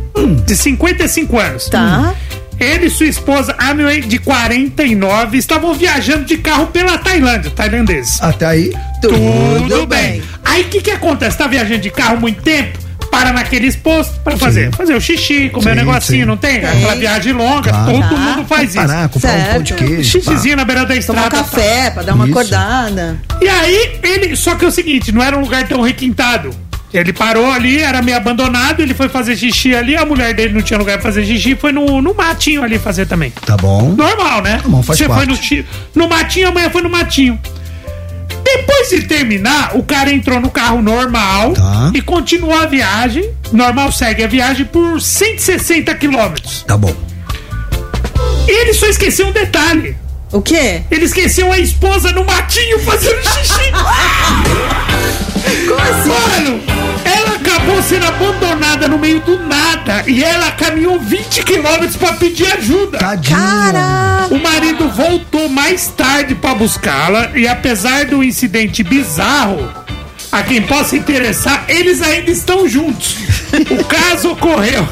[0.45, 1.65] de 55 anos.
[1.69, 2.13] Tá.
[2.59, 8.19] Ele e sua esposa, Amway, de 49, estavam viajando de carro pela Tailândia, tailandês.
[8.21, 10.21] Até aí, Tudo bem.
[10.45, 11.37] Aí o que, que acontece?
[11.37, 12.77] Tá viajando de carro muito tempo?
[13.11, 14.73] Para naqueles postos pra fazer.
[14.73, 16.25] Fazer o xixi, comer um Sim, negocinho, sim.
[16.25, 16.61] não tem?
[16.61, 16.69] Tem.
[16.69, 17.91] Aquela viagem longa, Claro.
[17.91, 18.15] todo Tá.
[18.15, 18.77] mundo faz isso.
[18.77, 19.83] parar, comprar um pão de Certo.
[19.85, 20.09] queijo.
[20.09, 21.27] Xixizinho na beira da Tomar estrada.
[21.27, 22.31] um café pra dar uma Isso.
[22.39, 23.19] acordada.
[23.41, 24.35] E aí, ele.
[24.35, 26.49] Só que é o seguinte, não era um lugar tão requintado.
[26.93, 30.61] Ele parou ali, era meio abandonado, ele foi fazer xixi ali, a mulher dele não
[30.61, 33.31] tinha lugar pra fazer xixi, foi no, no matinho ali fazer também.
[33.45, 33.93] Tá bom.
[33.95, 34.59] Normal, né?
[34.61, 35.29] Tá bom, faz Você foi parte.
[35.29, 37.39] no, chi- no matinho, amanhã foi no matinho.
[38.43, 41.91] Depois de terminar, o cara entrou no carro normal Tá.
[41.93, 43.29] e continuou a viagem.
[43.51, 46.63] Normal segue a viagem por 160 quilômetros.
[46.67, 46.93] Tá bom.
[48.47, 49.95] Ele só esqueceu um detalhe.
[50.31, 50.81] O quê?
[50.89, 53.71] Ele esqueceu a esposa no matinho fazendo xixi.
[55.67, 56.09] Como assim?
[56.09, 56.61] Mano,
[57.91, 62.99] sendo abandonada no meio do nada e ela caminhou 20 quilômetros pra pedir ajuda.
[62.99, 64.33] Caraca!
[64.33, 69.69] O marido voltou mais tarde pra buscá-la e apesar do incidente bizarro,
[70.31, 73.17] a quem possa interessar, eles ainda estão juntos.
[73.69, 74.87] O caso ocorreu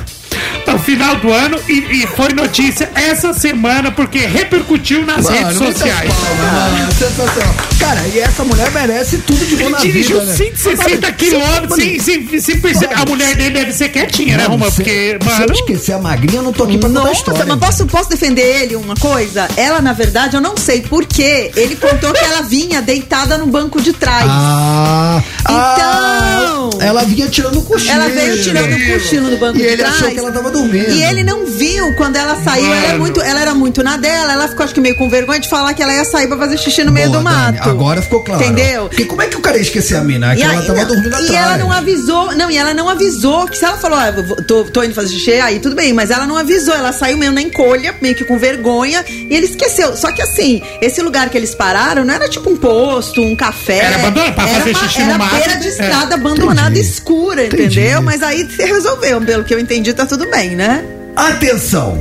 [0.67, 5.57] no final do ano e, e foi notícia essa semana porque repercutiu nas Mano, redes
[5.57, 6.11] sociais.
[6.13, 6.91] palmas, mano.
[6.93, 7.55] Sensacional.
[7.79, 10.37] Cara, e essa mulher merece tudo de bom Ele na dirigiu vida, né?
[10.37, 12.93] 160 quilômetros sem, sem, sem perceber.
[12.93, 14.69] A mulher dele deve ser quietinha, né, Roma?
[14.69, 15.53] se- Porque, Se eu mano.
[15.53, 17.45] esquecer a magrinha, eu não tô aqui pra contar Nossa, história.
[17.45, 19.47] mas posso, posso defender ele uma coisa?
[19.57, 21.51] Ela, na verdade, eu não sei porquê.
[21.55, 24.25] Ele contou que ela vinha deitada no banco de trás.
[24.27, 27.91] Ah, Então- ah, ela vinha tirando o cochilo.
[27.91, 29.95] Ela veio tirando o cochilo no banco E de ele trás.
[30.19, 30.89] Ela tava dormindo.
[30.91, 32.65] E ele não viu quando ela saiu.
[32.73, 34.33] Ela, é muito, ela era muito na dela.
[34.33, 36.57] Ela ficou, acho que meio com vergonha de falar que ela ia sair pra fazer
[36.57, 37.69] xixi no meio Boa, do Dani, mato.
[37.69, 38.41] Agora ficou claro.
[38.43, 38.87] Entendeu?
[38.89, 40.33] Porque como é que o cara ia esquecer a mina?
[40.33, 41.31] É que E, ela tava não, dormindo e atrás.
[41.31, 44.13] ela não avisou, não, e ela não avisou que se ela falou, ah,
[44.47, 47.31] tô, tô indo fazer xixi, aí tudo bem, mas ela não avisou, ela saiu meio
[47.31, 49.95] na encolha, meio que com vergonha, e ele esqueceu.
[49.95, 53.77] Só que assim, esse lugar que eles pararam não era tipo um posto, um café.
[53.79, 55.35] Era abandonado, pra fazer uma, xixi no era mato.
[55.35, 55.69] beira de É.
[55.69, 56.87] estrada abandonada Entendi.
[56.87, 57.79] escura, Entendi.
[57.79, 58.01] entendeu?
[58.01, 60.83] Mas aí você resolveu, pelo que eu entendi, tá tudo bem, né?
[61.15, 61.97] Atenção!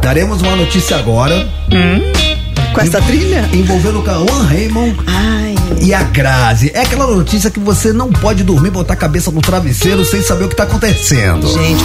[0.00, 1.46] Daremos uma notícia agora
[2.72, 3.48] Com essa trilha?
[3.52, 5.54] envolvendo o Cauã Raymond Ai.
[5.82, 6.70] e a Grazi.
[6.74, 10.44] É aquela notícia que você não pode dormir, botar a cabeça no travesseiro sem saber
[10.44, 11.46] o que tá acontecendo.
[11.52, 11.84] Gente,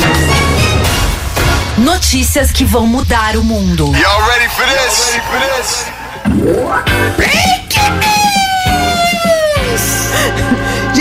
[1.78, 3.92] Notícias que vão mudar o mundo.
[3.98, 5.12] Y'all ready for this?
[5.12, 5.86] Ready for this?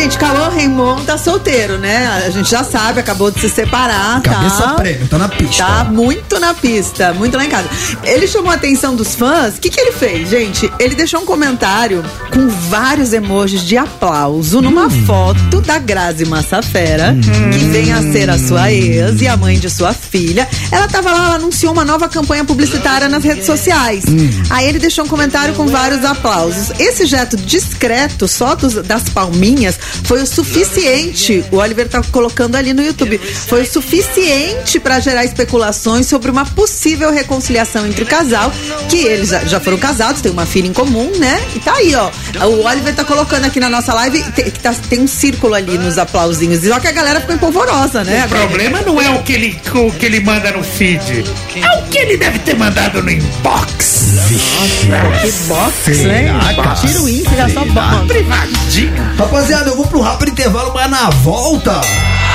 [0.05, 2.07] Gente, Cauã Raymond tá solteiro, né?
[2.27, 4.75] A gente já sabe, acabou de se separar, Cabeça tá?
[4.75, 5.65] prêmio, tá na pista.
[5.65, 7.69] Tá muito na pista, muito lá em casa.
[8.03, 9.57] Ele chamou a atenção dos fãs.
[9.57, 10.71] O que, que ele fez, gente?
[10.79, 15.05] Ele deixou um comentário com vários emojis de aplauso numa Hum.
[15.07, 17.17] foto da Grazi Massafera,
[17.53, 20.47] que vem a ser a sua ex e a mãe de sua filha.
[20.71, 24.05] Ela tava lá, ela anunciou uma nova campanha publicitária nas redes sociais.
[24.07, 24.29] Hum.
[24.51, 26.71] Aí ele deixou um comentário com vários aplausos.
[26.79, 31.45] Esse gesto discreto, só dos- das palminhas, foi o suficiente.
[31.51, 33.19] O Oliver tá colocando ali no YouTube.
[33.19, 38.53] Foi o suficiente para gerar especulações sobre uma possível reconciliação entre o casal,
[38.89, 41.41] que eles já, foram casados, têm uma filha em comum, né?
[41.55, 42.11] E tá aí, ó.
[42.47, 45.79] O Oliver tá colocando aqui na nossa live, tem, que tá- tem um círculo ali
[45.79, 46.65] nos aplausinhos.
[46.65, 48.25] Só que a galera ficou empolvorosa, né?
[48.27, 51.25] O problema não é o que, ele, o que ele manda no feed,
[51.57, 53.95] é o que ele deve ter mandado no inbox.
[55.23, 56.29] Que box, né?
[56.87, 57.65] Tira o índice, já só.
[58.07, 59.15] Privadinho.
[59.19, 61.81] Rapaziada, eu vou pro rápido intervalo, mas na volta.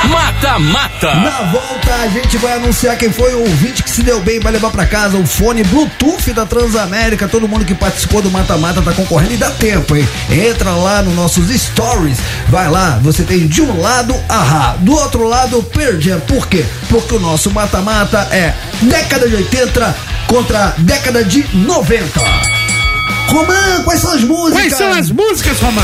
[0.07, 1.13] Mata, mata.
[1.15, 4.51] Na volta a gente vai anunciar quem foi o ouvinte que se deu bem, vai
[4.51, 7.27] levar pra casa o fone Bluetooth da Transamérica.
[7.27, 10.07] Todo mundo que participou do Mata Mata tá concorrendo e dá tempo, hein?
[10.29, 15.27] Entra lá nos nossos stories, vai lá, você tem de um lado Ahá, do outro
[15.27, 16.17] lado Perdia.
[16.17, 16.65] Por quê?
[16.87, 19.95] Porque o nosso Mata Mata é década de 80
[20.27, 22.19] contra década de 90.
[23.27, 24.61] Romã, quais são as músicas?
[24.61, 25.83] Quais são as músicas, Romã?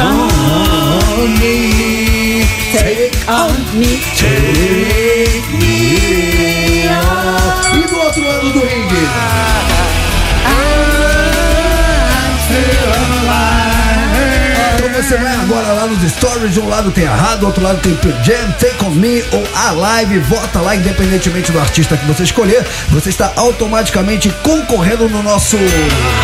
[0.00, 4.00] On me, Take on me.
[4.16, 6.84] take me
[7.74, 9.08] E do outro lado do ringue.
[14.76, 17.62] Então você vai agora lá nos stories, de um lado tem a rádio, do outro
[17.62, 21.96] lado tem Pearl Jam, Take On Me ou a live, vota lá independentemente do artista
[21.96, 25.56] que você escolher, você está automaticamente concorrendo no nosso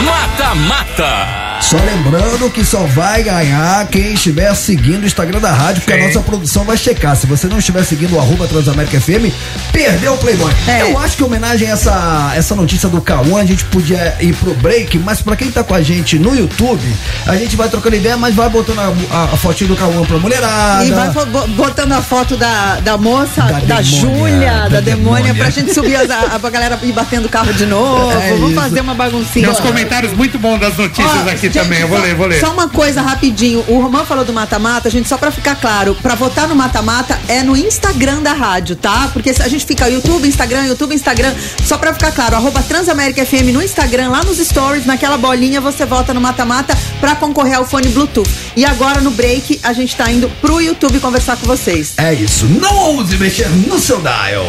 [0.05, 1.43] Mata Mata.
[1.61, 6.07] Só lembrando que só vai ganhar quem estiver seguindo o Instagram da rádio, porque a
[6.07, 7.17] nossa produção vai checar.
[7.17, 9.33] Se você não estiver seguindo o arroba Transamérica FM,
[9.73, 10.53] perdeu o Playboy.
[10.81, 14.35] Eu acho que em homenagem a essa, essa notícia do Cauã, a gente podia ir
[14.35, 16.83] pro break, mas pra quem tá com a gente no YouTube,
[17.27, 20.19] a gente vai trocando ideia, mas vai botando a, a, a fotinho do Cauã pra
[20.19, 20.85] mulherada.
[20.85, 21.11] E vai
[21.57, 25.35] botando a foto da, da moça, Da da, demônia, Júlia, da da, demônia, demônia.
[25.35, 28.13] pra gente subir as, a, pra galera ir batendo o carro de novo.
[28.25, 28.61] É Vamos isso.
[28.61, 29.47] fazer uma baguncinha.
[29.47, 31.80] Tem uns comentários muito bons das notícias Ó, aqui gente, também.
[31.80, 32.40] Eu vou só- ler, vou ler.
[32.40, 33.64] Só uma coisa rapidinho.
[33.68, 37.42] O Romão falou do mata-mata, gente, só pra ficar claro, pra votar no mata-mata é
[37.42, 39.09] no Instagram da rádio, tá?
[39.12, 41.32] Porque se a gente fica YouTube, Instagram, YouTube, Instagram,
[41.64, 45.84] só pra ficar claro, arroba Transamérica FM no Instagram, lá nos stories, naquela bolinha, você
[45.84, 48.28] vota no mata-mata pra concorrer ao fone Bluetooth.
[48.57, 51.95] E agora no break, a gente tá indo pro YouTube conversar com vocês.
[51.97, 54.45] É isso, não ouse mexer no seu dial.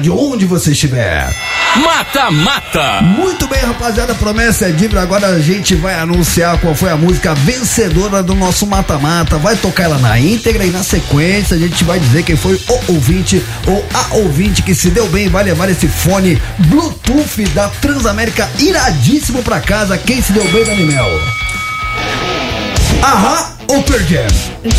[0.00, 1.30] Rádio, onde você estiver.
[1.76, 3.02] Mata Mata.
[3.02, 5.02] Muito bem, rapaziada, promessa é dívida.
[5.02, 9.36] Agora a gente vai anunciar qual foi a música vencedora do nosso mata-mata.
[9.36, 12.92] Vai tocar ela na íntegra e na sequência a gente vai dizer quem foi o
[12.92, 15.28] ouvinte ou a ouvinte que se deu bem.
[15.28, 19.98] Vai levar esse fone Bluetooth da Transamérica iradíssimo pra casa.
[19.98, 21.08] Quem se deu bem, Daniel?
[23.02, 24.26] Aham ou Jam?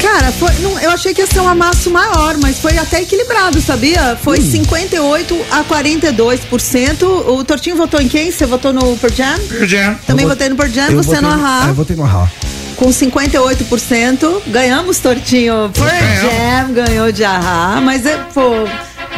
[0.02, 3.62] Cara, foi, não, eu achei que ia ser um amasso maior, mas foi até equilibrado,
[3.62, 4.18] sabia?
[4.22, 4.52] Foi Hum.
[4.52, 7.04] 58 a 42%.
[7.28, 8.32] O Tortinho votou em quem?
[8.32, 9.40] Você votou no Pearl Jam?
[9.48, 9.96] Pearl Jam.
[10.06, 11.66] Também Eu votei no Pearl Jam, você no Ahá.
[11.68, 12.30] Eu votei no Ahá.
[12.76, 14.42] Com 58%.
[14.48, 15.72] Ganhamos, Tortinho.
[15.74, 18.42] Pearl Jam ganhou de Ahá, mas é, pô.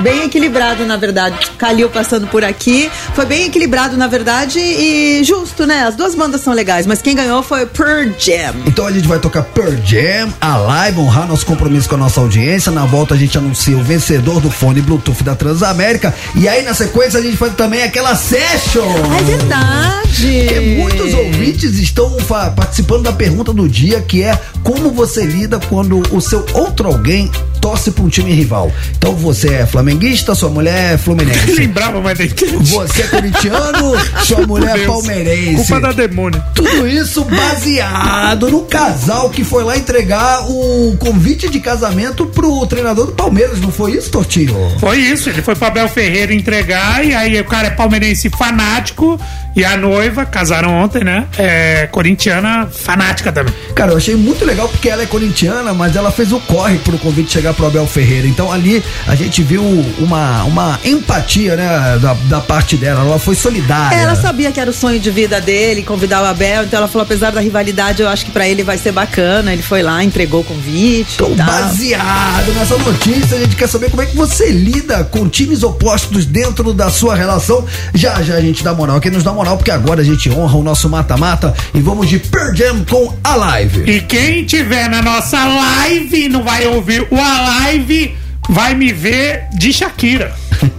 [0.02, 1.52] Bem equilibrado, na verdade.
[1.58, 2.90] Calil passando por aqui.
[3.14, 5.84] Foi bem equilibrado, na verdade, e justo, né?
[5.84, 8.56] As duas bandas são legais, mas quem ganhou foi Pearl Jam.
[8.66, 12.20] Então a gente vai tocar Pearl Jam, a live, honrar nosso compromisso com a nossa
[12.20, 12.72] audiência.
[12.72, 16.14] Na volta a gente anuncia o vencedor do fone Bluetooth da Transamérica.
[16.36, 18.84] E aí na sequência a gente faz também aquela session.
[19.20, 20.46] É verdade.
[20.46, 22.18] Porque muitos ouvintes estão
[22.56, 27.32] participando da pergunta do dia, que é como você lida quando o seu outro alguém
[27.60, 28.72] torce para um time rival.
[28.98, 31.56] Então você é flamenguista, sua mulher é fluminense.
[31.56, 35.56] Lembrava mais da Você é corintiano, sua mulher é palmeirense.
[35.56, 36.42] Culpa da demônio.
[36.56, 43.08] Tudo isso baseado no casal que foi lá entregar o convite de casamento pro treinador
[43.08, 44.56] do Palmeiras, não foi isso, Tortinho?
[44.80, 49.20] Foi isso, ele foi pra Abel Ferreira entregar e aí o cara é palmeirense fanático
[49.56, 51.28] e a noiva, casaram ontem, né?
[51.38, 53.54] É corintiana fanática também.
[53.76, 56.98] Cara, eu achei muito legal porque ela é corintiana, mas ela fez o corre pro
[56.98, 58.28] convite chegar pro Abel Ferreira.
[58.28, 59.64] Então ali a gente viu
[60.00, 63.02] uma, uma empatia, né, da, da parte dela.
[63.02, 63.96] Ela foi solidária.
[63.96, 67.04] Ela sabia que era o sonho de vida dele, convidar o Abel, então ela falou,
[67.04, 69.54] apesar da rivalidade, eu acho que pra ele vai ser bacana.
[69.54, 71.16] Ele foi lá, entregou o convite.
[71.16, 71.46] Então, e tal.
[71.46, 76.26] baseado nessa notícia, a gente quer saber como é que você lida com times opostos
[76.26, 77.66] dentro da sua relação.
[77.94, 79.00] Já já a gente dá moral.
[79.00, 82.20] Quem nos dá moral, porque agora a gente honra o nosso mata-mata e vamos de
[82.20, 83.90] Pearl Jam com a live.
[83.90, 88.16] E quem tiver na nossa live e não vai ouvir o a live,
[88.50, 90.34] vai me ver de Shakira.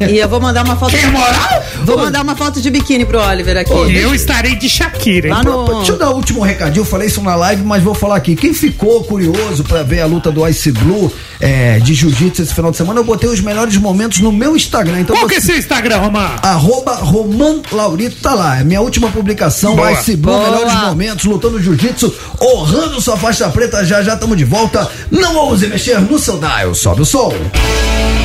[0.08, 0.92] E eu vou mandar uma foto.
[0.92, 1.62] Quer moral?
[1.84, 3.70] Vou mandar uma foto de biquíni pro Oliver aqui.
[3.94, 5.28] Eu estarei de Shakira.
[5.28, 5.34] hein?
[5.34, 7.92] Lá no- Deixa eu dar o último recadinho, eu falei isso na live, mas vou
[7.94, 8.34] falar aqui.
[8.34, 12.70] Quem ficou curioso pra ver a luta do Ice Blue é, de jiu-jitsu esse final
[12.70, 15.00] de semana, eu botei os melhores momentos no meu Instagram.
[15.00, 16.38] Então Qual que é você- seu Instagram, Romano?
[16.42, 18.60] Arroba Roman Laurito tá lá.
[18.60, 19.92] É minha última publicação, Boa.
[19.92, 20.50] Ice Blue, Boa.
[20.50, 23.84] melhores momentos, lutando jiu-jitsu, honrando sua faixa preta.
[23.84, 24.88] Já já estamos de volta.
[25.10, 26.74] Não ouse mexer no seu dial.
[26.74, 27.34] Sobe o som.
[27.54, 28.23] Música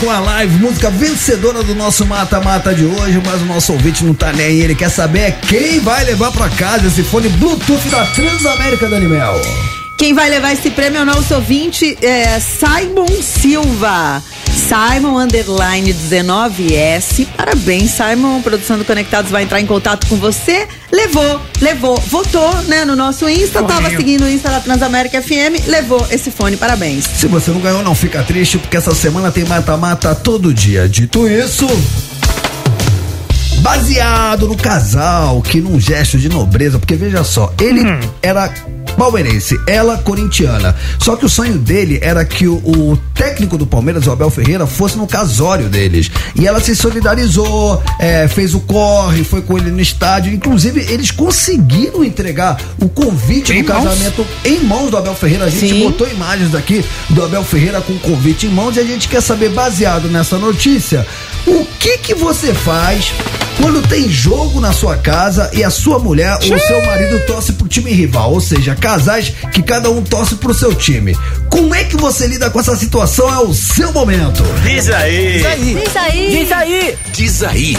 [0.00, 4.14] com a live, música vencedora do nosso mata-mata de hoje, mas o nosso ouvinte não
[4.14, 8.06] tá nem aí, ele quer saber quem vai levar pra casa esse fone Bluetooth da
[8.06, 9.38] Transamérica do Animal.
[9.98, 14.22] Quem vai levar esse prêmio é o nosso ouvinte é Simon Silva.
[14.54, 17.26] Simon Underline 19S.
[17.36, 18.40] Parabéns, Simon.
[18.42, 20.66] Produção do Conectados vai entrar em contato com você.
[20.92, 23.98] Levou, levou, votou, né, no nosso Insta, tava Corrinho.
[23.98, 26.56] seguindo o Insta da Transamérica FM, levou esse fone.
[26.56, 27.04] Parabéns.
[27.04, 30.88] Se você não ganhou, não fica triste, porque essa semana tem mata-mata todo dia.
[30.88, 31.66] Dito isso.
[33.60, 37.82] Baseado no casal, que num gesto de nobreza, porque veja só, ele
[38.22, 38.48] era
[39.00, 40.76] palmeirense, ela corintiana.
[40.98, 44.66] Só que o sonho dele era que o, o técnico do Palmeiras, o Abel Ferreira,
[44.66, 46.10] fosse no casório deles.
[46.36, 50.34] E ela se solidarizou, é, fez o corre, foi com ele no estádio.
[50.34, 53.84] Inclusive, eles conseguiram entregar o convite Em do mãos?
[53.84, 55.46] casamento em mãos do Abel Ferreira.
[55.46, 55.84] A gente Sim.
[55.84, 59.22] botou imagens daqui do Abel Ferreira com o convite em mãos e a gente quer
[59.22, 61.06] saber, baseado nessa notícia,
[61.46, 63.12] o que que você faz
[63.60, 67.68] quando tem jogo na sua casa e a sua mulher ou seu marido torce pro
[67.68, 71.16] time rival, ou seja, casais que cada um torce pro seu time.
[71.50, 73.32] Como é que você lida com essa situação?
[73.32, 74.42] É o seu momento.
[74.62, 75.38] Diz aí.
[75.38, 76.30] Diz aí.
[76.30, 76.98] Diz aí.
[77.12, 77.76] Diz aí.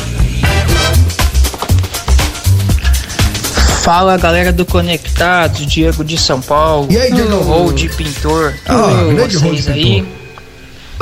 [3.81, 6.87] Fala galera do Conectados, Diego de São Paulo.
[6.91, 7.43] E aí, Diego?
[7.49, 8.53] Ou de Pintor.
[8.67, 10.20] Ah, vocês de aí.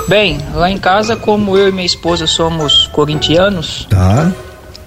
[0.07, 4.31] Bem, lá em casa, como eu e minha esposa somos corintianos, Tá.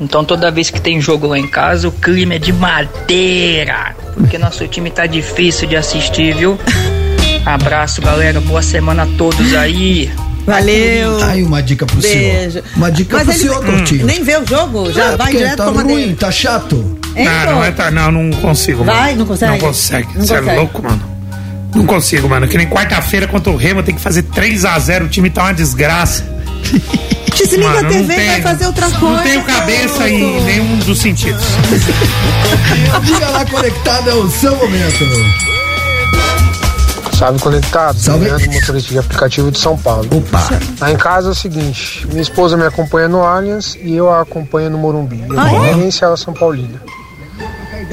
[0.01, 3.95] então toda vez que tem jogo lá em casa, o clima é de madeira.
[4.15, 6.59] Porque nosso time tá difícil de assistir, viu?
[7.47, 8.41] Abraço, galera.
[8.41, 10.11] Boa semana a todos aí.
[10.45, 11.23] Valeu.
[11.25, 12.51] Aí uma dica pro Beijo.
[12.53, 12.65] senhor.
[12.77, 14.07] Uma dica Mas pro ele senhor, hum, Tortinho.
[14.07, 16.03] nem vê o jogo, já É, vai direto tá pra madeira.
[16.03, 16.99] ruim, tá chato.
[17.15, 18.83] Não, não, é, tá- não, não consigo.
[18.85, 19.19] Vai, mano.
[19.21, 19.53] não consegue?
[19.53, 20.09] Não consegue.
[20.19, 21.12] Não Você é louco, mano.
[21.75, 22.47] Não consigo, mano.
[22.49, 25.07] Que nem quarta-feira contra o Remo tem que fazer 3x0.
[25.07, 26.25] O time tá uma desgraça.
[27.35, 29.17] Desliga Mano, a não TV e vai fazer outra coisa.
[29.17, 31.43] Não tenho cabeça em nenhum dos sentidos.
[33.05, 35.05] Diga lá conectado, é o seu momento.
[37.19, 38.25] Salve conectado, Salve.
[38.27, 40.09] Leandro, motorista de aplicativo de São Paulo.
[40.11, 40.61] Opa.
[40.81, 44.23] Lá em casa é o seguinte, minha esposa me acompanha no Allianz e eu a
[44.23, 45.25] acompanho no Morumbi.
[45.29, 46.17] Eu Ah, é?
[46.17, 46.81] São Paulina.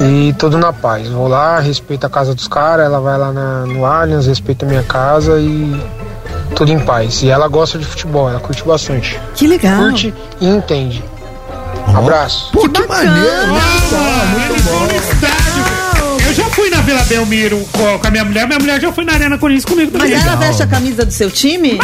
[0.00, 1.08] E tudo na paz.
[1.08, 4.68] Vou lá, respeito a casa dos caras, ela vai lá na- no Allianz, respeita a
[4.68, 5.78] minha casa e
[6.56, 7.22] tudo em paz.
[7.22, 9.20] E ela gosta de futebol, ela curte bastante.
[9.34, 9.78] Que legal.
[9.78, 11.04] Curte e entende.
[11.94, 12.50] Abraço.
[12.52, 13.48] Pô, que, maneiro.
[13.48, 14.80] Muito bom.
[14.80, 15.80] no estádio.
[16.26, 18.46] Eu já fui na Vila Belmiro com a minha mulher.
[18.46, 20.24] Minha mulher já foi na Arena Corinthians comigo Mas também.
[20.26, 21.72] ela veste a camisa do seu time?
[21.72, 21.78] Nem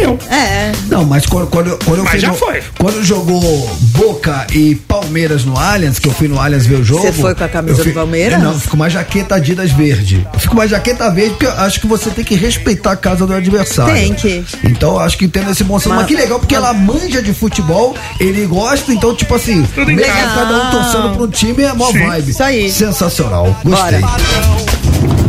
[0.00, 0.18] eu.
[0.30, 0.72] É.
[0.88, 2.62] Não, mas quando, quando, eu- quando eu Mas fui já no- foi.
[2.78, 7.02] Quando jogou Boca e Palmeiras no Allianz, que eu fui no Allianz ver o jogo.
[7.02, 8.40] Você foi com a camisa eu do Palmeiras?
[8.42, 10.26] Não, eu fico com uma jaqueta Adidas verde.
[10.32, 12.96] Eu fico com uma jaqueta verde porque eu acho que você tem que respeitar a
[12.96, 13.94] casa do adversário.
[13.94, 14.44] Tem que.
[14.64, 15.90] Então eu acho que tendo esse bom senso.
[15.90, 20.34] Mas, Mas- que legal, porque ela manja de futebol, ele gosta, então, tipo assim, casa.
[20.34, 22.06] cada um torcendo pra um time, é mó Sim.
[22.06, 22.30] vibe.
[22.30, 22.70] Isso aí.
[22.70, 23.56] Sensacional.
[23.64, 24.00] Gostei.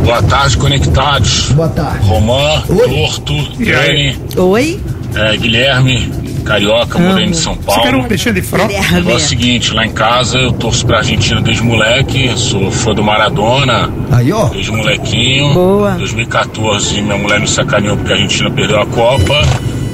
[0.04, 1.50] Boa tarde, conectados.
[1.52, 2.06] Boa tarde.
[2.06, 2.88] Romã, Oi.
[2.88, 3.34] Torto?
[3.58, 4.80] Dani, Oi?
[5.14, 6.10] é, Guilherme,
[6.44, 8.04] Carioca, morando em São Você quer um Paulo.
[8.06, 8.74] Alexandre Frota?
[8.74, 12.70] O negócio é o seguinte, lá em casa eu torço pra Argentina desde moleque, sou
[12.70, 14.46] fã do Maradona, Aí, ó.
[14.46, 15.52] desde molequinho.
[15.54, 15.90] Boa.
[15.92, 19.42] 2014 minha mulher me sacaneou porque a Argentina perdeu a Copa.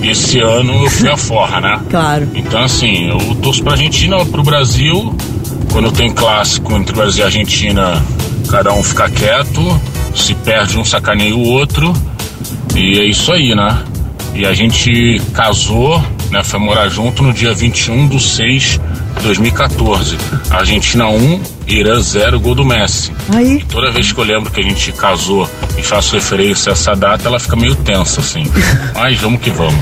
[0.03, 1.81] E esse ano eu fui a forra, né?
[1.91, 2.29] Claro.
[2.35, 5.17] Então, assim, eu torço pra Argentina, pro Brasil.
[5.73, 8.03] Quando tem clássico entre Brasil e Argentina,
[8.49, 9.81] cada um fica quieto.
[10.15, 11.93] Se perde um, sacaneia o outro.
[12.75, 13.83] E é isso aí, né?
[14.35, 16.43] E a gente casou, né?
[16.43, 20.17] Foi morar junto no dia 21 de 6 de 2014.
[20.51, 23.13] Argentina 1, Irã 0, gol do Messi.
[23.35, 23.65] Aí.
[23.69, 27.27] Toda vez que eu lembro que a gente casou e faço referência a essa data,
[27.29, 28.45] ela fica meio tensa, assim.
[28.95, 29.75] Mas vamos que vamos.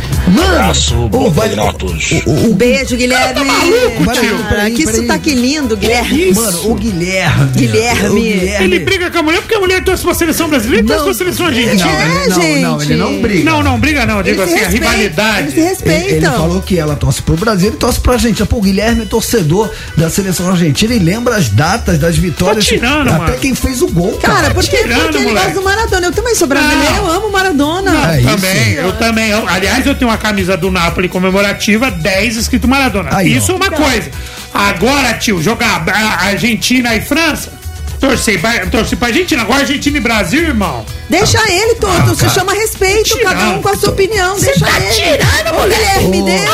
[0.46, 2.10] Abraço, bom programa a todos.
[2.26, 3.34] Um beijo, Guilherme.
[3.34, 5.00] Peraí, Cara, peraí, que peraí.
[5.02, 6.32] sotaque lindo, Guilherme.
[6.34, 7.50] Mano, o Guilherme.
[7.54, 8.08] Guilherme.
[8.08, 8.64] O Guilherme.
[8.64, 11.14] Ele briga com a mulher porque a mulher torce pra seleção brasileira e torce pra
[11.14, 11.84] seleção argentina.
[11.84, 13.20] Não, ele, não, É, não, ele não gente.
[13.22, 13.44] briga.
[13.50, 14.16] Não, não, briga não.
[14.18, 15.38] Eu digo Eles assim, a respeitam, rivalidade.
[15.40, 16.16] Eles se Ele, respeitam.
[16.16, 18.46] ele falou que ela torce pro Brasil, ele torce pra Argentina.
[18.46, 22.64] Pô, o Guilherme é torcedor da seleção argentina e lembra as datas das vitórias.
[22.64, 23.38] Tá tirando, até mano.
[23.38, 24.34] quem fez o gol, cara.
[24.42, 25.46] Cara, porque, tirando, porque ele moleque.
[25.46, 26.06] gosta do Maradona.
[26.06, 26.96] Eu também sou brasileira, Não.
[27.06, 27.90] eu amo Maradona.
[27.92, 28.28] Não, É isso.
[28.28, 29.30] também, eu também.
[29.30, 33.10] eu- aliás, eu tenho uma camisa do Napoli comemorativa 10 escrito Maradona.
[33.12, 33.38] Aí, ó.
[33.38, 34.10] Isso é uma coisa.
[34.52, 35.84] Agora, tio, jogar
[36.20, 37.52] Argentina e França,
[38.08, 39.42] torcer, pra- torcer pra Argentina.
[39.42, 40.84] Agora Argentina e Brasil, irmão.
[41.08, 42.10] Deixa ele, Toto.
[42.14, 42.30] Se cara.
[42.32, 44.38] chama respeito, Tá cada um com a sua opinião.
[44.38, 44.92] Deixa tá ele.
[44.94, 45.80] tirando, Ô, moleque.
[45.80, 46.44] Guilherme, Ô, deixa.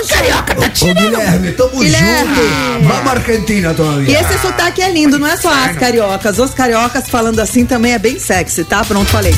[0.90, 2.34] Ô, Guilherme, tamo Guilherme.
[2.34, 2.88] junto.
[2.88, 4.20] Vamos Argentina E todavia.
[4.20, 6.38] esse sotaque é lindo, não é só as cariocas.
[6.38, 8.84] Os cariocas falando assim também é bem sexy, tá?
[8.84, 9.34] Pronto, falei.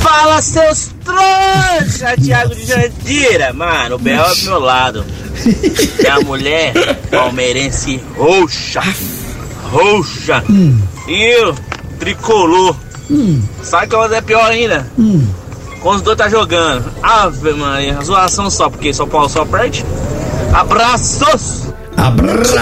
[0.00, 3.52] Fala, seus trouxa, Thiago de Jandira.
[3.52, 5.04] Mano, o Bel é do meu lado.
[6.00, 6.72] Minha mulher,
[7.10, 8.82] palmeirense roxa.
[9.70, 10.42] Roxa.
[10.50, 10.74] E
[11.08, 11.54] eu,
[11.98, 12.76] tricolor.
[13.62, 14.86] Sabe que é pior ainda?
[15.80, 16.84] Quando os dois tá jogando.
[17.02, 19.84] Ave Maria, zoação só, porque São Paulo só perde.
[20.52, 21.62] Abraços!
[21.94, 22.54] Abraço.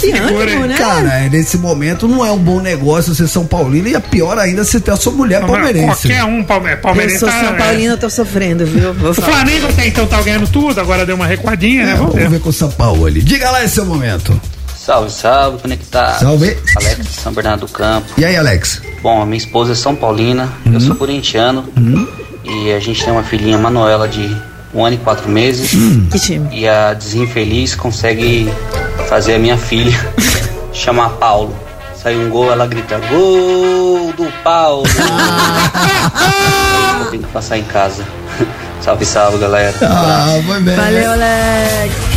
[0.00, 0.74] Que, que ânimo, né?
[0.76, 4.36] Cara, é, nesse momento não é um bom negócio ser São Paulino e é pior
[4.38, 6.08] ainda se ter a sua mulher palmeirense.
[6.08, 7.20] Qualquer um palme- Eu palmeirense.
[7.20, 8.92] sou tá- São Paulina, eu tô sofrendo, viu?
[8.92, 9.14] Vou O.
[9.14, 11.92] Flamengo até então tá ganhando tudo, agora deu uma recuadinha, né?
[11.92, 12.30] É, Vamos vamos ver.
[12.30, 13.22] ver com o São Paulo ali.
[13.22, 14.38] Diga lá esse seu momento.
[14.84, 16.18] Salve, salve, conectado.
[16.18, 16.58] Salve.
[16.76, 18.14] Alex de São Bernardo do Campo.
[18.18, 18.82] E aí, Alex?
[19.00, 21.72] Bom, a minha esposa é São Paulina, eu sou corintiano
[22.42, 24.36] e a gente tem uma filhinha Manuela de
[24.74, 25.70] um ano e quatro meses.
[26.10, 26.48] Que time?
[26.50, 28.52] E a desinfeliz consegue
[29.08, 29.96] fazer a minha filha
[30.74, 31.56] chamar Paulo.
[31.94, 34.82] Sai um gol, ela grita: Gol do Paulo!
[37.04, 38.04] eu tenho que passar em casa.
[38.82, 39.76] salve, salve, galera.
[39.80, 40.74] Ah, foi bem.
[40.74, 42.11] Valeu, Alex.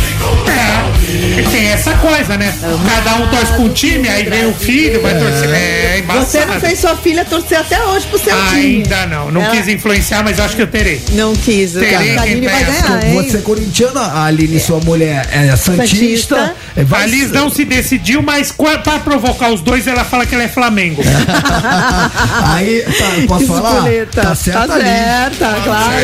[1.38, 2.54] É, tem essa coisa, né?
[2.60, 5.50] Cada um torce pra um time, aí vem o filho, vai torcer.
[5.54, 6.26] É embaçado.
[6.26, 8.76] Você não fez sua filha torcer até hoje pro seu time.
[8.76, 11.00] Ainda não, não Ela- quis influenciar, mas eu acho que eu terei.
[11.12, 11.72] Não quis.
[11.72, 13.22] Terei A Aline quem vai ganhar, hein?
[13.30, 16.36] Você é corintiano, a Aline, sua mulher, é santista.
[16.36, 16.54] Santista.
[16.76, 18.52] É, vai A Liz não se decidiu, mas
[18.82, 21.02] pra provocar os dois, ela fala que ela é Flamengo.
[22.54, 23.84] Aí, tá, posso falar?
[24.12, 24.84] Tá certo Tá ali.
[24.84, 25.96] certa, claro.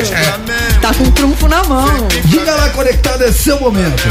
[0.80, 2.08] Tá com trunfo na mão.
[2.24, 4.02] Diga lá, conectado, é seu momento.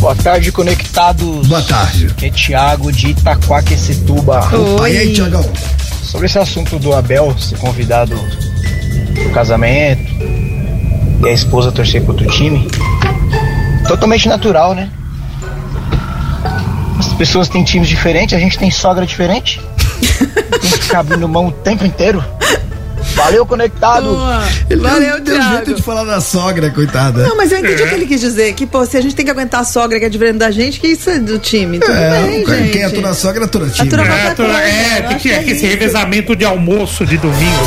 [0.00, 1.48] Boa tarde, conectados.
[1.48, 2.06] Boa tarde.
[2.06, 4.48] Aqui é Thiago de Itaquaquecetuba.
[4.80, 4.92] Oi.
[4.92, 5.44] E aí, Tiagão?
[6.04, 8.14] Sobre esse assunto do Abel ser convidado
[9.14, 10.08] pro casamento
[11.20, 12.68] e a esposa torcer pro outro time,
[13.88, 14.88] totalmente natural, né?
[16.96, 19.60] As pessoas têm times diferentes, a gente tem sogra diferente.
[20.60, 22.24] tem que ficar abrindo mão o tempo inteiro.
[23.18, 24.16] Valeu, conectado!
[24.70, 27.26] Ele Valeu, deu jeito de falar da sogra, coitada.
[27.26, 27.84] Não, mas eu entendi É.
[27.84, 28.52] o que ele quis dizer.
[28.54, 30.78] Que, pô, se a gente tem que aguentar a sogra que é diferente da gente,
[30.80, 31.78] que isso é do time.
[31.78, 32.70] Tudo É, bem, quem gente.
[32.70, 33.88] quem atura a sogra, atura time.
[33.88, 37.16] Atura É, qualquer tô- coisa, é, tem que, que é esse revezamento de almoço de
[37.18, 37.64] domingo.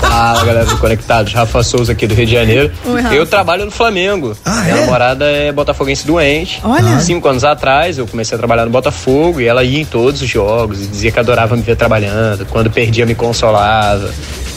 [0.00, 2.70] Fala galera do Conectados, Rafa Souza aqui do Rio de Janeiro.
[2.84, 4.36] Oi, eu trabalho no Flamengo.
[4.44, 4.80] Ah, Minha é?
[4.80, 6.60] namorada é botafoguense doente.
[6.64, 6.98] Olha.
[7.00, 10.28] Cinco anos atrás eu comecei a trabalhar no Botafogo e ela ia em todos os
[10.28, 12.44] jogos e dizia que adorava me ver trabalhando.
[12.46, 14.10] Quando perdia, me consolava.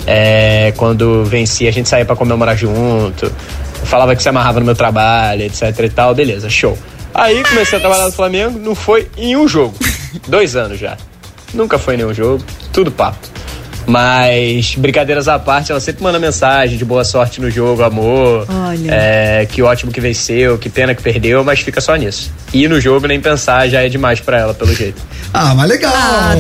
[0.06, 3.32] É, quando vencia, a gente saía pra comemorar junto.
[3.86, 6.16] Falava que se amarrava no meu trabalho, etc e tal.
[6.16, 6.78] Beleza, show.
[7.14, 9.76] Aí comecei a trabalhar no Flamengo, não foi em um jogo.
[10.28, 10.98] Dois anos já.
[11.54, 13.33] Nunca foi em nenhum jogo, tudo papo.
[13.86, 18.46] Mas, brincadeiras à parte, ela sempre manda mensagem de boa sorte no jogo, amor.
[18.50, 18.92] Olha.
[18.92, 22.32] É, que ótimo que venceu, que pena que perdeu, mas fica só nisso.
[22.54, 25.02] E no jogo nem pensar já é demais pra ela, pelo jeito.
[25.36, 25.92] Ah, mas legal.
[25.96, 26.36] Ah.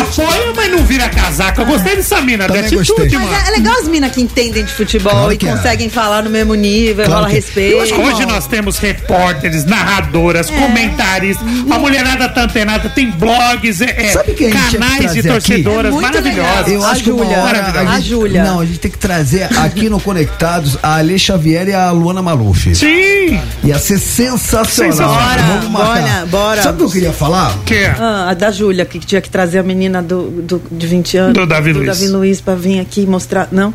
[0.00, 1.60] Apoia, mas não vira casaca.
[1.60, 3.10] Eu gostei dessa mina, da atitude, gostei.
[3.10, 3.30] mano.
[3.30, 5.52] Mas é, é legal as minas que entendem de futebol Claro e que é.
[5.52, 7.40] conseguem falar no mesmo nível, Claro rola que é.
[7.40, 8.00] respeito.
[8.00, 10.56] Hoje nós temos repórteres, narradoras, É.
[10.58, 11.46] comentaristas.
[11.70, 16.74] A mulherada tá antenada, tem blogs, é, é, canais de torcedoras É legal.
[16.74, 17.38] Eu A acho que uma Júlia.
[17.42, 17.96] hora Maravilhosa.
[17.96, 18.44] A Júlia.
[18.44, 22.22] Não, a gente tem que trazer aqui no Conectados a Ale Xavier e a Luana
[22.22, 22.74] Maluf.
[22.74, 23.40] Sim!
[23.64, 24.92] Ia ser sensacional.
[24.92, 25.46] Sensacional.
[25.60, 26.02] Vamos marcar.
[26.02, 26.62] Bora, bora.
[26.62, 27.56] Sabe o que eu queria falar?
[27.64, 27.96] Que é?
[27.98, 31.34] Ah, a da Júlia, que tinha que trazer a menina do, do- de 20 anos.
[31.34, 31.88] Do Davi do Luiz.
[31.88, 33.48] Davi Luiz pra vir aqui mostrar.
[33.52, 33.72] Não?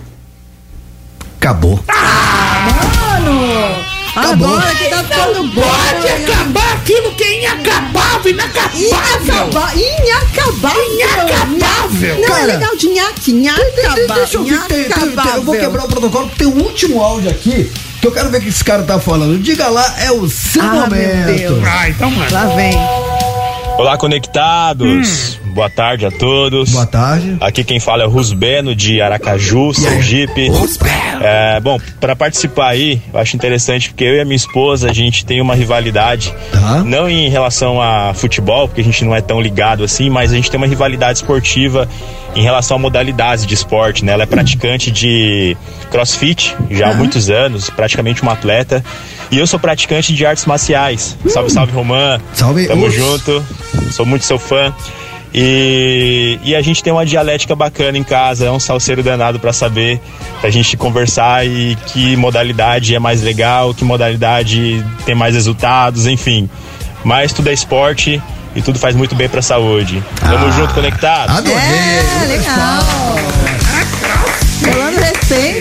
[1.37, 1.83] Acabou.
[1.87, 3.70] Mano!
[4.15, 4.47] Acabou.
[4.57, 5.61] Agora que tá ficando bom.
[5.61, 8.81] Pode acabar aquilo que é inacabável, inacabável.
[8.87, 9.79] Inacabável.
[9.79, 10.93] Inacabável.
[10.93, 12.15] Inacabável.
[12.19, 14.07] Não, é Cara, legal de nhaque, inacabável.
[14.15, 17.01] Deixa eu ver, tem- tem- tem- eu vou quebrar o protocolo, porque tem um último
[17.01, 17.71] áudio aqui
[18.01, 19.39] que eu quero ver o que esse cara tá falando.
[19.39, 21.35] Diga lá, é o seu Ah, meu momento.
[21.37, 21.63] Deus.
[21.65, 22.31] Ah, então, mano.
[22.31, 22.73] Lá vem.
[23.77, 25.39] Olá, conectados.
[25.53, 26.71] Boa tarde a todos.
[26.71, 27.37] Boa tarde.
[27.41, 30.49] Aqui quem fala é o Rusbeno de Aracaju, Sergipe.
[31.21, 34.93] É, bom, para participar aí, eu acho interessante porque eu e a minha esposa a
[34.93, 36.83] gente tem uma rivalidade, Tá.
[36.83, 40.35] não em relação a futebol, porque a gente não é tão ligado assim, mas a
[40.35, 41.87] gente tem uma rivalidade esportiva
[42.35, 44.13] em relação a modalidades de esporte, né?
[44.13, 45.55] Ela é praticante de
[45.91, 48.83] CrossFit já há muitos anos, praticamente uma atleta,
[49.29, 51.17] e eu sou praticante de artes marciais.
[51.27, 52.19] Salve, salve, Romã.
[52.33, 52.67] Salve.
[52.67, 53.43] Tamo junto.
[53.91, 54.73] Sou muito seu fã.
[55.33, 59.53] E, e a gente tem uma dialética bacana em casa, é um salseiro danado pra
[59.53, 59.99] saber,
[60.41, 66.49] pra gente conversar e que modalidade é mais legal, que modalidade tem mais resultados, enfim.
[67.03, 68.21] Mas tudo é esporte
[68.55, 70.03] e tudo faz muito bem pra saúde.
[70.19, 71.37] Tamo junto, conectados.
[71.37, 71.57] Adorei.
[71.57, 73.00] É, legal.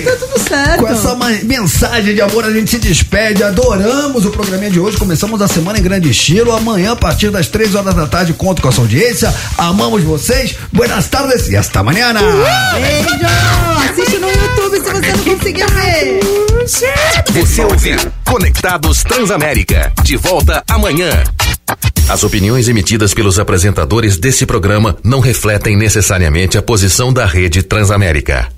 [0.04, 0.80] Tá tudo certo.
[0.80, 3.42] Com essa mensagem de amor, a gente se despede.
[3.42, 4.96] Adoramos o programinha de hoje.
[4.96, 6.52] Começamos a semana em grande estilo.
[6.52, 9.32] Amanhã, a partir das três horas da tarde, conto com a sua audiência.
[9.56, 10.56] Amamos vocês.
[10.72, 12.12] Buenas tardes e hasta amanhã.
[12.12, 13.10] Beijo!
[13.90, 16.20] Assiste no YouTube se você não conseguiu ver.
[17.32, 19.92] Você ouviu Conectados Transamérica.
[20.02, 21.10] De volta amanhã.
[22.08, 28.48] As opiniões emitidas pelos apresentadores desse programa não refletem necessariamente a posição da Rede Transamérica.